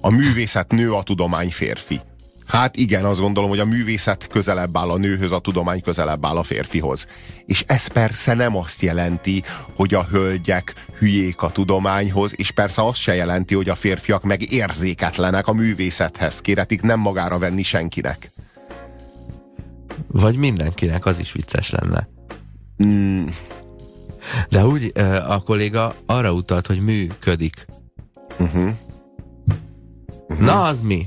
A 0.00 0.10
művészet 0.10 0.72
nő, 0.72 0.92
a 0.92 1.02
tudomány 1.02 1.50
férfi. 1.50 2.00
Hát 2.48 2.76
igen, 2.76 3.04
azt 3.04 3.20
gondolom, 3.20 3.48
hogy 3.48 3.58
a 3.58 3.64
művészet 3.64 4.26
közelebb 4.26 4.76
áll 4.76 4.90
a 4.90 4.96
nőhöz, 4.96 5.32
a 5.32 5.38
tudomány 5.38 5.80
közelebb 5.80 6.26
áll 6.26 6.36
a 6.36 6.42
férfihoz. 6.42 7.06
És 7.46 7.64
ez 7.66 7.86
persze 7.86 8.34
nem 8.34 8.56
azt 8.56 8.82
jelenti, 8.82 9.42
hogy 9.74 9.94
a 9.94 10.04
hölgyek 10.04 10.74
hülyék 10.98 11.42
a 11.42 11.50
tudományhoz, 11.50 12.32
és 12.36 12.50
persze 12.50 12.82
azt 12.84 13.00
se 13.00 13.14
jelenti, 13.14 13.54
hogy 13.54 13.68
a 13.68 13.74
férfiak 13.74 14.22
meg 14.22 14.52
érzéketlenek 14.52 15.46
a 15.46 15.52
művészethez. 15.52 16.40
Kéretik 16.40 16.82
nem 16.82 17.00
magára 17.00 17.38
venni 17.38 17.62
senkinek. 17.62 18.30
Vagy 20.06 20.36
mindenkinek, 20.36 21.06
az 21.06 21.18
is 21.18 21.32
vicces 21.32 21.70
lenne. 21.70 22.08
Mm. 22.84 23.26
De 24.48 24.66
úgy 24.66 24.92
a 25.28 25.42
kolléga 25.42 25.94
arra 26.06 26.32
utalt, 26.32 26.66
hogy 26.66 26.80
működik. 26.80 27.66
Uh-huh. 28.38 28.70
Uh-huh. 30.28 30.46
Na, 30.46 30.62
az 30.62 30.82
mi? 30.82 31.06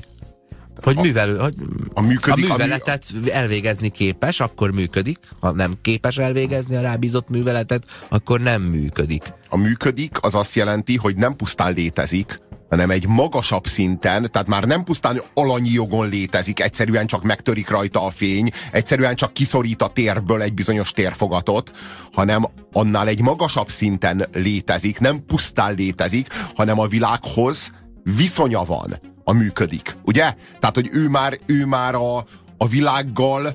Hogy 0.83 0.97
a, 0.97 1.01
művelő, 1.01 1.37
hogy 1.37 1.55
a, 1.93 2.01
működik, 2.01 2.49
a 2.49 2.51
műveletet 2.51 3.03
a 3.09 3.17
mű... 3.23 3.29
elvégezni 3.29 3.89
képes, 3.89 4.39
akkor 4.39 4.71
működik. 4.71 5.19
Ha 5.39 5.51
nem 5.51 5.73
képes 5.81 6.17
elvégezni 6.17 6.75
a 6.75 6.81
rábízott 6.81 7.29
műveletet, 7.29 7.83
akkor 8.09 8.39
nem 8.41 8.61
működik. 8.61 9.33
A 9.49 9.57
működik 9.57 10.17
az 10.21 10.35
azt 10.35 10.55
jelenti, 10.55 10.97
hogy 10.97 11.15
nem 11.15 11.35
pusztán 11.35 11.73
létezik, 11.73 12.37
hanem 12.69 12.89
egy 12.89 13.07
magasabb 13.07 13.67
szinten, 13.67 14.27
tehát 14.31 14.47
már 14.47 14.63
nem 14.63 14.83
pusztán 14.83 15.21
alanyi 15.33 15.69
jogon 15.69 16.09
létezik, 16.09 16.59
egyszerűen 16.59 17.07
csak 17.07 17.23
megtörik 17.23 17.69
rajta 17.69 18.05
a 18.05 18.09
fény, 18.09 18.49
egyszerűen 18.71 19.15
csak 19.15 19.33
kiszorít 19.33 19.81
a 19.81 19.87
térből 19.87 20.41
egy 20.41 20.53
bizonyos 20.53 20.91
térfogatot, 20.91 21.71
hanem 22.13 22.47
annál 22.71 23.07
egy 23.07 23.21
magasabb 23.21 23.69
szinten 23.69 24.27
létezik, 24.33 24.99
nem 24.99 25.25
pusztán 25.25 25.75
létezik, 25.75 26.27
hanem 26.55 26.79
a 26.79 26.87
világhoz 26.87 27.71
viszonya 28.03 28.63
van 28.63 29.10
a 29.23 29.33
működik, 29.33 29.95
ugye? 30.03 30.33
Tehát, 30.59 30.75
hogy 30.75 30.89
ő 30.91 31.09
már, 31.09 31.39
ő 31.45 31.65
már 31.65 31.95
a, 31.95 32.17
a 32.57 32.67
világgal 32.67 33.53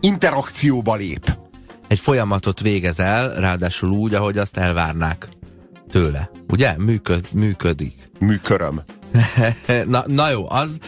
interakcióba 0.00 0.94
lép. 0.94 1.36
Egy 1.88 2.00
folyamatot 2.00 2.60
végez 2.60 3.00
el, 3.00 3.34
ráadásul 3.34 3.90
úgy, 3.90 4.14
ahogy 4.14 4.38
azt 4.38 4.56
elvárnák 4.56 5.28
tőle. 5.90 6.30
Ugye? 6.48 6.74
Működ, 6.78 7.26
működik. 7.32 8.10
Műköröm. 8.18 8.82
na, 9.86 10.04
na 10.06 10.30
jó, 10.30 10.50
az, 10.50 10.78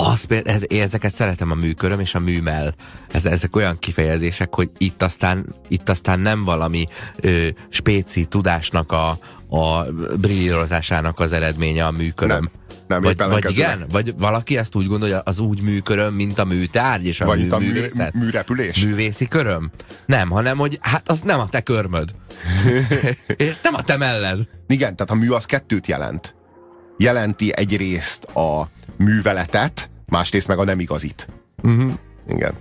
Az, 0.00 0.26
ez, 0.44 0.64
ezeket 0.68 1.12
szeretem 1.12 1.50
a 1.50 1.54
műköröm 1.54 2.00
és 2.00 2.14
a 2.14 2.18
műmel. 2.18 2.74
Ez, 3.12 3.26
ezek 3.26 3.56
olyan 3.56 3.78
kifejezések, 3.78 4.54
hogy 4.54 4.70
itt 4.78 5.02
aztán, 5.02 5.46
itt 5.68 5.88
aztán 5.88 6.20
nem 6.20 6.44
valami 6.44 6.86
ö, 7.16 7.48
spéci 7.68 8.24
tudásnak 8.24 8.92
a, 8.92 9.08
a 9.48 9.84
brillírozásának 10.20 11.20
az 11.20 11.32
eredménye 11.32 11.86
a 11.86 11.90
műköröm. 11.90 12.40
Nem. 12.40 12.50
Nem, 12.88 13.00
vagy, 13.00 13.16
vagy 13.16 13.50
igen? 13.50 13.84
Vagy 13.90 14.14
valaki 14.18 14.56
ezt 14.56 14.74
úgy 14.74 14.86
gondolja, 14.86 15.18
az 15.18 15.38
úgy 15.38 15.62
műköröm, 15.62 16.14
mint 16.14 16.38
a 16.38 16.44
műtárgy 16.44 17.06
és 17.06 17.20
a 17.20 17.24
vagy 17.24 17.38
mű, 17.38 17.48
a 17.48 17.58
művészet? 17.58 18.12
Mű, 18.12 18.20
műrepülés? 18.20 18.84
Művészi 18.84 19.28
köröm? 19.28 19.70
Nem, 20.06 20.30
hanem, 20.30 20.56
hogy 20.56 20.78
hát 20.80 21.08
az 21.08 21.20
nem 21.20 21.40
a 21.40 21.48
te 21.48 21.60
körmöd. 21.60 22.14
és 23.36 23.60
nem 23.62 23.74
a 23.74 23.82
te 23.82 23.96
melled. 23.96 24.40
Igen, 24.66 24.96
tehát 24.96 25.10
a 25.10 25.14
mű 25.14 25.30
az 25.30 25.44
kettőt 25.44 25.86
jelent. 25.86 26.34
Jelenti 26.98 27.52
egyrészt 27.56 28.24
a 28.24 28.68
műveletet, 28.96 29.90
másrészt 30.06 30.48
meg 30.48 30.58
a 30.58 30.64
nem 30.64 30.80
igazit. 30.80 31.28
Uh-huh. 31.62 31.92
Igen. 32.28 32.54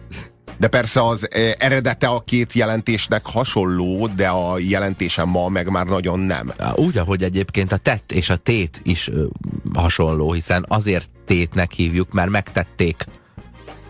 De 0.60 0.68
persze 0.68 1.06
az 1.06 1.28
eredete 1.58 2.08
a 2.08 2.20
két 2.20 2.54
jelentésnek 2.54 3.26
hasonló, 3.26 4.08
de 4.08 4.28
a 4.28 4.60
jelentése 4.60 5.24
ma 5.24 5.50
meg 5.50 5.70
már 5.70 5.86
nagyon 5.86 6.20
nem. 6.20 6.54
Úgy, 6.76 6.98
ahogy 6.98 7.24
egyébként 7.24 7.72
a 7.72 7.78
tett 7.78 8.12
és 8.12 8.30
a 8.30 8.38
tét 8.38 8.80
is 8.84 9.08
ö, 9.08 9.26
hasonló, 9.74 10.32
hiszen 10.32 10.66
azért 10.68 11.10
tétnek 11.26 11.72
hívjuk, 11.72 12.12
mert 12.12 12.30
megtették 12.30 13.04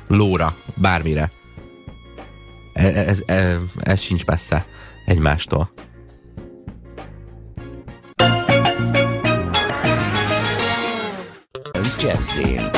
lóra, 0.07 0.55
bármire. 0.75 1.31
Ez, 2.73 2.95
ez, 2.95 3.23
ez, 3.25 3.57
ez 3.79 4.01
sincs 4.01 4.25
messze 4.25 4.65
egymástól. 5.05 5.71
Jesse. 12.07 12.69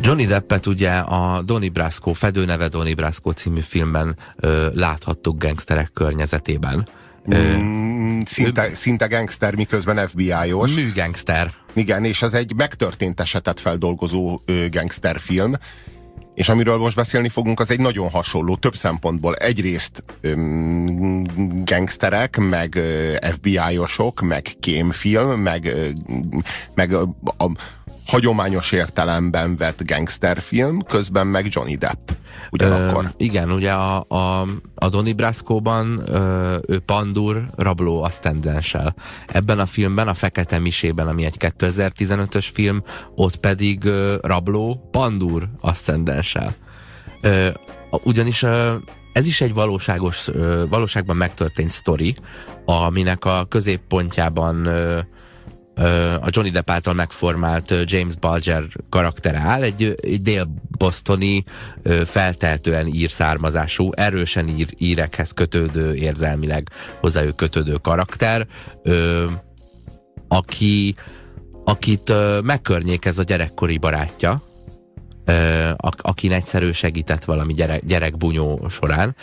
Johnny 0.00 0.26
Deppet 0.26 0.66
ugye 0.66 0.90
a 0.90 1.42
Donnie 1.42 1.70
Brasco, 1.70 2.12
fedőneve 2.12 2.68
Donnie 2.68 2.94
Brasco 2.94 3.30
című 3.30 3.60
filmben 3.60 4.16
ö, 4.36 4.68
láthattuk 4.72 5.38
gangsterek 5.38 5.90
környezetében. 5.92 6.88
Mm, 7.34 8.20
szinte, 8.24 8.68
ő, 8.68 8.74
szinte 8.74 9.06
gangster, 9.06 9.54
miközben 9.54 10.08
FBI-os. 10.08 10.74
Műgangster. 10.74 11.52
Igen, 11.72 12.04
és 12.04 12.22
ez 12.22 12.34
egy 12.34 12.54
megtörtént 12.54 13.20
esetet 13.20 13.60
feldolgozó 13.60 14.40
ö, 14.44 14.68
gangsterfilm, 14.68 15.54
és 16.36 16.48
amiről 16.48 16.76
most 16.76 16.96
beszélni 16.96 17.28
fogunk, 17.28 17.60
az 17.60 17.70
egy 17.70 17.80
nagyon 17.80 18.10
hasonló, 18.10 18.56
több 18.56 18.74
szempontból. 18.74 19.34
Egyrészt 19.34 20.04
gangsterek, 21.64 22.36
meg 22.36 22.80
FBI-osok, 23.20 24.20
meg 24.20 24.46
kémfilm, 24.60 25.40
meg, 25.40 25.74
meg 26.74 26.92
a, 26.92 27.16
a, 27.36 27.50
hagyományos 28.06 28.72
értelemben 28.72 29.56
vett 29.56 29.86
gangsterfilm, 29.86 30.80
közben 30.80 31.26
meg 31.26 31.46
Johnny 31.48 31.76
Depp. 31.76 32.10
Ugyanakkor. 32.50 33.04
Ö, 33.04 33.08
igen, 33.16 33.50
ugye 33.50 33.72
a, 33.72 34.04
a, 34.08 34.46
a 34.74 34.88
Donnie 34.88 35.14
Brasco-ban 35.14 36.02
ö, 36.06 36.56
ő 36.66 36.78
Pandur 36.78 37.44
rabló 37.56 38.02
asztendenssel. 38.02 38.94
Ebben 39.26 39.58
a 39.58 39.66
filmben, 39.66 40.08
a 40.08 40.14
Fekete 40.14 40.58
Misében, 40.58 41.08
ami 41.08 41.24
egy 41.24 41.36
2015-ös 41.38 42.46
film, 42.52 42.82
ott 43.14 43.36
pedig 43.36 43.84
ö, 43.84 44.16
rabló 44.22 44.88
Pandur 44.90 45.48
asztendenssel. 45.60 46.54
Ugyanis 47.90 48.42
ö, 48.42 48.74
ez 49.12 49.26
is 49.26 49.40
egy 49.40 49.54
valóságos, 49.54 50.28
ö, 50.28 50.64
valóságban 50.68 51.16
megtörtént 51.16 51.70
sztori, 51.70 52.14
aminek 52.64 53.24
a 53.24 53.46
középpontjában 53.48 54.66
ö, 54.66 55.00
a 56.20 56.28
Johnny 56.28 56.50
Depp 56.50 56.70
által 56.70 56.94
megformált 56.94 57.74
James 57.84 58.14
Bulger 58.16 58.64
karaktere 58.88 59.38
áll, 59.38 59.62
egy, 59.62 59.94
egy 60.02 60.22
dél-bostoni 60.22 61.44
feltehetően 62.04 62.86
ír 62.86 63.10
származású, 63.10 63.90
erősen 63.92 64.48
ír, 64.48 64.66
írekhez 64.78 65.32
kötődő, 65.32 65.94
érzelmileg 65.94 66.68
hozzájuk 67.00 67.36
kötődő 67.36 67.74
karakter, 67.74 68.46
aki, 70.28 70.94
akit 71.64 72.12
megkörnyékez 72.42 73.18
a 73.18 73.22
gyerekkori 73.22 73.78
barátja, 73.78 74.42
akin 75.96 76.32
egyszerű 76.32 76.72
segített 76.72 77.24
valami 77.24 77.52
gyerek, 77.52 77.84
gyerekbunyó 77.84 78.68
során. 78.68 79.16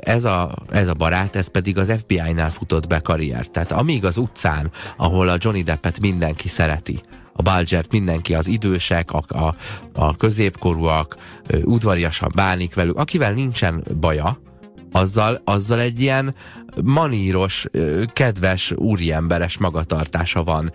Ez 0.00 0.24
a, 0.24 0.54
ez 0.70 0.88
a 0.88 0.94
barát, 0.94 1.36
ez 1.36 1.46
pedig 1.46 1.78
az 1.78 1.92
FBI-nál 1.98 2.50
futott 2.50 2.86
be 2.86 3.00
karriert. 3.00 3.50
Tehát 3.50 3.72
amíg 3.72 4.04
az 4.04 4.16
utcán, 4.16 4.70
ahol 4.96 5.28
a 5.28 5.36
Johnny 5.38 5.62
Deppet 5.62 6.00
mindenki 6.00 6.48
szereti, 6.48 7.00
a 7.36 7.42
Balgert 7.42 7.92
mindenki, 7.92 8.34
az 8.34 8.48
idősek, 8.48 9.12
a, 9.12 9.24
a, 9.28 9.54
a 9.92 10.16
középkorúak, 10.16 11.16
udvariasan 11.62 12.32
bánik 12.34 12.74
velük, 12.74 12.98
akivel 12.98 13.32
nincsen 13.32 13.84
baja, 14.00 14.38
azzal, 14.92 15.40
azzal 15.44 15.80
egy 15.80 16.00
ilyen 16.00 16.34
maníros, 16.82 17.66
kedves, 18.12 18.72
úriemberes 18.76 19.58
magatartása 19.58 20.44
van. 20.44 20.72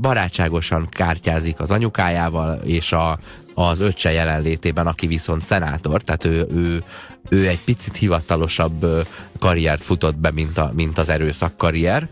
Barátságosan 0.00 0.86
kártyázik 0.90 1.60
az 1.60 1.70
anyukájával 1.70 2.60
és 2.64 2.92
a, 2.92 3.18
az 3.54 3.80
öccse 3.80 4.12
jelenlétében, 4.12 4.86
aki 4.86 5.06
viszont 5.06 5.42
szenátor, 5.42 6.02
tehát 6.02 6.24
ő, 6.24 6.46
ő, 6.54 6.82
ő 7.28 7.46
egy 7.48 7.60
picit 7.64 7.96
hivatalosabb 7.96 9.06
karriert 9.38 9.82
futott 9.82 10.16
be, 10.16 10.30
mint, 10.30 10.58
a, 10.58 10.72
mint 10.74 10.98
az 10.98 11.08
erőszak 11.08 11.56
karrier. 11.56 12.08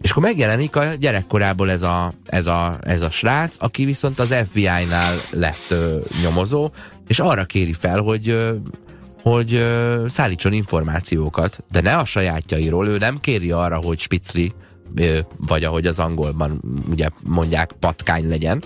És 0.00 0.10
akkor 0.10 0.22
megjelenik 0.22 0.76
a 0.76 0.94
gyerekkorából 0.94 1.70
ez 1.70 1.82
a, 1.82 2.12
ez 2.26 2.46
a, 2.46 2.78
ez 2.80 3.02
a 3.02 3.10
srác, 3.10 3.56
aki 3.58 3.84
viszont 3.84 4.18
az 4.18 4.34
FBI-nál 4.44 5.14
lett 5.30 5.66
ö, 5.68 5.98
nyomozó, 6.22 6.70
és 7.06 7.18
arra 7.18 7.44
kéri 7.44 7.72
fel, 7.72 8.00
hogy 8.00 8.28
ö, 8.28 8.54
hogy 9.22 9.54
ö, 9.54 10.04
szállítson 10.08 10.52
információkat, 10.52 11.64
de 11.70 11.80
ne 11.80 11.96
a 11.96 12.04
sajátjairól, 12.04 12.88
ő 12.88 12.98
nem 12.98 13.20
kéri 13.20 13.50
arra, 13.50 13.76
hogy 13.76 13.98
spicli, 13.98 14.52
ö, 14.94 15.18
vagy 15.36 15.64
ahogy 15.64 15.86
az 15.86 15.98
angolban 15.98 16.62
ugye 16.90 17.08
mondják, 17.24 17.72
patkány 17.72 18.28
legyen, 18.28 18.62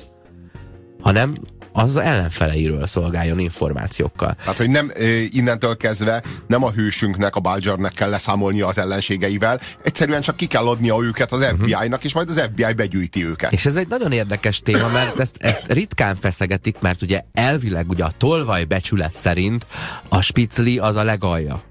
hanem 1.01 1.35
az 1.77 1.97
ellenfeleiről 1.97 2.87
szolgáljon 2.87 3.39
információkkal. 3.39 4.35
Tehát, 4.35 4.57
hogy 4.57 4.71
nem 4.71 4.93
innentől 5.31 5.77
kezdve 5.77 6.23
nem 6.47 6.65
a 6.65 6.71
hősünknek, 6.71 7.37
a 7.37 7.41
Balgernek 7.41 7.93
kell 7.93 8.11
leszámolnia 8.11 8.67
az 8.67 8.79
ellenségeivel, 8.79 9.61
egyszerűen 9.83 10.21
csak 10.21 10.37
ki 10.37 10.47
kell 10.47 10.67
adnia 10.67 10.97
őket 11.03 11.33
az 11.33 11.45
FBI-nak, 11.45 11.83
uh-huh. 11.83 12.05
és 12.05 12.15
majd 12.15 12.29
az 12.29 12.41
FBI 12.53 12.73
begyűjti 12.73 13.27
őket. 13.27 13.53
És 13.53 13.67
ez 13.67 13.77
egy 13.77 13.89
nagyon 13.89 14.13
érdekes 14.13 14.61
téma, 14.61 14.89
mert 14.89 15.19
ezt, 15.19 15.37
ezt 15.39 15.73
ritkán 15.73 16.17
feszegetik, 16.17 16.77
mert 16.81 17.03
ugye 17.03 17.23
elvileg 17.33 17.89
ugye 17.89 18.05
a 18.05 18.13
tolvaj 18.19 18.65
becsület 18.65 19.15
szerint 19.15 19.67
a 20.09 20.21
spicli 20.21 20.79
az 20.79 20.97
a 20.97 21.05
legalja 21.05 21.63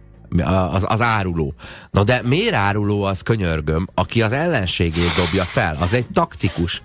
az, 0.71 0.85
az 0.87 1.01
áruló. 1.01 1.53
Na 1.91 2.03
de 2.03 2.21
miért 2.23 2.53
áruló 2.53 3.03
az 3.03 3.21
könyörgöm, 3.21 3.87
aki 3.93 4.21
az 4.21 4.31
ellenségét 4.31 5.15
dobja 5.15 5.43
fel? 5.43 5.77
Az 5.79 5.93
egy 5.93 6.05
taktikus. 6.13 6.81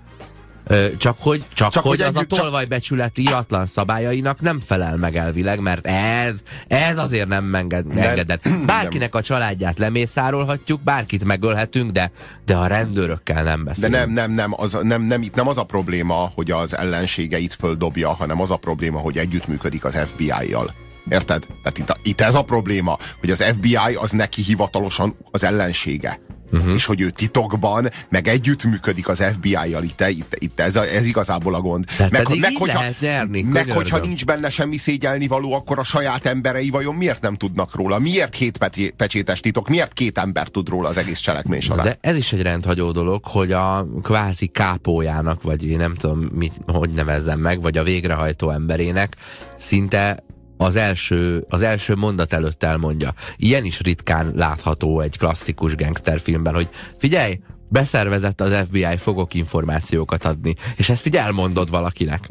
Csak 0.97 1.17
hogy, 1.19 1.43
csak, 1.53 1.71
csak 1.71 1.83
hogy, 1.83 1.97
hogy 1.97 2.07
az 2.07 2.15
a 2.15 2.23
tolvajbecsület 2.23 3.17
íratlan 3.17 3.65
szabályainak 3.65 4.41
nem 4.41 4.59
felel 4.59 4.97
meg 4.97 5.15
elvileg, 5.15 5.59
mert 5.59 5.87
ez, 5.87 6.43
ez 6.67 6.97
azért 6.97 7.27
nem 7.27 7.55
engedett. 7.55 8.49
Bárkinek 8.65 9.15
a 9.15 9.21
családját 9.21 9.79
lemészárolhatjuk, 9.79 10.83
bárkit 10.83 11.23
megölhetünk, 11.23 11.91
de, 11.91 12.11
de 12.45 12.55
a 12.55 12.67
rendőrökkel 12.67 13.43
nem 13.43 13.63
beszélünk. 13.63 13.93
De 13.93 13.99
nem, 13.99 14.11
nem, 14.11 14.31
nem, 14.31 14.53
az, 14.55 14.77
nem, 14.81 15.01
nem, 15.01 15.21
itt 15.21 15.35
nem 15.35 15.47
az 15.47 15.57
a 15.57 15.63
probléma, 15.63 16.31
hogy 16.35 16.51
az 16.51 16.77
ellenségeit 16.77 17.53
földobja, 17.53 18.13
hanem 18.13 18.41
az 18.41 18.51
a 18.51 18.57
probléma, 18.57 18.99
hogy 18.99 19.17
együttműködik 19.17 19.85
az 19.85 19.99
FBI-jal. 20.05 20.69
Érted? 21.09 21.45
Tehát 21.63 21.77
itt, 21.77 21.97
itt 22.03 22.21
ez 22.21 22.35
a 22.35 22.43
probléma, 22.43 22.97
hogy 23.19 23.31
az 23.31 23.43
FBI 23.43 23.95
az 23.95 24.11
neki 24.11 24.41
hivatalosan 24.41 25.17
az 25.31 25.43
ellensége 25.43 26.19
uh-huh. 26.51 26.73
és 26.73 26.85
hogy 26.85 27.01
ő 27.01 27.09
titokban, 27.09 27.89
meg 28.09 28.27
együttműködik 28.27 29.07
az 29.07 29.23
FBI-jal, 29.33 29.83
itt, 29.83 30.03
itt, 30.07 30.35
itt 30.39 30.59
ez, 30.59 30.75
ez 30.75 31.05
igazából 31.05 31.55
a 31.55 31.61
gond. 31.61 31.85
De 31.97 32.07
meg, 32.11 32.39
meg, 32.39 32.51
hogyha, 32.57 32.83
nyerni, 32.99 33.41
meg 33.41 33.71
hogyha 33.71 33.97
nincs 33.97 34.25
benne 34.25 34.49
semmi 34.49 34.77
szégyelni 34.77 35.27
való, 35.27 35.53
akkor 35.53 35.79
a 35.79 35.83
saját 35.83 36.25
emberei 36.25 36.69
vajon 36.69 36.95
miért 36.95 37.21
nem 37.21 37.35
tudnak 37.35 37.75
róla? 37.75 37.99
Miért 37.99 38.35
hét 38.35 38.57
pecsétes 38.95 39.39
titok? 39.39 39.69
Miért 39.69 39.93
két 39.93 40.17
ember 40.17 40.47
tud 40.47 40.69
róla 40.69 40.89
az 40.89 40.97
egész 40.97 41.19
cselekmény 41.19 41.59
során? 41.59 41.85
De 41.85 41.97
ez 42.01 42.17
is 42.17 42.33
egy 42.33 42.41
rendhagyó 42.41 42.91
dolog, 42.91 43.25
hogy 43.25 43.51
a 43.51 43.87
kvázi 44.01 44.47
kápójának, 44.47 45.41
vagy 45.41 45.65
én 45.65 45.77
nem 45.77 45.95
tudom, 45.95 46.19
mit, 46.33 46.53
hogy 46.65 46.89
nevezzem 46.89 47.39
meg, 47.39 47.61
vagy 47.61 47.77
a 47.77 47.83
végrehajtó 47.83 48.49
emberének 48.49 49.15
szinte 49.55 50.23
az 50.61 50.75
első, 50.75 51.45
az 51.49 51.61
első 51.61 51.95
mondat 51.95 52.33
előtt 52.33 52.63
elmondja. 52.63 53.13
Ilyen 53.37 53.65
is 53.65 53.79
ritkán 53.79 54.31
látható 54.35 54.99
egy 54.99 55.17
klasszikus 55.17 55.75
gangsterfilmben, 55.75 56.53
hogy 56.53 56.69
figyelj, 56.97 57.39
beszervezett 57.69 58.41
az 58.41 58.65
FBI, 58.65 58.97
fogok 58.97 59.33
információkat 59.33 60.25
adni. 60.25 60.55
És 60.75 60.89
ezt 60.89 61.05
így 61.05 61.15
elmondod 61.15 61.69
valakinek. 61.69 62.29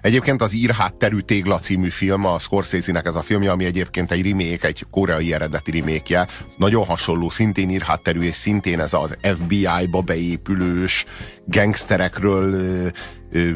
Egyébként 0.00 0.42
az 0.42 0.52
Írhátterű 0.52 1.18
tégla 1.18 1.58
című 1.58 1.88
film, 1.88 2.24
a 2.24 2.38
Scorsese-nek 2.38 3.06
ez 3.06 3.14
a 3.14 3.20
filmje, 3.20 3.50
ami 3.50 3.64
egyébként 3.64 4.10
egy 4.10 4.26
remake, 4.26 4.66
egy 4.66 4.86
koreai 4.90 5.32
eredeti 5.32 5.70
remake 5.70 6.28
Nagyon 6.56 6.84
hasonló, 6.84 7.28
szintén 7.28 7.70
írhátterű, 7.70 8.22
és 8.22 8.34
szintén 8.34 8.80
ez 8.80 8.94
az 8.94 9.16
FBI-ba 9.22 10.00
beépülős 10.00 11.04
gangsterekről 11.46 12.52
ö, 12.52 12.86
ö, 13.32 13.50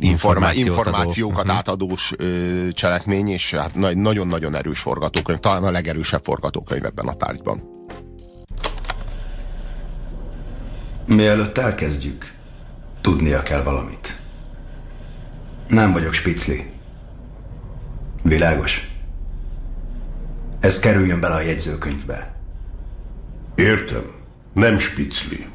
informá 0.00 0.52
információkat 0.52 1.38
adó. 1.38 1.48
Mhm. 1.48 1.56
átadós 1.56 2.12
ö, 2.16 2.68
cselekmény, 2.70 3.28
és 3.28 3.54
hát 3.54 3.74
nagyon-nagyon 3.94 4.54
erős 4.54 4.78
forgatókönyv, 4.78 5.38
talán 5.38 5.64
a 5.64 5.70
legerősebb 5.70 6.24
forgatókönyv 6.24 6.84
ebben 6.84 7.06
a 7.06 7.14
tárgyban. 7.14 7.76
Mielőtt 11.06 11.58
elkezdjük, 11.58 12.32
tudnia 13.00 13.42
kell 13.42 13.62
valamit. 13.62 14.16
Nem 15.68 15.92
vagyok 15.92 16.12
spicli. 16.12 16.64
Világos? 18.22 18.90
Ez 20.60 20.78
kerüljön 20.78 21.20
bele 21.20 21.34
a 21.34 21.40
jegyzőkönyvbe. 21.40 22.34
Értem. 23.54 24.02
Nem 24.54 24.78
spicli. 24.78 25.46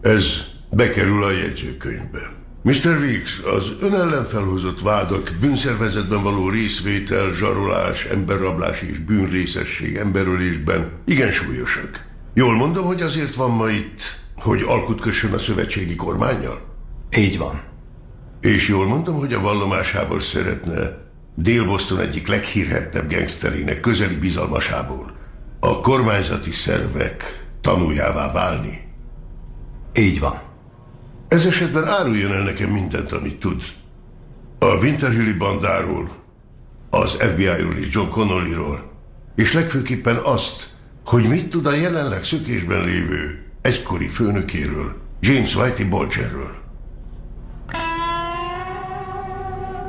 Ez 0.00 0.24
bekerül 0.70 1.24
a 1.24 1.30
jegyzőkönyvbe. 1.30 2.34
Mr. 2.62 2.96
Weeks, 3.00 3.42
az 3.42 3.72
ön 3.80 3.94
ellen 3.94 4.24
felhozott 4.24 4.80
vádak 4.80 5.30
bűnszervezetben 5.40 6.22
való 6.22 6.48
részvétel, 6.48 7.32
zsarolás, 7.32 8.04
emberrablás 8.04 8.82
és 8.82 8.98
bűnrészesség 8.98 9.96
emberölésben 9.96 10.90
igen 11.04 11.30
súlyosak. 11.30 12.04
Jól 12.34 12.56
mondom, 12.56 12.84
hogy 12.84 13.02
azért 13.02 13.34
van 13.34 13.50
ma 13.50 13.68
itt, 13.68 14.02
hogy 14.36 14.62
alkut 14.66 15.00
kössön 15.00 15.32
a 15.32 15.38
szövetségi 15.38 15.94
kormányjal? 15.94 16.60
Így 17.16 17.38
van. 17.38 17.62
És 18.46 18.68
jól 18.68 18.86
mondom, 18.86 19.18
hogy 19.18 19.32
a 19.32 19.40
vallomásából 19.40 20.20
szeretne 20.20 20.98
Dél-Boston 21.34 22.00
egyik 22.00 22.26
leghírhettebb 22.26 23.10
gangsterének 23.10 23.80
közeli 23.80 24.16
bizalmasából 24.16 25.16
a 25.60 25.80
kormányzati 25.80 26.50
szervek 26.50 27.46
tanuljává 27.60 28.32
válni. 28.32 28.80
Így 29.94 30.20
van. 30.20 30.40
Ez 31.28 31.46
esetben 31.46 31.88
áruljon 31.88 32.32
el 32.32 32.42
nekem 32.42 32.70
mindent, 32.70 33.12
amit 33.12 33.40
tud. 33.40 33.62
A 34.58 34.66
Winterhilli 34.66 35.32
bandáról, 35.32 36.16
az 36.90 37.12
FBI-ról 37.12 37.76
és 37.76 37.88
John 37.90 38.08
Connolly-ról, 38.08 38.92
és 39.36 39.52
legfőképpen 39.52 40.16
azt, 40.16 40.68
hogy 41.04 41.28
mit 41.28 41.48
tud 41.48 41.66
a 41.66 41.74
jelenleg 41.74 42.24
szökésben 42.24 42.84
lévő 42.84 43.44
egykori 43.62 44.08
főnökéről, 44.08 44.96
James 45.20 45.56
Whitey 45.56 45.88
Bolgerről. 45.88 46.65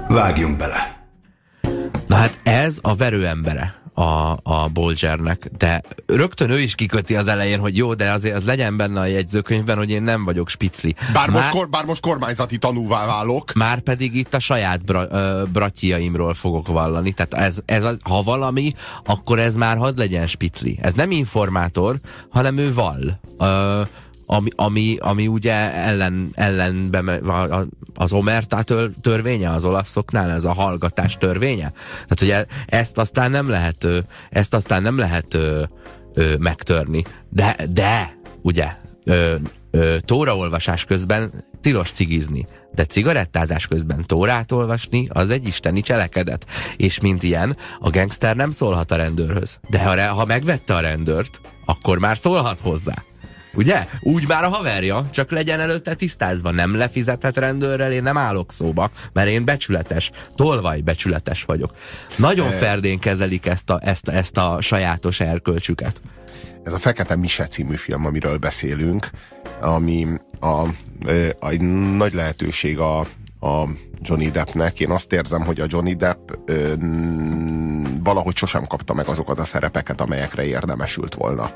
Vágjunk 0.08 0.58
bele. 0.58 0.96
Na 2.08 2.16
hát 2.16 2.40
ez 2.44 2.80
a 2.82 2.96
verőembere 2.96 3.82
a, 3.94 4.38
a 4.44 4.68
Bolgernek, 4.74 5.50
de 5.58 5.82
rögtön 6.06 6.50
ő 6.50 6.60
is 6.60 6.76
kiköti 6.76 7.16
az 7.16 7.28
elején, 7.28 7.60
hogy 7.60 7.78
jó, 7.78 7.94
de 7.94 8.12
azért 8.12 8.36
az 8.36 8.46
legyen 8.46 8.78
benne 8.78 9.00
a 9.00 9.06
jegyzőkönyvben, 9.06 9.78
hogy 9.78 9.90
én 9.90 10.04
nem 10.04 10.26
vagyok 10.26 10.50
spicli. 10.50 10.96
Bár, 11.14 11.30
már, 11.30 11.38
most, 11.38 11.50
kor, 11.50 11.70
bár 11.70 11.86
most 11.86 12.02
kormányzati 12.02 12.58
tanúvá 12.58 13.06
válok. 13.06 13.54
Már 13.54 13.80
pedig 13.80 14.16
itt 14.16 14.34
a 14.34 14.40
saját 14.40 14.84
bra, 14.86 15.08
ö, 15.10 15.44
bratjaimról 15.54 16.34
fogok 16.34 16.68
vallani, 16.68 17.14
tehát 17.14 17.34
ez, 17.34 17.60
ez 17.66 17.84
az, 17.84 18.00
ha 18.04 18.22
valami, 18.22 18.74
akkor 19.06 19.40
ez 19.40 19.56
már 19.56 19.78
hadd 19.78 19.98
legyen 19.98 20.28
spicli. 20.28 20.78
Ez 20.82 20.94
nem 20.94 21.12
informátor, 21.12 22.00
hanem 22.30 22.58
ő 22.58 22.74
vall. 22.74 23.20
Ö, 23.40 23.82
ami, 24.30 24.50
ami, 24.56 24.98
ami 25.00 25.28
ugye 25.28 25.74
ellen, 25.74 26.30
ellenbe 26.34 27.22
az 27.96 28.14
omerta 28.14 28.64
tör, 28.64 28.92
törvénye 29.02 29.50
az 29.50 29.66
olaszoknál, 29.66 30.32
ez 30.32 30.44
a 30.44 30.54
hallgatás 30.54 31.18
törvénye. 31.18 31.72
Tehát 31.92 32.22
ugye 32.22 32.46
ezt 32.66 32.98
aztán 32.98 33.32
nem 33.32 33.50
lehet, 33.50 33.88
ezt 34.30 34.54
aztán 34.54 34.82
nem 34.82 34.98
lehet 34.98 35.34
ö, 35.34 35.64
ö, 36.14 36.36
megtörni. 36.40 37.04
De, 37.30 37.56
de, 37.70 38.18
ugye, 38.42 38.68
ö, 39.04 39.36
ö, 39.72 39.98
tóraolvasás 40.00 40.86
közben 40.86 41.32
tilos 41.62 41.92
cigizni, 41.92 42.46
de 42.74 42.86
cigarettázás 42.86 43.68
közben 43.68 44.06
tórát 44.06 44.52
olvasni, 44.52 45.08
az 45.10 45.30
egy 45.30 45.48
isteni 45.48 45.82
cselekedet. 45.82 46.46
És 46.78 47.00
mint 47.00 47.24
ilyen, 47.24 47.58
a 47.80 47.90
gangster 47.90 48.36
nem 48.36 48.52
szólhat 48.52 48.92
a 48.92 48.96
rendőrhöz. 48.96 49.60
De 49.70 49.84
ha, 49.84 50.14
ha 50.14 50.26
megvette 50.26 50.76
a 50.76 50.80
rendőrt, 50.80 51.42
akkor 51.66 51.98
már 51.98 52.18
szólhat 52.18 52.60
hozzá. 52.60 53.04
Ugye? 53.58 53.88
Úgy 54.00 54.28
már 54.28 54.44
a 54.44 54.50
haverja, 54.50 55.10
csak 55.12 55.32
legyen 55.32 55.60
előtte 55.60 55.94
tisztázva. 55.94 56.52
Nem 56.52 56.76
lefizetett 56.76 57.38
rendőrrel, 57.38 57.92
én 57.92 58.04
nem 58.04 58.18
állok 58.18 58.52
szóba, 58.52 58.92
mert 59.14 59.30
én 59.30 59.46
becsületes, 59.46 60.12
tolvaj 60.36 60.80
becsületes 60.80 61.44
vagyok. 61.44 61.74
Nagyon 62.16 62.50
ferdén 62.50 63.00
kezelik 63.00 63.46
ezt 63.46 63.70
a, 63.70 63.80
ezt, 63.84 64.08
ezt 64.08 64.38
a 64.38 64.58
sajátos 64.62 65.20
erkölcsüket. 65.20 66.02
Ez 66.64 66.74
a 66.74 66.78
Fekete 66.78 67.16
Mise 67.16 67.48
című 67.48 67.76
film, 67.76 68.06
amiről 68.06 68.38
beszélünk, 68.38 69.10
ami 69.60 70.08
a, 70.40 70.48
a, 70.48 70.68
a 71.40 71.64
nagy 71.98 72.14
lehetőség 72.14 72.80
a, 72.80 73.00
a 73.40 73.68
Johnny 74.02 74.30
Deppnek. 74.30 74.80
Én 74.80 74.90
azt 74.90 75.14
érzem, 75.14 75.42
hogy 75.42 75.60
a 75.60 75.66
Johnny 75.68 75.94
Depp 75.94 76.30
ö, 76.46 76.74
valahogy 78.04 78.36
sosem 78.36 78.66
kapta 78.66 78.94
meg 78.94 79.08
azokat 79.08 79.40
a 79.40 79.44
szerepeket, 79.44 80.02
amelyekre 80.02 80.46
érdemesült 80.46 81.16
volna. 81.16 81.52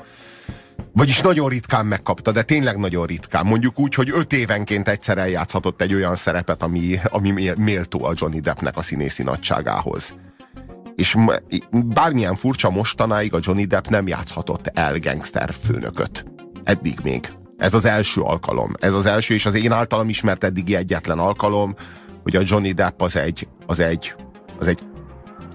Vagyis 0.92 1.20
nagyon 1.20 1.48
ritkán 1.48 1.86
megkapta, 1.86 2.32
de 2.32 2.42
tényleg 2.42 2.76
nagyon 2.76 3.06
ritkán. 3.06 3.46
Mondjuk 3.46 3.78
úgy, 3.78 3.94
hogy 3.94 4.10
öt 4.14 4.32
évenként 4.32 4.88
egyszer 4.88 5.18
eljátszhatott 5.18 5.80
egy 5.80 5.94
olyan 5.94 6.14
szerepet, 6.14 6.62
ami, 6.62 6.98
ami 7.04 7.52
méltó 7.56 8.04
a 8.04 8.12
Johnny 8.14 8.40
Deppnek 8.40 8.76
a 8.76 8.82
színészi 8.82 9.22
nagyságához. 9.22 10.14
És 10.94 11.16
bármilyen 11.70 12.34
furcsa 12.34 12.70
mostanáig 12.70 13.34
a 13.34 13.38
Johnny 13.40 13.64
Depp 13.64 13.86
nem 13.86 14.06
játszhatott 14.06 14.66
el 14.66 14.98
gangster 14.98 15.54
főnököt. 15.64 16.24
Eddig 16.64 16.98
még. 17.02 17.28
Ez 17.56 17.74
az 17.74 17.84
első 17.84 18.20
alkalom. 18.20 18.72
Ez 18.78 18.94
az 18.94 19.06
első, 19.06 19.34
és 19.34 19.46
az 19.46 19.54
én 19.54 19.72
általam 19.72 20.08
ismert 20.08 20.44
eddigi 20.44 20.76
egyetlen 20.76 21.18
alkalom, 21.18 21.74
hogy 22.22 22.36
a 22.36 22.42
Johnny 22.44 22.72
Depp 22.72 23.02
az 23.02 23.16
egy, 23.16 23.48
az 23.66 23.80
egy, 23.80 24.14
az 24.58 24.66
egy 24.66 24.80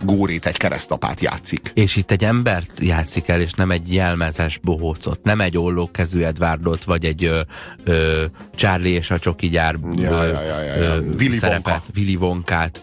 górét, 0.01 0.45
egy 0.45 0.57
keresztapát 0.57 1.19
játszik. 1.19 1.71
És 1.73 1.95
itt 1.95 2.11
egy 2.11 2.23
embert 2.23 2.71
játszik 2.79 3.27
el, 3.27 3.41
és 3.41 3.53
nem 3.53 3.71
egy 3.71 3.93
jelmezes 3.93 4.57
bohócot, 4.57 5.23
nem 5.23 5.41
egy 5.41 5.57
ollókezű 5.57 6.21
Edwardot, 6.21 6.83
vagy 6.83 7.05
egy 7.05 7.23
ö, 7.23 7.39
ö, 7.83 8.25
Charlie 8.55 8.93
és 8.93 9.11
a 9.11 9.19
csoki 9.19 9.49
gyár 9.49 9.75
ja, 9.95 10.23
ja, 10.23 10.41
ja, 10.41 10.61
ja, 10.61 10.75
ja. 10.75 11.01
Willy 11.19 11.37
szerepet, 11.37 11.81
Willy 11.95 12.15
Wonkát 12.15 12.81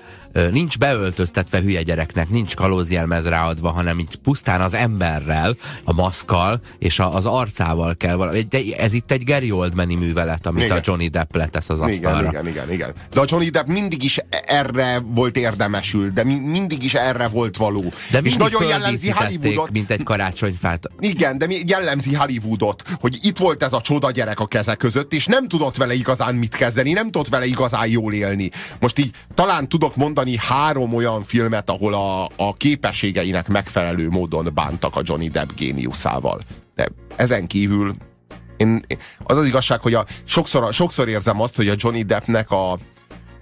nincs 0.50 0.78
beöltöztetve 0.78 1.60
hülye 1.60 1.82
gyereknek, 1.82 2.28
nincs 2.28 2.54
kalózjelmez 2.54 3.26
ráadva, 3.26 3.70
hanem 3.70 3.98
így 3.98 4.16
pusztán 4.16 4.60
az 4.60 4.74
emberrel, 4.74 5.56
a 5.84 5.92
maszkal 5.92 6.60
és 6.78 6.98
a, 6.98 7.14
az 7.14 7.26
arcával 7.26 7.96
kell 7.96 8.14
valami. 8.14 8.40
De 8.40 8.60
ez 8.78 8.92
itt 8.92 9.10
egy 9.10 9.24
Gary 9.24 9.50
Oldmani 9.50 9.94
művelet, 9.94 10.46
amit 10.46 10.64
igen. 10.64 10.76
a 10.76 10.80
Johnny 10.84 11.08
Depp 11.08 11.34
letesz 11.34 11.68
az 11.68 11.80
asztalra. 11.80 12.28
Igen, 12.28 12.46
igen, 12.46 12.48
igen, 12.48 12.72
igen. 12.72 12.92
De 13.12 13.20
a 13.20 13.24
Johnny 13.28 13.48
Depp 13.48 13.66
mindig 13.66 14.02
is 14.02 14.18
erre 14.46 15.02
volt 15.06 15.36
érdemesül, 15.36 16.10
de 16.10 16.24
mi, 16.24 16.34
mindig 16.34 16.84
is 16.84 16.94
erre 16.94 17.28
volt 17.28 17.56
való. 17.56 17.92
De 18.10 18.18
és 18.18 18.36
nagyon 18.36 18.66
jellemzi 18.66 19.10
Hollywoodot. 19.10 19.70
mint 19.70 19.90
egy 19.90 20.02
karácsonyfát. 20.02 20.90
Igen, 20.98 21.38
de 21.38 21.46
jellemzi 21.66 22.14
Hollywoodot, 22.14 22.82
hogy 23.00 23.18
itt 23.22 23.38
volt 23.38 23.62
ez 23.62 23.72
a 23.72 23.80
csoda 23.80 24.10
gyerek 24.10 24.40
a 24.40 24.46
keze 24.46 24.74
között, 24.74 25.12
és 25.12 25.26
nem 25.26 25.48
tudott 25.48 25.76
vele 25.76 25.94
igazán 25.94 26.34
mit 26.34 26.56
kezdeni, 26.56 26.92
nem 26.92 27.10
tudott 27.10 27.28
vele 27.28 27.46
igazán 27.46 27.86
jól 27.86 28.12
élni. 28.12 28.50
Most 28.80 28.98
így 28.98 29.10
talán 29.34 29.68
tudok 29.68 29.96
mondani 29.96 30.23
mondani 30.24 30.54
három 30.54 30.94
olyan 30.94 31.22
filmet, 31.22 31.70
ahol 31.70 31.94
a, 31.94 32.24
a 32.36 32.54
képességeinek 32.56 33.48
megfelelő 33.48 34.08
módon 34.08 34.50
bántak 34.54 34.96
a 34.96 35.00
Johnny 35.04 35.28
Depp 35.28 35.50
géniuszával. 35.56 36.40
De 36.74 36.88
ezen 37.16 37.46
kívül 37.46 37.94
én, 38.56 38.84
az 39.24 39.36
az 39.36 39.46
igazság, 39.46 39.80
hogy 39.80 39.94
a, 39.94 40.04
sokszor, 40.24 40.72
sokszor 40.72 41.08
érzem 41.08 41.40
azt, 41.40 41.56
hogy 41.56 41.68
a 41.68 41.74
Johnny 41.76 42.02
Deppnek 42.02 42.50
a, 42.50 42.78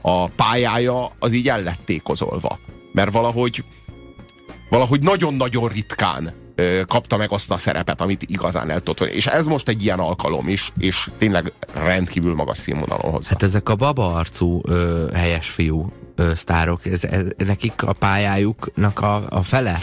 a 0.02 0.28
pályája 0.28 1.10
az 1.18 1.32
így 1.32 1.48
ellettékozolva. 1.48 2.58
Mert 2.92 3.12
valahogy 3.12 3.64
valahogy 4.70 5.02
nagyon-nagyon 5.02 5.68
ritkán 5.68 6.34
kapta 6.86 7.16
meg 7.16 7.32
azt 7.32 7.50
a 7.50 7.58
szerepet, 7.58 8.00
amit 8.00 8.22
igazán 8.22 8.70
el 8.70 8.80
tudott 8.80 9.08
És 9.08 9.26
ez 9.26 9.46
most 9.46 9.68
egy 9.68 9.82
ilyen 9.82 9.98
alkalom 9.98 10.48
is, 10.48 10.72
és 10.78 11.10
tényleg 11.18 11.52
rendkívül 11.74 12.34
magas 12.34 12.58
színvonalon 12.58 13.10
hozzá. 13.10 13.30
Hát 13.30 13.42
ezek 13.42 13.68
a 13.68 13.76
baba 13.76 14.14
arcú 14.14 14.60
ö, 14.64 15.08
helyes 15.14 15.48
fiú 15.48 15.92
ö, 16.14 16.34
sztárok, 16.34 16.86
ez, 16.86 17.04
ez, 17.04 17.22
nekik 17.36 17.82
a 17.82 17.92
pályájuknak 17.92 19.00
a, 19.00 19.26
a 19.28 19.42
fele 19.42 19.78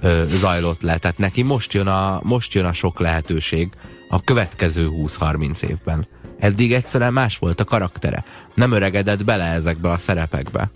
ö, 0.00 0.24
zajlott 0.28 0.82
le, 0.82 0.98
tehát 0.98 1.18
neki 1.18 1.42
most 1.42 1.72
jön, 1.72 1.86
a, 1.86 2.20
most 2.22 2.54
jön 2.54 2.64
a 2.64 2.72
sok 2.72 3.00
lehetőség 3.00 3.68
a 4.08 4.22
következő 4.22 4.88
20-30 4.90 5.62
évben. 5.62 6.06
Eddig 6.38 6.72
egyszerűen 6.72 7.12
más 7.12 7.38
volt 7.38 7.60
a 7.60 7.64
karaktere. 7.64 8.24
Nem 8.54 8.72
öregedett 8.72 9.24
bele 9.24 9.44
ezekbe 9.44 9.90
a 9.90 9.98
szerepekbe. 9.98 10.70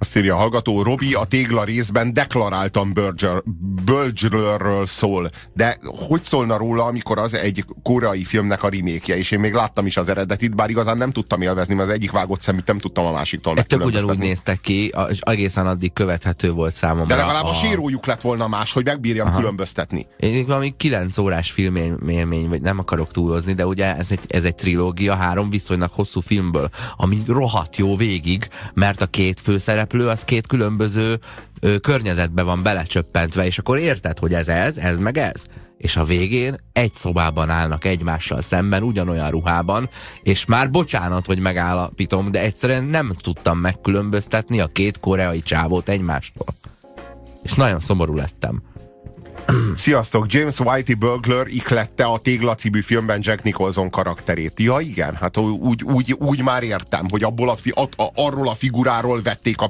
Azt 0.00 0.16
írja 0.16 0.34
a 0.34 0.38
hallgató, 0.38 0.82
Robi 0.82 1.14
a 1.14 1.24
tégla 1.24 1.64
részben 1.64 2.12
deklaráltan 2.12 2.92
Bölgyről 3.84 4.86
szól. 4.86 5.30
De 5.52 5.78
hogy 6.08 6.22
szólna 6.22 6.56
róla, 6.56 6.84
amikor 6.84 7.18
az 7.18 7.34
egy 7.34 7.64
koreai 7.82 8.24
filmnek 8.24 8.62
a 8.62 8.68
remékje, 8.68 9.16
és 9.16 9.30
én 9.30 9.40
még 9.40 9.52
láttam 9.52 9.86
is 9.86 9.96
az 9.96 10.08
eredetit, 10.08 10.56
bár 10.56 10.70
igazán 10.70 10.96
nem 10.96 11.10
tudtam 11.10 11.42
élvezni, 11.42 11.74
mert 11.74 11.88
az 11.88 11.94
egyik 11.94 12.10
vágott 12.10 12.40
szeműt 12.40 12.66
nem 12.66 12.78
tudtam 12.78 13.04
a 13.04 13.12
másiktól 13.12 13.54
Tök 13.62 13.84
ugyanúgy 13.84 14.18
néztek 14.18 14.60
ki, 14.60 14.92
és 15.10 15.18
egészen 15.20 15.66
addig 15.66 15.92
követhető 15.92 16.50
volt 16.52 16.74
számomra. 16.74 17.04
De 17.04 17.16
legalább 17.16 17.44
a, 17.44 17.50
a 17.50 17.54
sírójuk 17.54 18.06
lett 18.06 18.20
volna 18.20 18.48
más, 18.48 18.72
hogy 18.72 18.84
megbírjam 18.84 19.26
Aha. 19.26 19.36
különböztetni. 19.36 20.06
Én 20.16 20.46
valami 20.46 20.72
9 20.76 21.18
órás 21.18 21.50
filmélmény, 21.50 22.48
vagy 22.48 22.60
nem 22.60 22.78
akarok 22.78 23.10
túlozni, 23.12 23.52
de 23.52 23.66
ugye 23.66 23.96
ez 23.96 24.10
egy, 24.10 24.20
ez 24.28 24.44
egy 24.44 24.54
trilógia, 24.54 25.14
három 25.14 25.50
viszonylag 25.50 25.90
hosszú 25.92 26.20
filmből, 26.20 26.70
ami 26.96 27.22
rohadt 27.26 27.76
jó 27.76 27.96
végig, 27.96 28.48
mert 28.74 29.00
a 29.00 29.06
két 29.06 29.40
főszereplő 29.90 30.08
az 30.08 30.24
két 30.24 30.46
különböző 30.46 31.18
ö, 31.60 31.78
környezetbe 31.78 32.42
van 32.42 32.62
belecsöppentve, 32.62 33.46
és 33.46 33.58
akkor 33.58 33.78
érted, 33.78 34.18
hogy 34.18 34.34
ez 34.34 34.48
ez, 34.48 34.78
ez 34.78 34.98
meg 34.98 35.18
ez. 35.18 35.46
És 35.76 35.96
a 35.96 36.04
végén 36.04 36.56
egy 36.72 36.94
szobában 36.94 37.50
állnak 37.50 37.84
egymással 37.84 38.40
szemben, 38.40 38.82
ugyanolyan 38.82 39.30
ruhában, 39.30 39.88
és 40.22 40.44
már 40.44 40.70
bocsánat, 40.70 41.26
hogy 41.26 41.38
megállapítom, 41.38 42.30
de 42.30 42.40
egyszerűen 42.40 42.84
nem 42.84 43.14
tudtam 43.20 43.58
megkülönböztetni 43.58 44.60
a 44.60 44.66
két 44.66 45.00
koreai 45.00 45.42
csávót 45.42 45.88
egymástól. 45.88 46.46
És 47.42 47.54
nagyon 47.54 47.80
szomorú 47.80 48.14
lettem. 48.14 48.62
Sziasztok, 49.74 50.32
James 50.32 50.60
Whitey 50.60 50.94
Burglar 50.94 51.48
iklette 51.48 52.04
a 52.04 52.18
Tégla 52.18 52.54
című 52.54 52.80
filmben 52.80 53.20
Jack 53.22 53.42
Nicholson 53.42 53.90
karakterét. 53.90 54.60
Ja 54.60 54.78
igen, 54.80 55.14
hát 55.14 55.36
úgy, 55.36 55.82
úgy, 55.84 56.12
úgy 56.12 56.42
már 56.42 56.62
értem, 56.62 57.06
hogy 57.10 57.22
abból 57.22 57.48
a, 57.48 57.56
fi, 57.56 57.70
a, 57.70 58.02
a, 58.02 58.10
arról 58.14 58.48
a 58.48 58.54
figuráról 58.54 59.22
vették 59.22 59.60
a, 59.60 59.68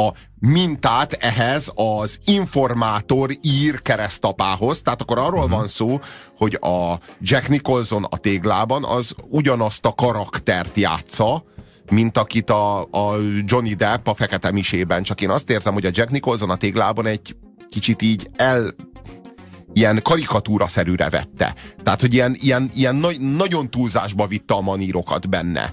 a 0.00 0.12
mintát 0.38 1.12
ehhez 1.12 1.72
az 1.74 2.18
informátor 2.24 3.30
ír 3.40 3.82
keresztapához. 3.82 4.82
Tehát 4.82 5.00
akkor 5.00 5.18
arról 5.18 5.34
uh-huh. 5.34 5.50
van 5.50 5.66
szó, 5.66 6.00
hogy 6.36 6.58
a 6.60 6.98
Jack 7.20 7.48
Nicholson 7.48 8.04
a 8.04 8.16
téglában 8.16 8.84
az 8.84 9.14
ugyanazt 9.28 9.86
a 9.86 9.92
karaktert 9.92 10.76
játsza, 10.76 11.44
mint 11.90 12.18
akit 12.18 12.50
a, 12.50 12.80
a 12.80 13.16
Johnny 13.44 13.74
Depp 13.74 14.06
a 14.06 14.14
Fekete 14.14 14.50
Misében. 14.50 15.02
Csak 15.02 15.20
én 15.20 15.30
azt 15.30 15.50
érzem, 15.50 15.72
hogy 15.72 15.86
a 15.86 15.90
Jack 15.92 16.10
Nicholson 16.10 16.50
a 16.50 16.56
téglában 16.56 17.06
egy 17.06 17.36
kicsit 17.68 18.02
így 18.02 18.30
el 18.36 18.74
ilyen 19.72 20.00
karikatúra-szerűre 20.02 21.08
vette. 21.08 21.54
Tehát, 21.82 22.00
hogy 22.00 22.14
ilyen, 22.14 22.36
ilyen, 22.40 22.70
ilyen 22.74 22.94
na- 22.94 23.18
nagyon 23.36 23.70
túlzásba 23.70 24.26
vitte 24.26 24.54
a 24.54 24.60
manírokat 24.60 25.28
benne 25.28 25.72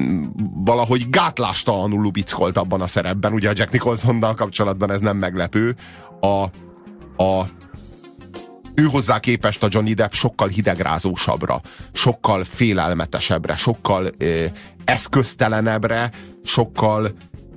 mm, 0.00 0.24
valahogy 0.64 1.08
gátlástalanul 1.08 2.02
lubickolt 2.02 2.56
abban 2.56 2.80
a 2.80 2.86
szerepben, 2.86 3.32
ugye 3.32 3.48
a 3.48 3.52
Jack 3.56 3.72
Nicholsonnal 3.72 4.34
kapcsolatban 4.34 4.90
ez 4.90 5.00
nem 5.00 5.16
meglepő. 5.16 5.74
A, 6.20 6.42
a 7.22 7.48
ő 8.74 8.82
hozzá 8.82 9.18
képest 9.18 9.62
a 9.62 9.68
Johnny 9.70 9.92
Depp 9.92 10.12
sokkal 10.12 10.48
hidegrázósabbra, 10.48 11.60
sokkal 11.92 12.44
félelmetesebbre, 12.44 13.56
sokkal 13.56 14.08
ö, 14.18 14.44
eszköztelenebbre, 14.84 16.10
sokkal 16.44 17.08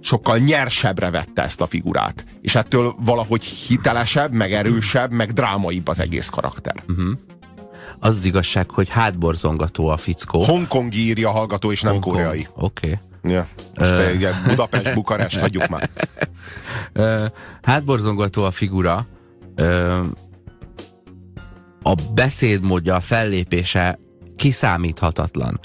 sokkal 0.02 0.38
nyersebbre 0.38 1.10
vette 1.10 1.41
ezt 1.41 1.62
a 1.62 1.66
figurát. 1.66 2.26
És 2.41 2.56
ettől 2.56 2.95
valahogy 3.04 3.43
hitelesebb, 3.43 4.34
meg 4.34 4.54
erősebb, 4.54 5.12
meg 5.12 5.32
drámaibb 5.32 5.88
az 5.88 5.99
egész 5.99 6.30
karakter. 6.30 6.76
Uh-huh. 6.88 7.12
Az 7.99 8.18
az 8.18 8.26
igazság, 8.26 8.70
hogy 8.70 8.89
hátborzongató 8.89 9.88
a 9.88 9.97
fickó. 9.97 10.43
Hongkong 10.43 10.95
írja 10.95 11.30
a 11.30 11.32
hallgató, 11.32 11.72
és 11.72 11.82
nem 11.82 11.91
Hong 11.91 12.04
koreai. 12.04 12.47
Oké. 12.56 12.86
Okay. 12.86 13.34
Ja. 13.34 13.47
Most 13.76 13.91
uh, 13.91 14.47
Budapest, 14.47 14.93
Bukarest, 14.95 15.39
hagyjuk 15.39 15.68
már. 15.68 15.89
Uh, 16.93 17.26
hátborzongató 17.62 18.43
a 18.43 18.52
figura. 18.52 19.06
Uh, 19.58 20.06
a 21.84 21.95
beszédmódja, 22.14 22.95
a 22.95 22.99
fellépése 22.99 23.99
kiszámíthatatlan. 24.36 25.60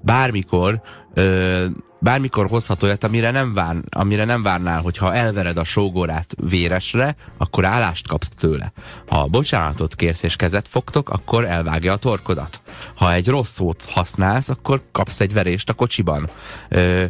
Bármikor 0.00 0.82
uh, 1.16 1.64
bármikor 2.02 2.48
hozhat 2.48 2.82
olyat, 2.82 3.04
amire 3.04 3.30
nem, 3.30 3.54
vár, 3.54 3.76
amire 3.90 4.24
nem 4.24 4.42
várnál, 4.42 4.80
hogyha 4.80 5.14
elvered 5.14 5.56
a 5.56 5.64
sógorát 5.64 6.34
véresre, 6.48 7.16
akkor 7.38 7.64
állást 7.64 8.08
kapsz 8.08 8.28
tőle. 8.28 8.72
Ha 9.06 9.26
bocsánatot 9.26 9.94
kérsz 9.94 10.22
és 10.22 10.36
kezet 10.36 10.68
fogtok, 10.68 11.10
akkor 11.10 11.44
elvágja 11.44 11.92
a 11.92 11.96
torkodat. 11.96 12.60
Ha 12.94 13.12
egy 13.12 13.28
rossz 13.28 13.52
szót 13.52 13.84
használsz, 13.84 14.48
akkor 14.48 14.82
kapsz 14.92 15.20
egy 15.20 15.32
verést 15.32 15.68
a 15.68 15.74
kocsiban. 15.74 16.30
Ö, 16.68 17.04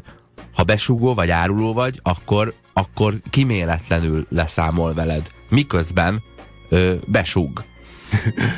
ha 0.55 0.63
besúgó 0.63 1.15
vagy 1.15 1.31
áruló 1.31 1.73
vagy, 1.73 2.01
akkor, 2.03 2.55
akkor 2.73 3.15
kiméletlenül 3.31 4.27
leszámol 4.31 4.95
veled. 4.95 5.31
Miközben 5.49 6.23
ö, 6.69 6.95
besúg. 7.07 7.65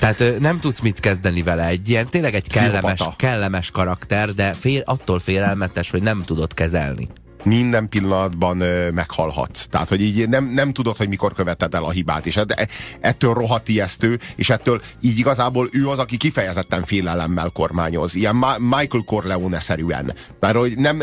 Tehát 0.01 0.39
nem 0.39 0.61
tudsz 0.61 0.81
mit 0.81 1.01
kezdeni 1.01 1.43
vele. 1.43 1.67
Egy 1.67 1.89
ilyen 1.89 2.07
tényleg 2.07 2.35
egy 2.35 2.49
kellemes, 2.49 3.01
kellemes 3.17 3.71
karakter, 3.71 4.35
de 4.35 4.53
fél, 4.53 4.83
attól 4.85 5.19
félelmetes, 5.19 5.91
hogy 5.91 6.03
nem 6.03 6.23
tudod 6.23 6.55
kezelni 6.55 7.09
minden 7.45 7.89
pillanatban 7.89 8.61
ö, 8.61 8.91
meghalhatsz. 8.91 9.67
Tehát, 9.67 9.89
hogy 9.89 10.01
így 10.01 10.29
nem, 10.29 10.45
nem 10.45 10.73
tudod, 10.73 10.97
hogy 10.97 11.09
mikor 11.09 11.33
követed 11.33 11.75
el 11.75 11.85
a 11.85 11.91
hibát, 11.91 12.27
és 12.27 12.37
et, 12.37 12.71
ettől 13.01 13.35
rohadt 13.35 13.69
ijesztő, 13.69 14.19
és 14.37 14.51
ettől 14.51 14.81
így 15.01 15.19
igazából 15.19 15.69
ő 15.73 15.89
az, 15.89 15.99
aki 15.99 16.17
kifejezetten 16.17 16.85
félelemmel 16.85 17.51
kormányoz. 17.51 18.15
Ilyen 18.15 18.37
Ma 18.37 18.59
Michael 18.59 19.05
Corleone-szerűen. 19.07 20.15
Mert 20.41 20.57
hogy 20.57 20.79
nem, 20.79 21.01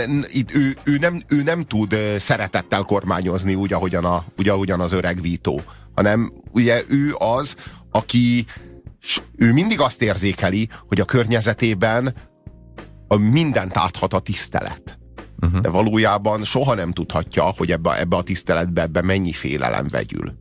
ő, 0.53 0.77
ő, 0.83 0.97
nem, 0.97 1.23
ő 1.27 1.43
nem 1.43 1.63
tud 1.63 1.95
szeretettel 2.17 2.81
kormányozni 2.81 3.55
úgy, 3.55 3.73
ahogyan, 3.73 4.05
a, 4.05 4.25
úgy, 4.37 4.49
ahogyan 4.49 4.79
az 4.79 4.91
öreg 4.91 5.21
Vito, 5.21 5.59
hanem 5.95 6.33
ugye 6.51 6.83
ő 6.87 7.15
az, 7.17 7.55
aki 7.91 8.45
ő 9.35 9.53
mindig 9.53 9.79
azt 9.79 10.01
érzékeli, 10.01 10.69
hogy 10.87 10.99
a 10.99 11.05
környezetében 11.05 12.13
a 13.07 13.15
mindent 13.15 13.77
áthat 13.77 14.13
a 14.13 14.19
tisztelet. 14.19 15.01
Uh-huh. 15.41 15.59
De 15.59 15.69
valójában 15.69 16.43
soha 16.43 16.73
nem 16.73 16.91
tudhatja, 16.91 17.43
hogy 17.43 17.71
ebbe, 17.71 17.99
ebbe 17.99 18.15
a 18.15 18.23
tiszteletbe 18.23 18.81
ebbe 18.81 19.01
mennyi 19.01 19.31
félelem 19.31 19.87
vegyül. 19.87 20.33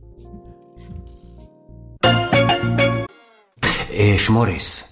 És 3.89 4.27
Morris, 4.29 4.83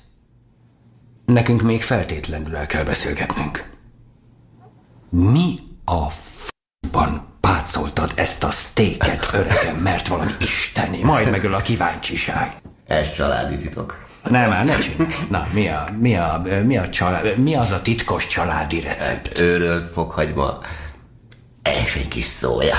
nekünk 1.25 1.61
még 1.61 1.81
feltétlenül 1.81 2.55
el 2.55 2.65
kell 2.65 2.83
beszélgetnünk. 2.83 3.77
Mi 5.09 5.55
a 5.85 6.09
f***ban 6.09 7.27
pátszoltad 7.39 8.11
ezt 8.15 8.43
a 8.43 8.49
sztéket, 8.49 9.29
öregem, 9.33 9.77
mert 9.77 10.07
valami 10.07 10.31
isteni, 10.39 11.03
majd 11.03 11.29
megöl 11.29 11.53
a 11.53 11.61
kíváncsiság. 11.61 12.53
Ez 12.85 13.13
családi 13.13 13.57
titok. 13.57 14.07
Nem, 14.29 14.49
már 14.49 14.65
ne 14.65 14.77
csinálj. 14.77 15.13
Na, 15.29 15.47
mi, 15.53 15.67
a, 15.67 15.87
mi, 15.99 16.15
a, 16.15 16.41
mi, 16.65 16.77
a 16.77 16.89
család, 16.89 17.37
mi 17.37 17.55
az 17.55 17.71
a 17.71 17.81
titkos 17.81 18.27
családi 18.27 18.79
recept? 18.79 19.27
Hát, 19.27 19.39
őrölt 19.39 19.89
fokhagyma, 19.89 20.59
és 21.83 21.95
egy 21.95 22.07
kis 22.07 22.25
szója. 22.25 22.77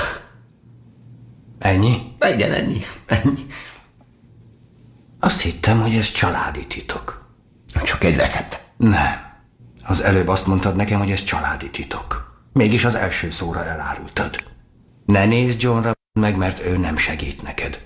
Ennyi? 1.59 2.15
Igen, 2.33 2.51
ennyi. 2.51 2.81
ennyi. 3.05 3.45
Azt 5.19 5.41
hittem, 5.41 5.81
hogy 5.81 5.95
ez 5.95 6.11
családi 6.11 6.67
titok. 6.67 7.29
Csak 7.83 8.03
egy 8.03 8.15
recept. 8.15 8.63
Nem. 8.77 9.29
Az 9.83 10.01
előbb 10.01 10.27
azt 10.27 10.47
mondtad 10.47 10.75
nekem, 10.75 10.99
hogy 10.99 11.11
ez 11.11 11.23
családi 11.23 11.69
titok. 11.69 12.39
Mégis 12.53 12.85
az 12.85 12.95
első 12.95 13.29
szóra 13.29 13.65
elárultad. 13.65 14.35
Ne 15.05 15.25
nézd 15.25 15.61
Johnra 15.61 15.91
meg, 16.19 16.37
mert 16.37 16.65
ő 16.65 16.77
nem 16.77 16.97
segít 16.97 17.41
neked. 17.41 17.81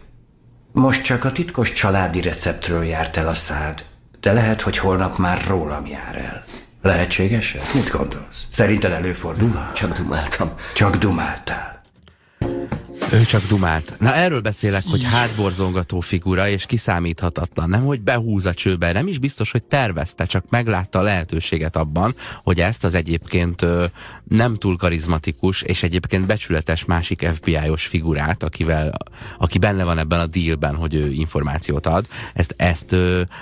Most 0.76 1.03
csak 1.03 1.23
a 1.23 1.32
titkos 1.32 1.73
családi 1.73 2.21
receptről 2.21 2.84
járt 2.84 3.17
el 3.17 3.28
a 3.28 3.34
szád, 3.34 3.86
de 4.19 4.34
lehet, 4.34 4.61
hogy 4.61 4.78
holnap 4.78 5.17
már 5.17 5.43
rólam 5.47 5.86
jár 5.86 6.15
el. 6.15 6.43
Lehetséges 6.82 7.53
ez? 7.53 7.71
Mit 7.73 7.89
gondolsz? 7.89 8.47
Szerinted 8.49 8.91
előfordul? 8.91 9.71
Csak 9.73 9.97
dumáltam. 9.97 10.51
Csak 10.73 10.95
dumáltál. 10.95 11.74
Ő 13.13 13.23
csak 13.23 13.41
dumált. 13.49 13.95
Na 13.99 14.13
erről 14.13 14.41
beszélek, 14.41 14.83
hogy 14.89 15.03
hátborzongató 15.03 15.99
figura 15.99 16.47
és 16.47 16.65
kiszámíthatatlan. 16.65 17.69
Nem, 17.69 17.85
hogy 17.85 18.01
behúz 18.01 18.45
a 18.45 18.53
csőbe, 18.53 18.91
nem 18.91 19.07
is 19.07 19.17
biztos, 19.17 19.51
hogy 19.51 19.63
tervezte, 19.63 20.25
csak 20.25 20.45
meglátta 20.49 20.99
a 20.99 21.01
lehetőséget 21.01 21.75
abban, 21.75 22.15
hogy 22.43 22.59
ezt 22.61 22.83
az 22.83 22.93
egyébként 22.93 23.65
nem 24.23 24.53
túl 24.53 24.77
karizmatikus 24.77 25.61
és 25.61 25.83
egyébként 25.83 26.25
becsületes 26.25 26.85
másik 26.85 27.29
FBI-os 27.33 27.85
figurát, 27.85 28.43
akivel, 28.43 28.97
aki 29.37 29.57
benne 29.57 29.83
van 29.83 29.97
ebben 29.97 30.19
a 30.19 30.25
dealben, 30.25 30.75
hogy 30.75 30.93
ő 30.93 31.11
információt 31.11 31.85
ad, 31.85 32.05
ezt, 32.33 32.53
ezt 32.57 32.95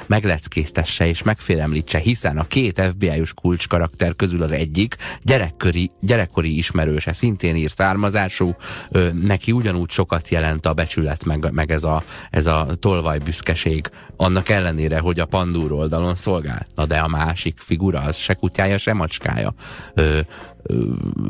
megleckésztesse 0.05 1.07
és 1.07 1.23
megfélemlítse, 1.23 1.97
hiszen 1.97 2.37
a 2.37 2.47
két 2.47 2.81
FBI-os 2.89 3.33
kulcskarakter 3.33 4.15
közül 4.15 4.43
az 4.43 4.51
egyik 4.51 4.95
gyerekkori, 5.21 5.91
gyerekkori 5.99 6.57
ismerőse, 6.57 7.13
szintén 7.13 7.55
ír 7.55 7.71
származású, 7.71 8.55
neki 9.21 9.51
ugyanúgy 9.53 9.89
sokat 9.89 10.29
jelent 10.29 10.65
a 10.65 10.73
becsület, 10.73 11.25
meg, 11.25 11.51
meg 11.51 11.71
ez, 11.71 11.83
a, 11.83 12.03
ez 12.29 12.45
a 12.45 12.67
tolvaj 12.79 13.17
büszkeség, 13.17 13.89
annak 14.15 14.49
ellenére, 14.49 14.99
hogy 14.99 15.19
a 15.19 15.25
pandúr 15.25 15.71
oldalon 15.71 16.15
szolgál. 16.15 16.65
Na 16.75 16.85
de 16.85 16.97
a 16.97 17.07
másik 17.07 17.59
figura, 17.59 17.99
az 17.99 18.15
se 18.15 18.33
kutyája, 18.33 18.77
se 18.77 18.93
macskája. 18.93 19.53
Ö, 19.93 20.19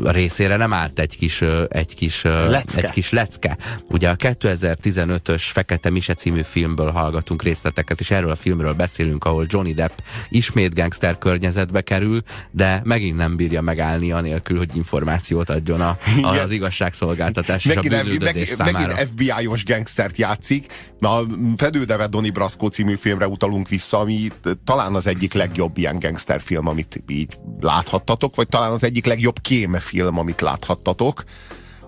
részére 0.03 0.55
nem 0.55 0.73
állt 0.73 0.99
egy 0.99 1.17
kis, 1.17 1.41
egy 1.67 1.95
kis, 1.95 2.21
lecke. 2.23 2.81
egy 2.81 2.91
kis 2.91 3.09
lecke. 3.09 3.57
Ugye 3.89 4.09
a 4.09 4.15
2015-ös 4.15 5.43
Fekete 5.51 5.89
Mise 5.89 6.13
című 6.13 6.41
filmből 6.41 6.91
hallgatunk 6.91 7.43
részleteket, 7.43 7.99
és 7.99 8.11
erről 8.11 8.29
a 8.29 8.35
filmről 8.35 8.73
beszélünk, 8.73 9.23
ahol 9.23 9.45
Johnny 9.47 9.73
Depp 9.73 9.97
ismét 10.29 10.73
gangster 10.73 11.17
környezetbe 11.17 11.81
kerül, 11.81 12.21
de 12.51 12.81
megint 12.83 13.17
nem 13.17 13.35
bírja 13.35 13.61
megállni 13.61 14.11
anélkül, 14.11 14.57
hogy 14.57 14.75
információt 14.75 15.49
adjon 15.49 15.81
a, 15.81 15.97
a, 16.21 16.27
az 16.27 16.51
igazságszolgáltatás 16.51 17.65
és 17.65 17.75
a 17.75 17.81
bűnüldözés 17.81 18.49
számára. 18.49 18.87
Megint 18.87 19.09
FBI-os 19.09 19.65
gangstert 19.65 20.17
játszik. 20.17 20.65
A 20.99 21.19
Fedődeve 21.57 22.07
Donny 22.07 22.31
Brasco 22.31 22.67
című 22.67 22.95
filmre 22.95 23.27
utalunk 23.27 23.69
vissza, 23.69 23.99
ami 23.99 24.31
talán 24.63 24.95
az 24.95 25.07
egyik 25.07 25.33
legjobb 25.33 25.77
ilyen 25.77 25.99
gangsterfilm, 25.99 26.67
amit 26.67 27.03
így 27.07 27.37
láthattatok, 27.59 28.35
vagy 28.35 28.47
talán 28.47 28.71
az 28.71 28.83
egyik 28.83 29.05
legjobb 29.05 29.21
kémfilm, 29.31 30.17
amit 30.17 30.41
láthattatok. 30.41 31.23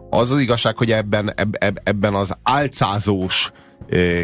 Az 0.10 0.32
az 0.32 0.40
igazság, 0.40 0.78
hogy 0.78 0.92
ebben, 0.92 1.34
eb, 1.36 1.56
ebben 1.84 2.14
az 2.14 2.38
álcázós, 2.44 3.52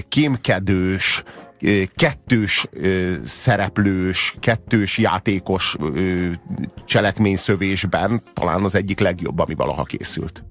kémkedős, 0.09 1.24
kettős 1.95 2.68
szereplős, 3.24 4.36
kettős 4.39 4.97
játékos 4.97 5.76
cselekményszövésben 6.86 8.22
talán 8.34 8.64
az 8.64 8.76
egyik 8.76 8.99
legjobb, 8.99 9.39
ami 9.39 9.53
valaha 9.53 9.84
készült. 9.84 10.43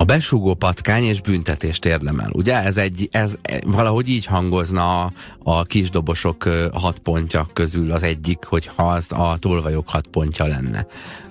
A 0.00 0.04
besúgó 0.04 0.54
patkány 0.54 1.02
és 1.02 1.20
büntetést 1.20 1.84
érdemel, 1.84 2.30
ugye? 2.32 2.62
Ez, 2.62 2.76
egy, 2.76 3.08
ez 3.12 3.34
valahogy 3.66 4.08
így 4.08 4.24
hangozna 4.24 5.04
a, 5.04 5.12
a 5.42 5.62
kisdobosok 5.62 6.48
hat 6.72 6.98
pontja 6.98 7.46
közül 7.52 7.92
az 7.92 8.02
egyik, 8.02 8.44
hogyha 8.44 8.82
az 8.82 9.12
a 9.12 9.36
tolvajok 9.40 9.88
hat 9.88 10.06
pontja 10.06 10.46
lenne. 10.46 10.86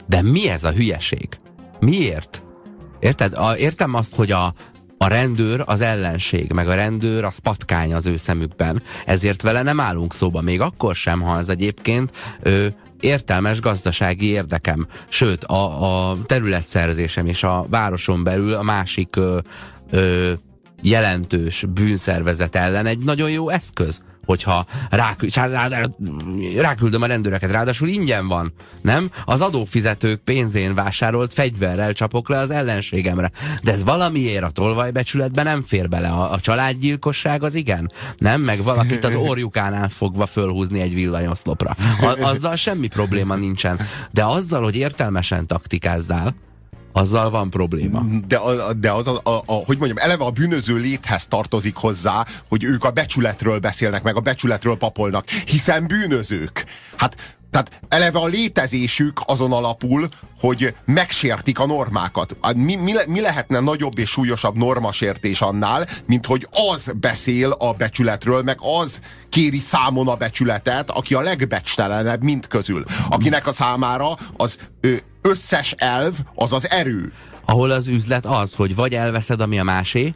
De 0.06 0.22
mi 0.22 0.50
ez 0.50 0.64
a 0.64 0.72
hülyeség? 0.72 1.28
Miért? 1.80 2.44
Érted? 3.00 3.34
A, 3.34 3.58
értem 3.58 3.94
azt, 3.94 4.16
hogy 4.16 4.32
a, 4.32 4.54
a 4.98 5.08
rendőr 5.08 5.64
az 5.66 5.82
ellenség, 5.82 6.52
meg 6.52 6.68
a 6.68 6.76
rendőr 6.76 7.24
az 7.24 7.38
patkány 7.38 7.94
az 7.94 8.06
ő 8.06 8.18
szemükben. 8.18 8.82
Ezért 9.06 9.42
vele 9.42 9.62
nem 9.62 9.80
állunk 9.80 10.14
szóba, 10.14 10.42
még 10.42 10.62
akkor 10.62 10.96
sem, 10.96 11.22
ha 11.22 11.38
ez 11.38 11.50
egyébként 11.50 12.12
ö, 12.42 12.68
értelmes 13.00 13.60
gazdasági 13.60 14.26
érdekem. 14.26 14.88
Sőt, 15.10 15.44
a, 15.44 16.10
a 16.10 16.18
területszerzésem 16.26 17.26
és 17.26 17.44
a 17.44 17.66
városon 17.70 18.24
belül 18.24 18.54
a 18.54 18.62
másik 18.62 19.16
ö, 19.16 19.40
ö, 19.90 20.34
jelentős 20.82 21.66
bűnszervezet 21.74 22.56
ellen 22.56 22.86
egy 22.86 23.00
nagyon 23.00 23.30
jó 23.30 23.50
eszköz 23.50 24.02
hogyha 24.28 24.66
rákü 24.90 25.28
rá, 25.34 25.68
rá, 25.68 25.88
ráküldöm 26.56 27.02
a 27.02 27.06
rendőreket, 27.06 27.52
ráadásul 27.52 27.88
ingyen 27.88 28.28
van, 28.28 28.54
nem? 28.82 29.10
Az 29.26 29.42
adófizetők 29.42 30.22
pénzén 30.24 30.76
vásárolt 30.76 31.34
fegyverrel 31.34 31.94
csapok 31.94 32.30
le 32.30 32.40
az 32.40 32.50
ellenségemre. 32.50 33.32
De 33.64 33.72
ez 33.72 33.84
valamiért 33.84 34.44
a 34.44 34.50
tolvajbecsületben 34.50 35.46
nem 35.46 35.64
fér 35.64 35.90
bele. 35.90 36.08
A, 36.08 36.32
a 36.32 36.40
családgyilkosság 36.40 37.44
az 37.44 37.56
igen, 37.56 37.92
nem? 38.18 38.42
Meg 38.42 38.64
valakit 38.64 39.04
az 39.04 39.16
orjukánál 39.16 39.90
fogva 39.90 40.26
fölhúzni 40.26 40.82
egy 40.82 40.94
villanyoszlopra. 40.94 41.76
A, 42.02 42.18
azzal 42.22 42.56
semmi 42.56 42.88
probléma 42.88 43.36
nincsen. 43.36 43.80
De 44.12 44.26
azzal, 44.26 44.64
hogy 44.64 44.76
értelmesen 44.76 45.48
taktikázzál, 45.48 46.36
azzal 46.98 47.30
van 47.30 47.50
probléma. 47.50 48.06
De, 48.28 48.40
de 48.80 48.92
az, 48.92 49.08
a, 49.08 49.20
a, 49.24 49.44
a, 49.46 49.54
hogy 49.54 49.78
mondjam, 49.78 49.98
eleve 49.98 50.24
a 50.24 50.32
bűnöző 50.32 50.76
léthez 50.76 51.28
tartozik 51.28 51.76
hozzá, 51.76 52.26
hogy 52.50 52.64
ők 52.64 52.84
a 52.84 52.92
becsületről 52.92 53.60
beszélnek, 53.60 54.04
meg 54.04 54.16
a 54.16 54.20
becsületről 54.20 54.78
papolnak, 54.78 55.30
hiszen 55.30 55.88
bűnözők. 55.88 56.66
Hát 56.98 57.38
tehát 57.52 57.82
eleve 57.90 58.20
a 58.20 58.26
létezésük 58.26 59.22
azon 59.26 59.52
alapul, 59.52 60.08
hogy 60.40 60.76
megsértik 60.86 61.60
a 61.60 61.66
normákat. 61.66 62.38
Mi, 62.56 62.76
mi, 62.76 62.94
mi 63.08 63.22
lehetne 63.22 63.60
nagyobb 63.60 63.98
és 63.98 64.10
súlyosabb 64.10 64.56
normasértés 64.56 65.42
annál, 65.42 65.88
mint 66.06 66.26
hogy 66.26 66.48
az 66.74 66.92
beszél 66.96 67.52
a 67.52 67.74
becsületről, 67.74 68.42
meg 68.42 68.58
az 68.82 69.00
kéri 69.30 69.60
számon 69.60 70.08
a 70.08 70.16
becsületet, 70.16 70.92
aki 70.92 71.14
a 71.14 71.22
legbecstelenebb 71.22 72.24
mind 72.24 72.48
közül. 72.48 72.84
Akinek 73.10 73.48
a 73.48 73.52
számára 73.52 74.16
az 74.38 74.58
ő, 74.82 75.02
összes 75.28 75.72
elv 75.78 76.14
az 76.36 76.54
az 76.54 76.70
erő. 76.70 77.12
Ahol 77.46 77.72
az 77.72 77.88
üzlet 77.88 78.26
az, 78.26 78.54
hogy 78.54 78.76
vagy 78.76 78.94
elveszed, 78.94 79.42
ami 79.42 79.60
a 79.60 79.64
másé, 79.64 80.14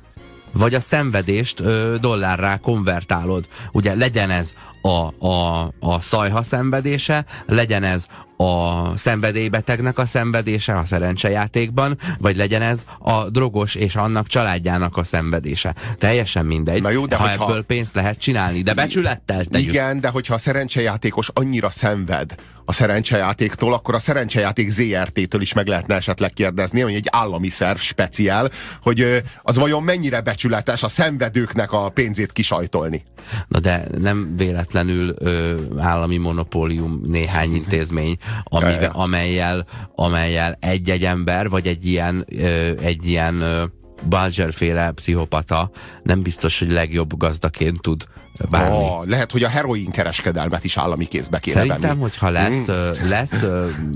vagy 0.52 0.74
a 0.74 0.80
szenvedést 0.80 1.60
ö, 1.60 1.96
dollárrá 2.00 2.58
konvertálod. 2.58 3.48
Ugye 3.72 3.96
legyen 3.96 4.30
ez 4.30 4.54
a, 4.82 5.28
a, 5.28 5.62
a 5.80 6.02
szajha 6.02 6.44
szenvedése, 6.44 7.26
legyen 7.48 7.84
ez 7.84 8.06
a 8.42 8.94
szenvedélybetegnek 8.98 9.98
a 9.98 10.06
szenvedése 10.06 10.78
a 10.78 10.86
szerencsejátékban, 10.86 11.98
vagy 12.20 12.36
legyen 12.36 12.62
ez 12.62 12.86
a 13.00 13.30
drogos 13.30 13.76
és 13.76 13.96
annak 13.96 14.28
családjának 14.28 14.98
a 14.98 15.04
szenvedése. 15.04 15.76
Teljesen 15.98 16.46
mindegy, 16.46 16.82
Na 16.82 16.90
jó, 16.90 17.06
de 17.06 17.16
ha 17.16 17.28
hogyha... 17.28 17.44
ebből 17.44 17.64
pénzt 17.64 17.96
lehet 17.96 18.20
csinálni, 18.20 18.62
de 18.62 18.74
becsülettel 18.74 19.46
tegyük. 19.46 19.72
Igen, 19.72 20.00
de 20.00 20.08
hogyha 20.08 20.34
a 20.34 20.38
szerencsejátékos 20.38 21.30
annyira 21.34 21.70
szenved 21.70 22.36
a 22.66 22.74
szerencsejátéktól, 22.74 23.74
akkor 23.74 23.96
a 23.96 24.00
szerencsejáték 24.00 24.70
ZRT-től 24.70 25.42
is 25.42 25.54
meg 25.54 25.68
lehetne 25.68 25.96
esetleg 25.96 26.34
kérdezni, 26.34 26.82
hogy 26.82 26.94
egy 26.94 27.08
állami 27.12 27.50
szerv 27.50 27.78
speciál, 27.78 28.50
hogy 28.82 29.24
az 29.42 29.58
vajon 29.58 29.84
mennyire 29.84 30.22
becsületes 30.22 30.84
a 30.84 30.88
szenvedőknek 30.88 31.72
a 31.72 31.90
pénzét 31.90 32.32
kisajtolni. 32.32 33.04
Na 33.48 33.60
de 33.60 33.88
nem 33.98 34.34
véletlenül 34.36 35.16
ö, 35.20 35.60
állami 35.78 36.18
monopólium 36.18 37.02
néhány 37.06 37.56
intézmény, 37.56 38.18
amivel, 38.44 38.92
amelyel, 38.94 39.66
amelyel 39.96 40.58
egy-egy 40.60 41.04
ember, 41.04 41.50
vagy 41.50 41.68
egy 41.68 41.86
ilyen, 41.86 42.26
ö, 42.30 42.72
egy 42.82 43.06
ilyen 43.08 43.42
ö, 43.42 43.64
Balger-féle 44.10 44.92
pszichopata 44.92 45.70
nem 46.04 46.22
biztos, 46.22 46.60
hogy 46.60 46.72
legjobb 46.72 47.18
gazdaként 47.18 47.82
tud 47.82 48.04
bármi. 48.50 48.76
Oh, 48.76 49.08
lehet, 49.08 49.32
hogy 49.32 49.44
a 49.44 49.48
heroin 49.48 49.92
kereskedelmet 49.92 50.64
is 50.64 50.78
állami 50.78 51.06
kézbe 51.06 51.40
kéne 51.40 51.56
Szerintem, 51.56 51.82
venni. 51.82 52.02
hogyha 52.02 52.30
lesz, 52.30 52.70
mm. 52.70 53.10
lesz 53.10 53.46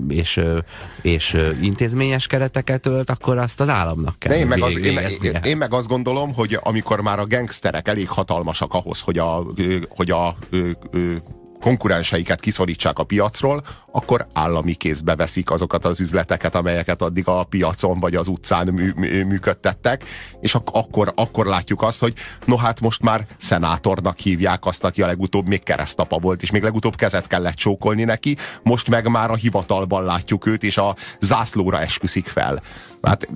és, 0.07 0.41
és 1.01 1.37
intézményes 1.61 2.27
kereteket 2.27 2.85
ölt, 2.85 3.09
akkor 3.09 3.37
azt 3.37 3.61
az 3.61 3.69
államnak 3.69 4.19
kell 4.19 4.31
De 4.31 4.37
én 4.39 4.47
meg, 4.47 4.61
az, 4.61 4.77
én, 4.77 4.81
végeznie. 4.81 5.39
én 5.43 5.57
meg 5.57 5.73
azt 5.73 5.87
gondolom, 5.87 6.33
hogy 6.33 6.59
amikor 6.63 7.01
már 7.01 7.19
a 7.19 7.25
gangsterek 7.27 7.87
elég 7.87 8.09
hatalmasak 8.09 8.73
ahhoz, 8.73 8.99
hogy 8.99 9.17
a, 9.17 9.45
hogy 9.89 10.11
a, 10.11 10.27
a 10.27 10.35
konkurenseiket 11.61 12.39
kiszorítsák 12.39 12.99
a 12.99 13.03
piacról, 13.03 13.61
akkor 13.91 14.27
állami 14.33 14.73
kézbe 14.73 15.15
veszik 15.15 15.51
azokat 15.51 15.85
az 15.85 15.99
üzleteket, 15.99 16.55
amelyeket 16.55 17.01
addig 17.01 17.27
a 17.27 17.43
piacon 17.43 17.99
vagy 17.99 18.15
az 18.15 18.27
utcán 18.27 18.67
mű, 18.67 18.91
mű, 18.95 19.23
működtettek, 19.23 20.03
és 20.41 20.55
ak- 20.55 20.75
akkor, 20.75 21.11
akkor 21.15 21.45
látjuk 21.45 21.81
azt, 21.81 21.99
hogy 21.99 22.13
no 22.45 22.55
hát 22.55 22.81
most 22.81 23.01
már 23.01 23.25
szenátornak 23.37 24.17
hívják 24.17 24.65
azt, 24.65 24.83
aki 24.83 25.01
a 25.01 25.05
legutóbb 25.05 25.47
még 25.47 25.63
keresztapa 25.63 26.17
volt, 26.17 26.41
és 26.41 26.51
még 26.51 26.63
legutóbb 26.63 26.95
kezet 26.95 27.27
kellett 27.27 27.55
csókolni 27.55 28.03
neki, 28.03 28.35
most 28.63 28.89
meg 28.89 29.07
már 29.09 29.29
a 29.29 29.35
hivatalban 29.35 30.03
látjuk 30.03 30.45
őt, 30.45 30.63
és 30.63 30.77
a 30.77 30.95
zászlóra 31.19 31.79
esküszik 31.79 32.27
fel. 32.27 32.61
Hát 33.01 33.29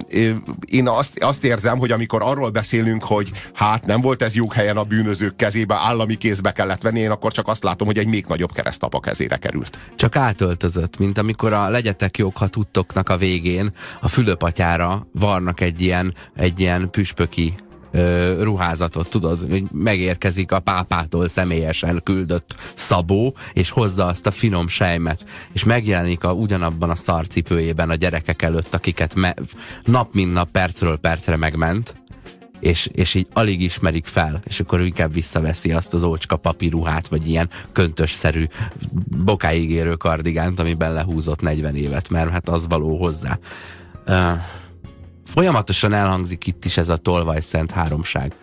én 0.65 0.87
azt, 0.87 1.23
azt 1.23 1.43
érzem, 1.43 1.77
hogy 1.77 1.91
amikor 1.91 2.21
arról 2.21 2.49
beszélünk, 2.49 3.03
hogy 3.03 3.31
hát 3.53 3.85
nem 3.85 4.01
volt 4.01 4.21
ez 4.21 4.33
helyen 4.53 4.77
a 4.77 4.83
bűnözők 4.83 5.35
kezébe, 5.35 5.75
állami 5.75 6.15
kézbe 6.15 6.51
kellett 6.51 6.81
venni, 6.81 6.99
én 6.99 7.11
akkor 7.11 7.31
csak 7.31 7.47
azt 7.47 7.63
látom, 7.63 7.87
hogy 7.87 7.97
egy 7.97 8.07
még 8.19 8.27
nagyobb 8.29 8.51
keresztapa 8.51 8.99
kezére 8.99 9.37
került. 9.37 9.79
Csak 9.95 10.15
átöltözött, 10.15 10.97
mint 10.97 11.17
amikor 11.17 11.53
a 11.53 11.69
legyetek 11.69 12.17
jók, 12.17 12.37
ha 12.37 12.47
tudtoknak 12.47 13.09
a 13.09 13.17
végén 13.17 13.71
a 14.01 14.07
fülöpatyára 14.07 15.07
varnak 15.11 15.61
egy 15.61 15.81
ilyen, 15.81 16.13
egy 16.35 16.59
ilyen 16.59 16.89
püspöki 16.89 17.55
ö, 17.91 18.43
ruházatot, 18.43 19.09
tudod, 19.09 19.49
hogy 19.49 19.63
megérkezik 19.71 20.51
a 20.51 20.59
pápától 20.59 21.27
személyesen 21.27 22.01
küldött 22.03 22.55
szabó, 22.73 23.35
és 23.53 23.69
hozza 23.69 24.05
azt 24.05 24.25
a 24.25 24.31
finom 24.31 24.67
sejmet, 24.67 25.25
és 25.53 25.63
megjelenik 25.63 26.23
a, 26.23 26.33
ugyanabban 26.33 26.89
a 26.89 26.95
szarcipőjében 26.95 27.89
a 27.89 27.95
gyerekek 27.95 28.41
előtt, 28.41 28.73
akiket 28.73 29.15
nap 29.83 30.13
mint 30.13 30.33
nap 30.33 30.51
percről 30.51 30.97
percre 30.97 31.35
megment, 31.35 31.93
és, 32.59 32.89
és 32.93 33.13
így 33.13 33.27
alig 33.33 33.61
ismerik 33.61 34.05
fel, 34.05 34.41
és 34.45 34.59
akkor 34.59 34.81
inkább 34.81 35.13
visszaveszi 35.13 35.71
azt 35.71 35.93
az 35.93 36.03
ócska 36.03 36.35
papíruhát, 36.35 37.07
vagy 37.07 37.27
ilyen 37.27 37.49
köntösszerű, 37.71 38.45
bokáig 39.23 39.71
érő 39.71 39.95
kardigánt, 39.95 40.59
amiben 40.59 40.93
lehúzott 40.93 41.41
40 41.41 41.75
évet, 41.75 42.09
mert 42.09 42.31
hát 42.31 42.49
az 42.49 42.67
való 42.67 42.97
hozzá. 42.97 43.39
Uh, 44.07 44.31
folyamatosan 45.25 45.93
elhangzik 45.93 46.47
itt 46.47 46.65
is 46.65 46.77
ez 46.77 46.89
a 46.89 46.97
tolvaj 46.97 47.41
szent 47.41 47.71
háromság. 47.71 48.33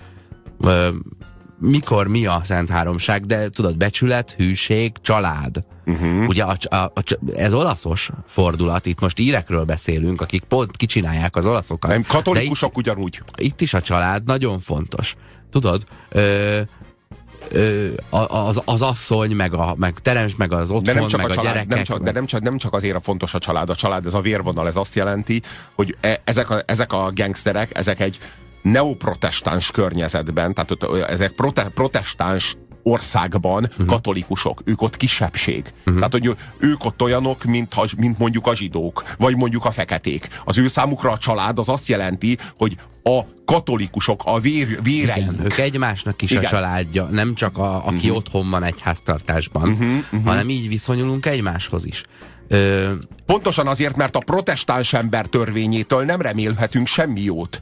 Uh, 0.59 0.87
mikor 1.59 2.07
mi 2.07 2.27
a 2.27 2.41
szent 2.45 2.71
háromság, 2.71 3.27
de 3.27 3.49
tudod, 3.49 3.77
becsület, 3.77 4.31
hűség, 4.31 4.93
család. 5.01 5.65
Uh-huh. 5.87 6.29
Ugye 6.29 6.45
a, 6.45 6.57
a, 6.69 6.77
a, 6.77 7.03
ez 7.35 7.55
olaszos 7.55 8.11
fordulat, 8.27 8.87
itt 8.87 9.01
most 9.01 9.19
írekről 9.19 9.65
beszélünk, 9.65 10.21
akik 10.21 10.43
pont 10.43 10.77
kicsinálják 10.77 11.37
az 11.37 11.47
olaszokat. 11.47 11.91
Nem, 11.91 12.03
katolikusok 12.09 12.71
itt, 12.71 12.77
ugyanúgy. 12.77 13.21
Itt 13.37 13.61
is 13.61 13.75
a 13.75 13.81
család 13.81 14.25
nagyon 14.25 14.59
fontos. 14.59 15.17
Tudod, 15.51 15.85
ö, 16.09 16.61
ö, 17.51 17.89
az, 18.29 18.63
az 18.65 18.83
asszony, 18.83 19.35
meg, 19.35 19.55
a, 19.55 19.75
meg 19.79 19.99
terems, 19.99 20.37
meg 20.37 20.53
az 20.53 20.71
otthon, 20.71 20.83
de 20.83 20.93
nem 20.93 21.07
csak 21.07 21.21
meg 21.21 21.31
a, 21.31 21.35
család, 21.35 21.53
gyerekek. 21.53 21.75
Nem 21.75 21.85
csak, 21.85 22.03
de 22.03 22.13
nem 22.13 22.27
csak, 22.27 22.43
nem 22.43 22.59
csak 22.59 22.73
azért 22.73 22.97
a 22.97 23.01
fontos 23.01 23.35
a 23.35 23.39
család. 23.39 23.71
A 23.71 23.75
család, 23.75 24.07
ez 24.07 24.15
a 24.15 24.21
vérvonal, 24.21 24.67
ez 24.67 24.77
azt 24.77 24.95
jelenti, 24.95 25.43
hogy 25.75 25.97
e, 26.01 26.21
ezek, 26.25 26.51
a, 26.51 26.63
ezek 26.67 26.93
a 26.93 27.11
gangsterek, 27.15 27.79
ezek 27.79 28.01
egy 28.01 28.19
neoprotestáns 28.71 29.71
környezetben, 29.71 30.55
tehát 30.55 30.71
ott, 30.71 31.09
ezek 31.09 31.31
prote, 31.31 31.69
protestáns 31.69 32.57
országban 32.83 33.65
uh-huh. 33.71 33.87
katolikusok, 33.87 34.63
ők 34.65 34.83
ott 34.83 34.97
kisebbség. 34.97 35.73
Uh-huh. 35.79 35.95
Tehát, 35.95 36.13
hogy 36.13 36.37
ők 36.59 36.85
ott 36.85 37.03
olyanok, 37.03 37.45
mint, 37.45 37.97
mint 37.97 38.19
mondjuk 38.19 38.47
a 38.47 38.55
zsidók, 38.55 39.03
vagy 39.19 39.37
mondjuk 39.37 39.65
a 39.65 39.71
feketék. 39.71 40.29
Az 40.45 40.59
ő 40.59 40.67
számukra 40.67 41.11
a 41.11 41.19
család 41.19 41.59
az 41.59 41.69
azt 41.69 41.89
jelenti, 41.89 42.39
hogy 42.59 42.77
a 43.03 43.21
katolikusok, 43.45 44.23
a 44.25 44.39
vér, 44.39 44.83
véreink. 44.83 45.33
Igen, 45.33 45.45
ők 45.45 45.59
egymásnak 45.59 46.23
is 46.23 46.31
Igen. 46.31 46.45
a 46.45 46.49
családja, 46.49 47.05
nem 47.05 47.35
csak 47.35 47.59
a, 47.59 47.87
aki 47.87 47.97
uh-huh. 47.97 48.17
otthon 48.17 48.51
van 48.51 48.63
egy 48.65 48.81
háztartásban, 48.81 49.71
uh-huh, 49.71 49.89
uh-huh. 49.89 50.25
hanem 50.25 50.49
így 50.49 50.69
viszonyulunk 50.69 51.27
egymáshoz 51.27 51.85
is. 51.85 52.03
Ö... 52.49 52.93
Pontosan 53.27 53.67
azért, 53.67 53.97
mert 53.97 54.17
a 54.17 54.19
protestáns 54.19 54.93
ember 54.93 55.27
törvényétől 55.27 56.05
nem 56.05 56.21
remélhetünk 56.21 56.87
semmi 56.87 57.21
jót. 57.21 57.61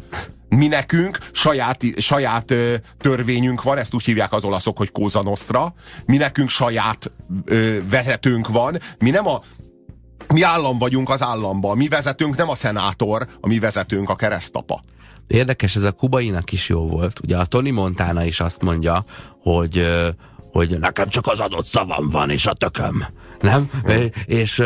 Mi 0.57 0.67
nekünk 0.67 1.19
saját, 1.33 1.83
saját 1.97 2.51
ö, 2.51 2.75
törvényünk 3.01 3.63
van, 3.63 3.79
ezt 3.79 3.95
úgy 3.95 4.05
hívják 4.05 4.33
az 4.33 4.45
olaszok, 4.45 4.77
hogy 4.77 4.93
Cosa 4.93 5.23
Nostra. 5.23 5.75
Mi 6.07 6.17
nekünk 6.17 6.49
saját 6.49 7.13
ö, 7.45 7.79
vezetőnk 7.91 8.49
van. 8.49 8.79
Mi 8.99 9.11
nem 9.11 9.27
a 9.27 9.41
mi 10.29 10.43
állam 10.43 10.79
vagyunk 10.79 11.11
az 11.11 11.23
államban. 11.23 11.77
Mi 11.77 11.89
vezetőnk 11.89 12.37
nem 12.37 12.49
a 12.49 12.55
szenátor, 12.55 13.27
a 13.41 13.47
mi 13.47 13.59
vezetőnk 13.59 14.11
a 14.11 14.17
keresztapa. 14.17 14.83
Érdekes, 15.27 15.77
ez 15.77 15.83
a 15.83 15.93
kubainak 15.93 16.53
is 16.53 16.69
jó 16.69 16.89
volt. 16.89 17.21
Ugye 17.23 17.37
a 17.37 17.47
Tony 17.47 17.73
Montana 17.73 18.25
is 18.25 18.41
azt 18.41 18.63
mondja, 18.63 19.05
hogy 19.43 19.87
hogy 20.53 20.79
nekem 20.79 21.09
csak 21.09 21.27
az 21.27 21.41
adott 21.41 21.65
szavam 21.65 22.09
van, 22.09 22.31
és 22.31 22.47
a 22.47 22.53
tököm. 22.53 23.05
Nem? 23.41 23.71
Hmm. 23.85 24.09
És, 24.27 24.63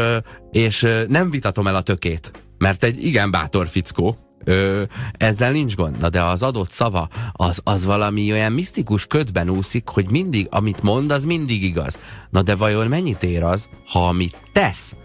és 0.50 0.86
nem 1.08 1.30
vitatom 1.30 1.66
el 1.66 1.76
a 1.76 1.82
tökét, 1.82 2.32
mert 2.58 2.84
egy 2.84 3.04
igen 3.04 3.30
bátor 3.30 3.68
fickó, 3.68 4.27
Ö, 4.44 4.82
ezzel 5.12 5.52
nincs 5.52 5.74
gond. 5.74 5.98
Na 5.98 6.08
de 6.08 6.22
az 6.22 6.42
adott 6.42 6.70
szava, 6.70 7.08
az, 7.32 7.60
az 7.64 7.84
valami 7.84 8.32
olyan 8.32 8.52
misztikus 8.52 9.06
ködben 9.06 9.48
úszik, 9.48 9.88
hogy 9.88 10.10
mindig, 10.10 10.46
amit 10.50 10.82
mond, 10.82 11.10
az 11.10 11.24
mindig 11.24 11.62
igaz. 11.62 11.98
Na 12.30 12.42
de 12.42 12.54
vajon 12.54 12.86
mennyit 12.86 13.22
ér 13.22 13.44
az, 13.44 13.68
ha 13.86 14.08
amit 14.08 14.36
tesz, 14.52 14.96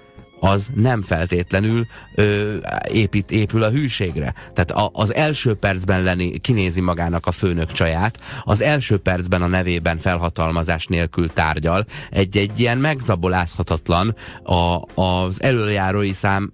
az 0.44 0.70
nem 0.74 1.02
feltétlenül 1.02 1.86
ö, 2.16 2.56
épít, 2.92 3.32
épül 3.32 3.64
a 3.64 3.70
hűségre. 3.70 4.34
Tehát 4.54 4.72
a, 4.72 4.90
az 4.94 5.14
első 5.14 5.54
percben 5.54 6.04
lenni, 6.04 6.40
kinézi 6.40 6.82
magának 6.82 7.26
a 7.26 7.32
főnök 7.32 7.72
csaját, 7.72 8.20
az 8.44 8.62
első 8.62 8.98
percben 8.98 9.42
a 9.42 9.48
nevében 9.48 9.98
felhatalmazás 9.98 10.86
nélkül 10.86 11.34
tárgyal, 11.34 11.86
egy-egy 12.10 12.60
ilyen 12.60 12.78
megzabolázhatatlan 12.78 14.16
a, 14.44 14.82
az 15.02 15.42
előjárói 15.42 16.14
szám 16.14 16.50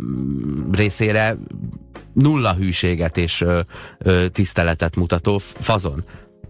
részére 0.72 1.36
nulla 2.14 2.54
hűséget 2.54 3.18
és 3.18 3.42
ö, 3.42 3.60
ö, 3.98 4.28
tiszteletet 4.28 4.96
mutató 4.96 5.38
fazon. 5.38 6.04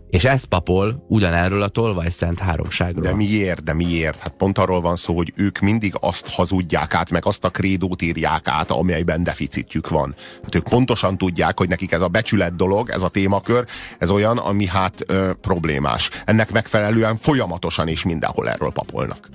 És 0.10 0.24
ez 0.24 0.44
papol 0.44 1.06
ugyanerről 1.08 1.62
a 1.62 1.68
tolvaj 1.68 2.10
szent 2.10 2.40
háromságról. 2.40 3.04
De 3.04 3.16
miért, 3.16 3.64
de 3.64 3.74
miért? 3.74 4.20
Hát 4.20 4.34
pont 4.38 4.58
arról 4.58 4.82
van 4.82 4.96
szó, 4.96 5.16
hogy 5.16 5.34
ők 5.36 5.60
mindig 5.60 5.94
azt 6.00 6.28
hazudják 6.28 6.94
át, 6.94 7.12
meg 7.12 7.26
azt 7.26 7.46
a 7.46 7.50
krédót 7.50 8.02
írják 8.02 8.48
át, 8.48 8.72
amelyben 8.72 9.24
deficitjük 9.24 9.90
van. 9.90 10.16
Hát 10.44 10.56
ők 10.56 10.64
pontosan 10.64 11.18
tudják, 11.18 11.58
hogy 11.58 11.70
nekik 11.70 11.92
ez 11.92 12.02
a 12.02 12.08
becsület 12.08 12.56
dolog, 12.56 12.90
ez 12.90 13.04
a 13.04 13.10
témakör, 13.10 13.66
ez 13.98 14.10
olyan, 14.10 14.38
ami 14.38 14.66
hát 14.66 15.04
ö, 15.06 15.32
problémás. 15.42 16.10
Ennek 16.26 16.52
megfelelően 16.52 17.16
folyamatosan 17.16 17.88
és 17.88 18.04
mindenhol 18.04 18.50
erről 18.50 18.72
papolnak. 18.72 19.30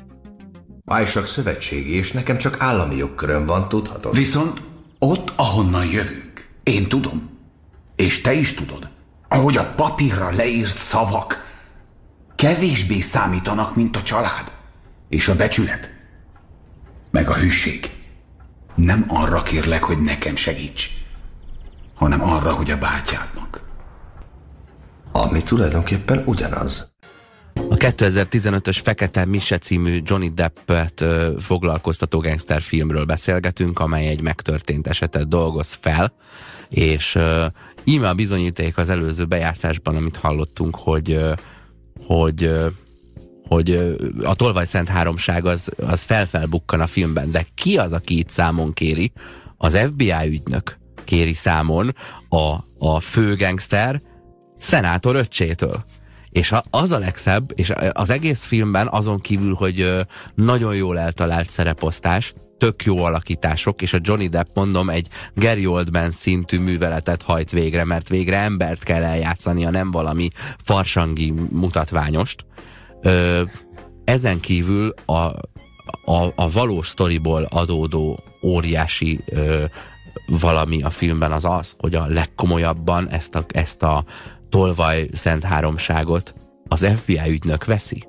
Májsak 0.84 1.26
szövetségi, 1.26 1.94
és 1.96 2.12
nekem 2.12 2.38
csak 2.38 2.56
állami 2.58 2.96
jogköröm 2.96 3.46
van, 3.46 3.68
tudhatod. 3.68 4.14
Viszont 4.14 4.60
ott, 4.98 5.32
ahonnan 5.36 5.84
jövünk, 5.84 6.48
én 6.62 6.88
tudom, 6.88 7.30
és 7.96 8.20
te 8.20 8.32
is 8.32 8.54
tudod, 8.54 8.88
ahogy 9.34 9.56
a 9.56 9.72
papírra 9.76 10.30
leírt 10.30 10.76
szavak 10.76 11.52
kevésbé 12.34 13.00
számítanak, 13.00 13.76
mint 13.76 13.96
a 13.96 14.02
család 14.02 14.52
és 15.08 15.28
a 15.28 15.36
becsület, 15.36 15.92
meg 17.10 17.28
a 17.28 17.34
hűség. 17.34 17.90
Nem 18.74 19.04
arra 19.08 19.42
kérlek, 19.42 19.82
hogy 19.82 20.02
nekem 20.02 20.36
segíts, 20.36 20.90
hanem 21.94 22.22
arra, 22.22 22.52
hogy 22.52 22.70
a 22.70 22.78
bátyádnak. 22.78 23.62
Ami 25.12 25.42
tulajdonképpen 25.42 26.22
ugyanaz. 26.26 26.92
A 27.54 27.76
2015-ös 27.76 28.80
Fekete 28.82 29.24
Mise 29.24 29.58
című 29.58 30.00
Johnny 30.04 30.28
Deppet 30.28 31.00
ö, 31.00 31.32
foglalkoztató 31.38 32.18
gangster 32.18 32.62
filmről 32.62 33.04
beszélgetünk, 33.04 33.78
amely 33.78 34.06
egy 34.06 34.20
megtörtént 34.20 34.86
esetet 34.86 35.28
dolgoz 35.28 35.78
fel, 35.80 36.12
és 36.68 37.14
ö, 37.14 37.46
íme 37.84 38.08
a 38.08 38.14
bizonyíték 38.14 38.76
az 38.76 38.88
előző 38.88 39.24
bejátszásban, 39.24 39.96
amit 39.96 40.16
hallottunk, 40.16 40.76
hogy, 40.76 41.20
hogy, 42.06 42.50
hogy 43.48 43.96
a 44.22 44.34
Tolvaj 44.34 44.64
Szent 44.64 44.88
Háromság 44.88 45.46
az, 45.46 45.72
az 45.86 46.02
felfelbukkan 46.02 46.80
a 46.80 46.86
filmben, 46.86 47.30
de 47.30 47.46
ki 47.54 47.78
az, 47.78 47.92
aki 47.92 48.18
itt 48.18 48.28
számon 48.28 48.72
kéri? 48.72 49.12
Az 49.56 49.76
FBI 49.76 50.12
ügynök 50.26 50.78
kéri 51.04 51.32
számon 51.32 51.94
a, 52.28 52.56
a 52.78 53.00
főgangster 53.00 54.00
szenátor 54.58 55.16
öccsétől. 55.16 55.84
És 56.34 56.54
az 56.70 56.92
a 56.92 56.98
legszebb, 56.98 57.52
és 57.54 57.72
az 57.92 58.10
egész 58.10 58.44
filmben 58.44 58.88
azon 58.90 59.20
kívül, 59.20 59.54
hogy 59.54 60.06
nagyon 60.34 60.74
jól 60.74 60.98
eltalált 60.98 61.50
szereposztás, 61.50 62.34
tök 62.58 62.84
jó 62.84 63.04
alakítások, 63.04 63.82
és 63.82 63.92
a 63.92 63.98
Johnny 64.00 64.28
Depp, 64.28 64.46
mondom, 64.54 64.90
egy 64.90 65.08
Gary 65.34 65.66
Oldman 65.66 66.10
szintű 66.10 66.58
műveletet 66.58 67.22
hajt 67.22 67.50
végre, 67.50 67.84
mert 67.84 68.08
végre 68.08 68.38
embert 68.38 68.82
kell 68.82 69.02
eljátszania, 69.02 69.70
nem 69.70 69.90
valami 69.90 70.28
farsangi 70.64 71.34
mutatványost. 71.50 72.44
Ezen 74.04 74.40
kívül 74.40 74.94
a, 75.04 75.12
a, 75.12 76.32
a 76.34 76.50
valós 76.52 76.88
sztoriból 76.88 77.42
adódó 77.50 78.22
óriási 78.42 79.24
valami 80.26 80.82
a 80.82 80.90
filmben 80.90 81.32
az 81.32 81.44
az, 81.44 81.74
hogy 81.78 81.94
a 81.94 82.06
legkomolyabban 82.06 83.08
ezt 83.08 83.34
a, 83.34 83.44
ezt 83.48 83.82
a 83.82 84.04
tolvaj 84.48 85.08
szent 85.12 85.44
háromságot 85.44 86.34
az 86.68 86.86
FBI 86.96 87.20
ügynök 87.28 87.64
veszi. 87.64 88.06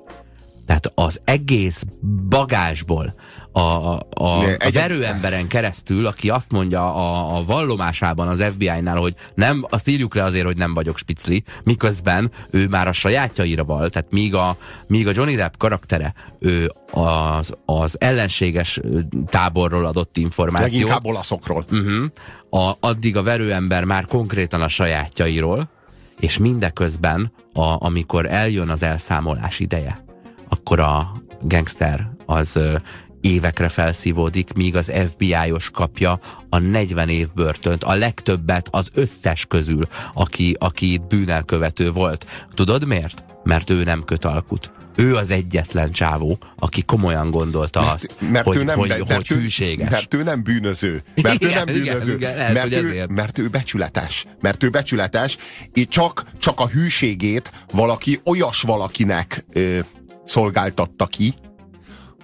Tehát 0.66 0.92
az 0.94 1.20
egész 1.24 1.84
bagásból, 2.28 3.14
a, 3.52 3.60
a, 3.60 4.00
a, 4.10 4.38
a 4.42 4.70
verőemberen 4.72 5.46
keresztül, 5.46 6.06
aki 6.06 6.30
azt 6.30 6.52
mondja 6.52 6.94
a, 6.94 7.36
a 7.36 7.42
vallomásában 7.42 8.28
az 8.28 8.44
FBI-nál, 8.52 8.96
hogy 8.96 9.14
nem, 9.34 9.66
azt 9.70 9.88
írjuk 9.88 10.14
le 10.14 10.24
azért, 10.24 10.44
hogy 10.44 10.56
nem 10.56 10.74
vagyok 10.74 10.98
spicli, 10.98 11.42
miközben 11.64 12.30
ő 12.50 12.68
már 12.68 12.88
a 12.88 12.92
sajátjaira 12.92 13.64
val, 13.64 13.90
tehát 13.90 14.10
míg 14.10 14.34
a, 14.34 14.56
míg 14.86 15.06
a 15.06 15.12
Johnny 15.14 15.34
Depp 15.34 15.54
karaktere 15.58 16.14
ő 16.38 16.72
az, 16.90 17.54
az 17.64 17.96
ellenséges 18.00 18.80
táborról 19.26 19.84
adott 19.84 20.16
információ. 20.16 20.66
Leginkább 20.66 21.04
olaszokról. 21.04 21.64
Uh-huh, 21.70 22.04
a, 22.50 22.76
addig 22.80 23.16
a 23.16 23.22
verőember 23.22 23.84
már 23.84 24.06
konkrétan 24.06 24.60
a 24.60 24.68
sajátjairól, 24.68 25.74
és 26.20 26.38
mindeközben, 26.38 27.32
a, 27.52 27.84
amikor 27.84 28.26
eljön 28.26 28.68
az 28.68 28.82
elszámolás 28.82 29.60
ideje, 29.60 30.04
akkor 30.48 30.80
a 30.80 31.12
gangster 31.42 32.10
az 32.26 32.56
ö, 32.56 32.76
évekre 33.20 33.68
felszívódik, 33.68 34.52
míg 34.52 34.76
az 34.76 34.92
FBI-os 35.08 35.70
kapja 35.70 36.18
a 36.48 36.58
40 36.58 37.08
év 37.08 37.32
börtönt, 37.34 37.84
a 37.84 37.94
legtöbbet 37.94 38.68
az 38.70 38.90
összes 38.94 39.46
közül, 39.46 39.86
aki, 40.14 40.56
aki 40.58 40.92
itt 40.92 41.06
bűnelkövető 41.06 41.90
volt. 41.90 42.46
Tudod 42.54 42.86
miért? 42.86 43.24
Mert 43.44 43.70
ő 43.70 43.84
nem 43.84 44.04
köt 44.04 44.24
alkut. 44.24 44.72
Ő 44.96 45.16
az 45.16 45.30
egyetlen 45.30 45.92
csávó, 45.92 46.38
aki 46.58 46.82
komolyan 46.82 47.30
gondolta 47.30 47.80
mert, 47.80 47.94
azt, 47.94 48.14
mert 48.30 48.44
hogy, 48.44 48.56
ő 48.56 48.62
nem, 48.62 48.78
hogy, 48.78 48.88
mert 48.88 49.06
hogy 49.06 49.26
ő, 49.30 49.34
hűséges. 49.40 49.90
Mert 49.90 50.14
ő 50.14 50.22
nem 50.22 50.42
bűnöző. 50.42 51.02
Mert 51.22 51.42
igen, 51.42 51.50
ő 51.50 51.54
nem 51.54 51.64
bűnöző. 51.64 52.14
Igen, 52.14 52.30
igen, 52.32 52.52
lehet, 52.52 52.70
mert, 52.70 52.82
ő, 52.82 53.06
mert 53.08 53.38
ő 53.38 53.48
becsületes. 53.48 54.24
Mert 54.40 54.62
ő 54.62 54.68
becsületes, 54.68 55.36
és 55.72 55.86
csak, 55.88 56.24
csak 56.38 56.60
a 56.60 56.66
hűségét 56.66 57.50
valaki 57.72 58.20
olyas 58.24 58.62
valakinek 58.62 59.44
ö, 59.52 59.78
szolgáltatta 60.24 61.06
ki, 61.06 61.34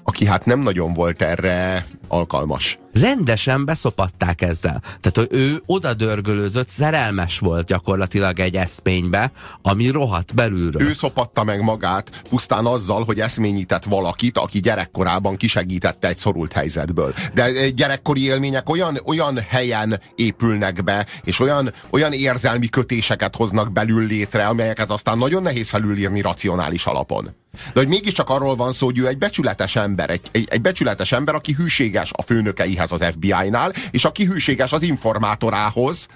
aki 0.04 0.26
hát 0.26 0.44
nem 0.44 0.60
nagyon 0.60 0.92
volt 0.92 1.22
erre 1.22 1.86
alkalmas. 2.08 2.78
Rendesen 2.92 3.64
beszopatták 3.64 4.40
ezzel. 4.40 4.80
Tehát, 4.80 5.12
hogy 5.14 5.28
ő 5.30 5.62
oda 5.66 5.94
dörgölőzött, 5.94 6.68
szerelmes 6.68 7.38
volt 7.38 7.66
gyakorlatilag 7.66 8.38
egy 8.40 8.56
eszménybe, 8.56 9.32
ami 9.62 9.88
rohadt 9.88 10.34
belülről. 10.34 10.82
Ő 10.82 10.92
szopatta 10.92 11.44
meg 11.44 11.62
magát 11.62 12.22
pusztán 12.28 12.66
azzal, 12.66 13.04
hogy 13.04 13.20
eszményített 13.20 13.84
valakit, 13.84 14.38
aki 14.38 14.60
gyerekkorában 14.60 15.36
kisegítette 15.36 16.08
egy 16.08 16.16
szorult 16.16 16.52
helyzetből. 16.52 17.14
De 17.34 17.68
gyerekkori 17.68 18.24
élmények 18.24 18.68
olyan, 18.68 18.98
olyan 19.04 19.38
helyen 19.48 20.00
épülnek 20.14 20.84
be, 20.84 21.06
és 21.24 21.40
olyan, 21.40 21.72
olyan 21.90 22.12
érzelmi 22.12 22.68
kötéseket 22.68 23.36
hoznak 23.36 23.72
belül 23.72 24.06
létre, 24.06 24.46
amelyeket 24.46 24.90
aztán 24.90 25.18
nagyon 25.18 25.42
nehéz 25.42 25.68
felülírni 25.68 26.20
racionális 26.20 26.86
alapon. 26.86 27.34
De 27.72 27.80
hogy 27.80 27.88
mégiscsak 27.88 28.30
arról 28.30 28.56
van 28.56 28.72
szó, 28.72 28.86
hogy 28.86 28.98
ő 28.98 29.06
egy 29.06 29.18
becsületes 29.18 29.76
ember, 29.76 30.10
egy, 30.10 30.20
egy, 30.30 30.48
egy 30.50 30.60
becsületes 30.60 31.12
ember, 31.12 31.34
aki 31.34 31.52
hűséges 31.52 32.10
a 32.12 32.22
főnökeihez 32.22 32.81
az 32.90 33.04
FBI-nál, 33.10 33.72
és 33.90 34.04
aki 34.04 34.24
hűséges 34.24 34.72
az 34.72 34.82
informátorához, 34.82 36.08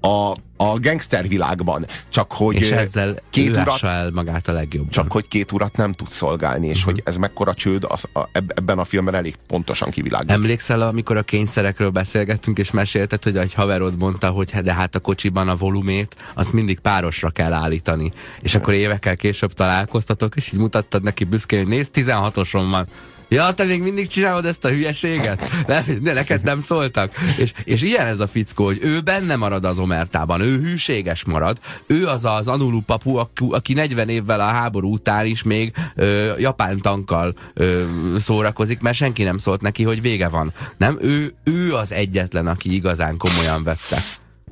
a, 0.00 0.32
a 0.56 0.78
gangster 0.78 1.28
világban. 1.28 1.86
Csak 2.08 2.32
hogy 2.32 2.54
és 2.54 2.70
ezzel 2.70 3.18
két 3.30 3.50
urat, 3.50 3.82
el 3.82 4.10
magát 4.10 4.48
a 4.48 4.52
legjobb. 4.52 4.88
Csak 4.88 5.12
hogy 5.12 5.28
két 5.28 5.52
urat 5.52 5.76
nem 5.76 5.92
tud 5.92 6.08
szolgálni, 6.08 6.66
és 6.66 6.78
uh-huh. 6.78 6.92
hogy 6.92 7.02
ez 7.04 7.16
mekkora 7.16 7.54
csőd, 7.54 7.84
az, 7.88 8.04
a, 8.12 8.28
ebben 8.32 8.78
a 8.78 8.84
filmben 8.84 9.14
elég 9.14 9.36
pontosan 9.46 9.90
kivilágít. 9.90 10.30
Emlékszel, 10.30 10.82
amikor 10.82 11.16
a 11.16 11.22
kényszerekről 11.22 11.90
beszélgettünk, 11.90 12.58
és 12.58 12.70
mesélted, 12.70 13.22
hogy 13.22 13.36
egy 13.36 13.54
haverod 13.54 13.98
mondta, 13.98 14.30
hogy 14.30 14.50
de 14.50 14.74
hát 14.74 14.94
a 14.94 15.00
kocsiban 15.00 15.48
a 15.48 15.54
volumét, 15.54 16.16
azt 16.34 16.52
mindig 16.52 16.78
párosra 16.78 17.30
kell 17.30 17.52
állítani. 17.52 18.10
És 18.40 18.54
akkor 18.54 18.74
évekkel 18.74 19.16
később 19.16 19.52
találkoztatok, 19.52 20.36
és 20.36 20.52
így 20.52 20.58
mutattad 20.58 21.02
neki 21.02 21.24
büszkén, 21.24 21.58
hogy 21.58 21.68
nézd, 21.68 21.92
16-oson 21.94 22.66
van. 22.70 22.86
Ja, 23.28 23.52
te 23.52 23.64
még 23.64 23.82
mindig 23.82 24.06
csinálod 24.06 24.46
ezt 24.46 24.64
a 24.64 24.68
hülyeséget? 24.68 25.50
Nem, 25.66 25.84
de 26.02 26.12
neked 26.12 26.42
nem 26.42 26.60
szóltak? 26.60 27.14
És, 27.38 27.52
és 27.64 27.82
ilyen 27.82 28.06
ez 28.06 28.20
a 28.20 28.26
fickó, 28.26 28.64
hogy 28.64 28.78
ő 28.82 29.00
benne 29.00 29.36
marad 29.36 29.64
az 29.64 29.78
omertában, 29.78 30.40
ő 30.46 30.60
hűséges 30.60 31.24
marad, 31.24 31.58
ő 31.86 32.06
az 32.06 32.24
az 32.24 32.48
Anulu 32.48 32.80
papu, 32.80 33.16
aki 33.50 33.72
40 33.72 34.08
évvel 34.08 34.40
a 34.40 34.44
háború 34.44 34.92
után 34.92 35.26
is 35.26 35.42
még 35.42 35.72
ö, 35.94 36.38
japán 36.38 36.80
tankkal 36.80 37.34
ö, 37.54 37.84
szórakozik, 38.18 38.80
mert 38.80 38.96
senki 38.96 39.22
nem 39.22 39.38
szólt 39.38 39.60
neki, 39.60 39.82
hogy 39.82 40.00
vége 40.00 40.28
van. 40.28 40.52
Nem, 40.76 40.98
ő, 41.00 41.34
ő 41.44 41.74
az 41.74 41.92
egyetlen, 41.92 42.46
aki 42.46 42.74
igazán 42.74 43.16
komolyan 43.16 43.62
vette. 43.62 44.00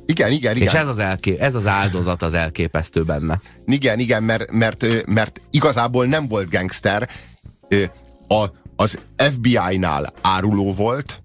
Igen, 0.07 0.31
igen, 0.31 0.57
igen. 0.57 0.69
És 0.69 0.75
ez 0.75 0.89
az, 0.89 0.99
elké 0.99 1.39
ez 1.39 1.55
az 1.55 1.67
áldozat 1.67 2.23
az 2.23 2.35
elképesztő 2.35 3.03
benne. 3.03 3.41
Igen, 3.67 3.99
igen, 3.99 4.23
mert, 4.23 4.51
mert, 4.51 5.07
mert 5.07 5.41
igazából 5.51 6.07
nem 6.07 6.27
volt 6.27 6.51
gangster. 6.51 7.09
A, 8.29 8.45
az 8.77 8.99
FBI-nál 9.17 10.13
áruló 10.23 10.73
volt, 10.73 11.23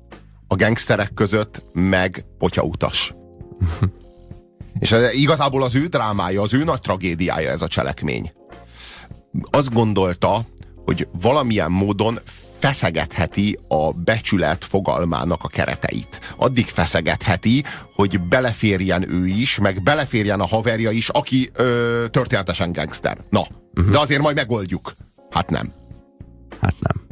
a 0.48 0.56
gangsterek 0.56 1.14
között 1.14 1.64
meg 1.74 2.26
potyautas. 2.38 3.14
És 4.80 4.92
ez 4.92 5.14
igazából 5.14 5.64
az 5.64 5.76
ő 5.76 5.86
drámája, 5.86 6.42
az 6.42 6.54
ő 6.54 6.64
nagy 6.64 6.82
tragédiája 6.82 7.50
ez 7.50 7.62
a 7.62 7.68
cselekmény. 7.68 8.32
Azt 9.50 9.74
gondolta, 9.74 10.42
hogy 10.86 11.08
valamilyen 11.22 11.72
módon 11.72 12.20
feszegetheti 12.60 13.60
a 13.68 13.92
becsület 13.92 14.66
fogalmának 14.66 15.44
a 15.44 15.48
kereteit. 15.48 16.34
Addig 16.38 16.66
feszegetheti, 16.66 17.64
hogy 17.96 18.20
beleférjen 18.20 19.14
ő 19.14 19.28
is, 19.28 19.60
meg 19.60 19.84
beleférjen 19.84 20.40
a 20.40 20.46
haverja 20.46 20.92
is, 20.92 21.10
aki 21.10 21.50
ö, 21.54 22.06
történetesen 22.12 22.72
gangster. 22.72 23.18
Na, 23.30 23.40
uh-huh. 23.40 23.92
de 23.92 24.00
azért 24.00 24.22
majd 24.22 24.36
megoldjuk. 24.36 24.94
Hát 25.30 25.50
nem. 25.50 25.74
Hát 26.62 26.76
nem. 26.80 27.08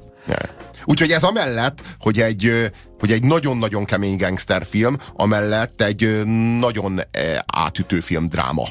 Úgyhogy 0.90 1.12
ez 1.12 1.24
amellett, 1.24 1.82
hogy 2.00 2.20
egy, 2.20 2.72
hogy 3.00 3.12
egy 3.12 3.24
nagyon-nagyon 3.24 3.86
kemény 3.86 4.18
gangsterfilm, 4.18 4.98
amellett 5.14 5.82
egy 5.82 6.26
nagyon 6.60 7.02
átütő 7.46 8.00
film 8.00 8.28
dráma. 8.28 8.64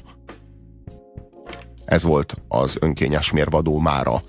Ez 1.85 2.03
volt 2.03 2.35
az 2.49 2.77
önkényes 2.81 3.33
mérvadó 3.33 3.79
mára. 3.79 4.23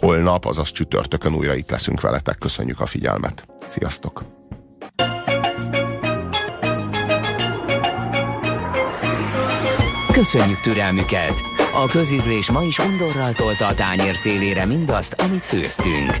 Holnap, 0.00 0.44
azaz 0.44 0.70
csütörtökön 0.70 1.34
újra 1.34 1.54
itt 1.54 1.70
leszünk 1.70 2.00
veletek. 2.00 2.38
Köszönjük 2.38 2.80
a 2.80 2.86
figyelmet. 2.86 3.46
Sziasztok! 3.66 4.24
Köszönjük 10.12 10.60
türelmüket! 10.60 11.34
A 11.74 11.86
közizlés 11.86 12.50
ma 12.50 12.62
is 12.62 12.78
undorral 12.78 13.32
tolta 13.32 13.66
a 13.66 13.74
tányér 13.74 14.14
szélére 14.14 14.64
mindazt, 14.66 15.12
amit 15.12 15.46
főztünk. 15.46 16.20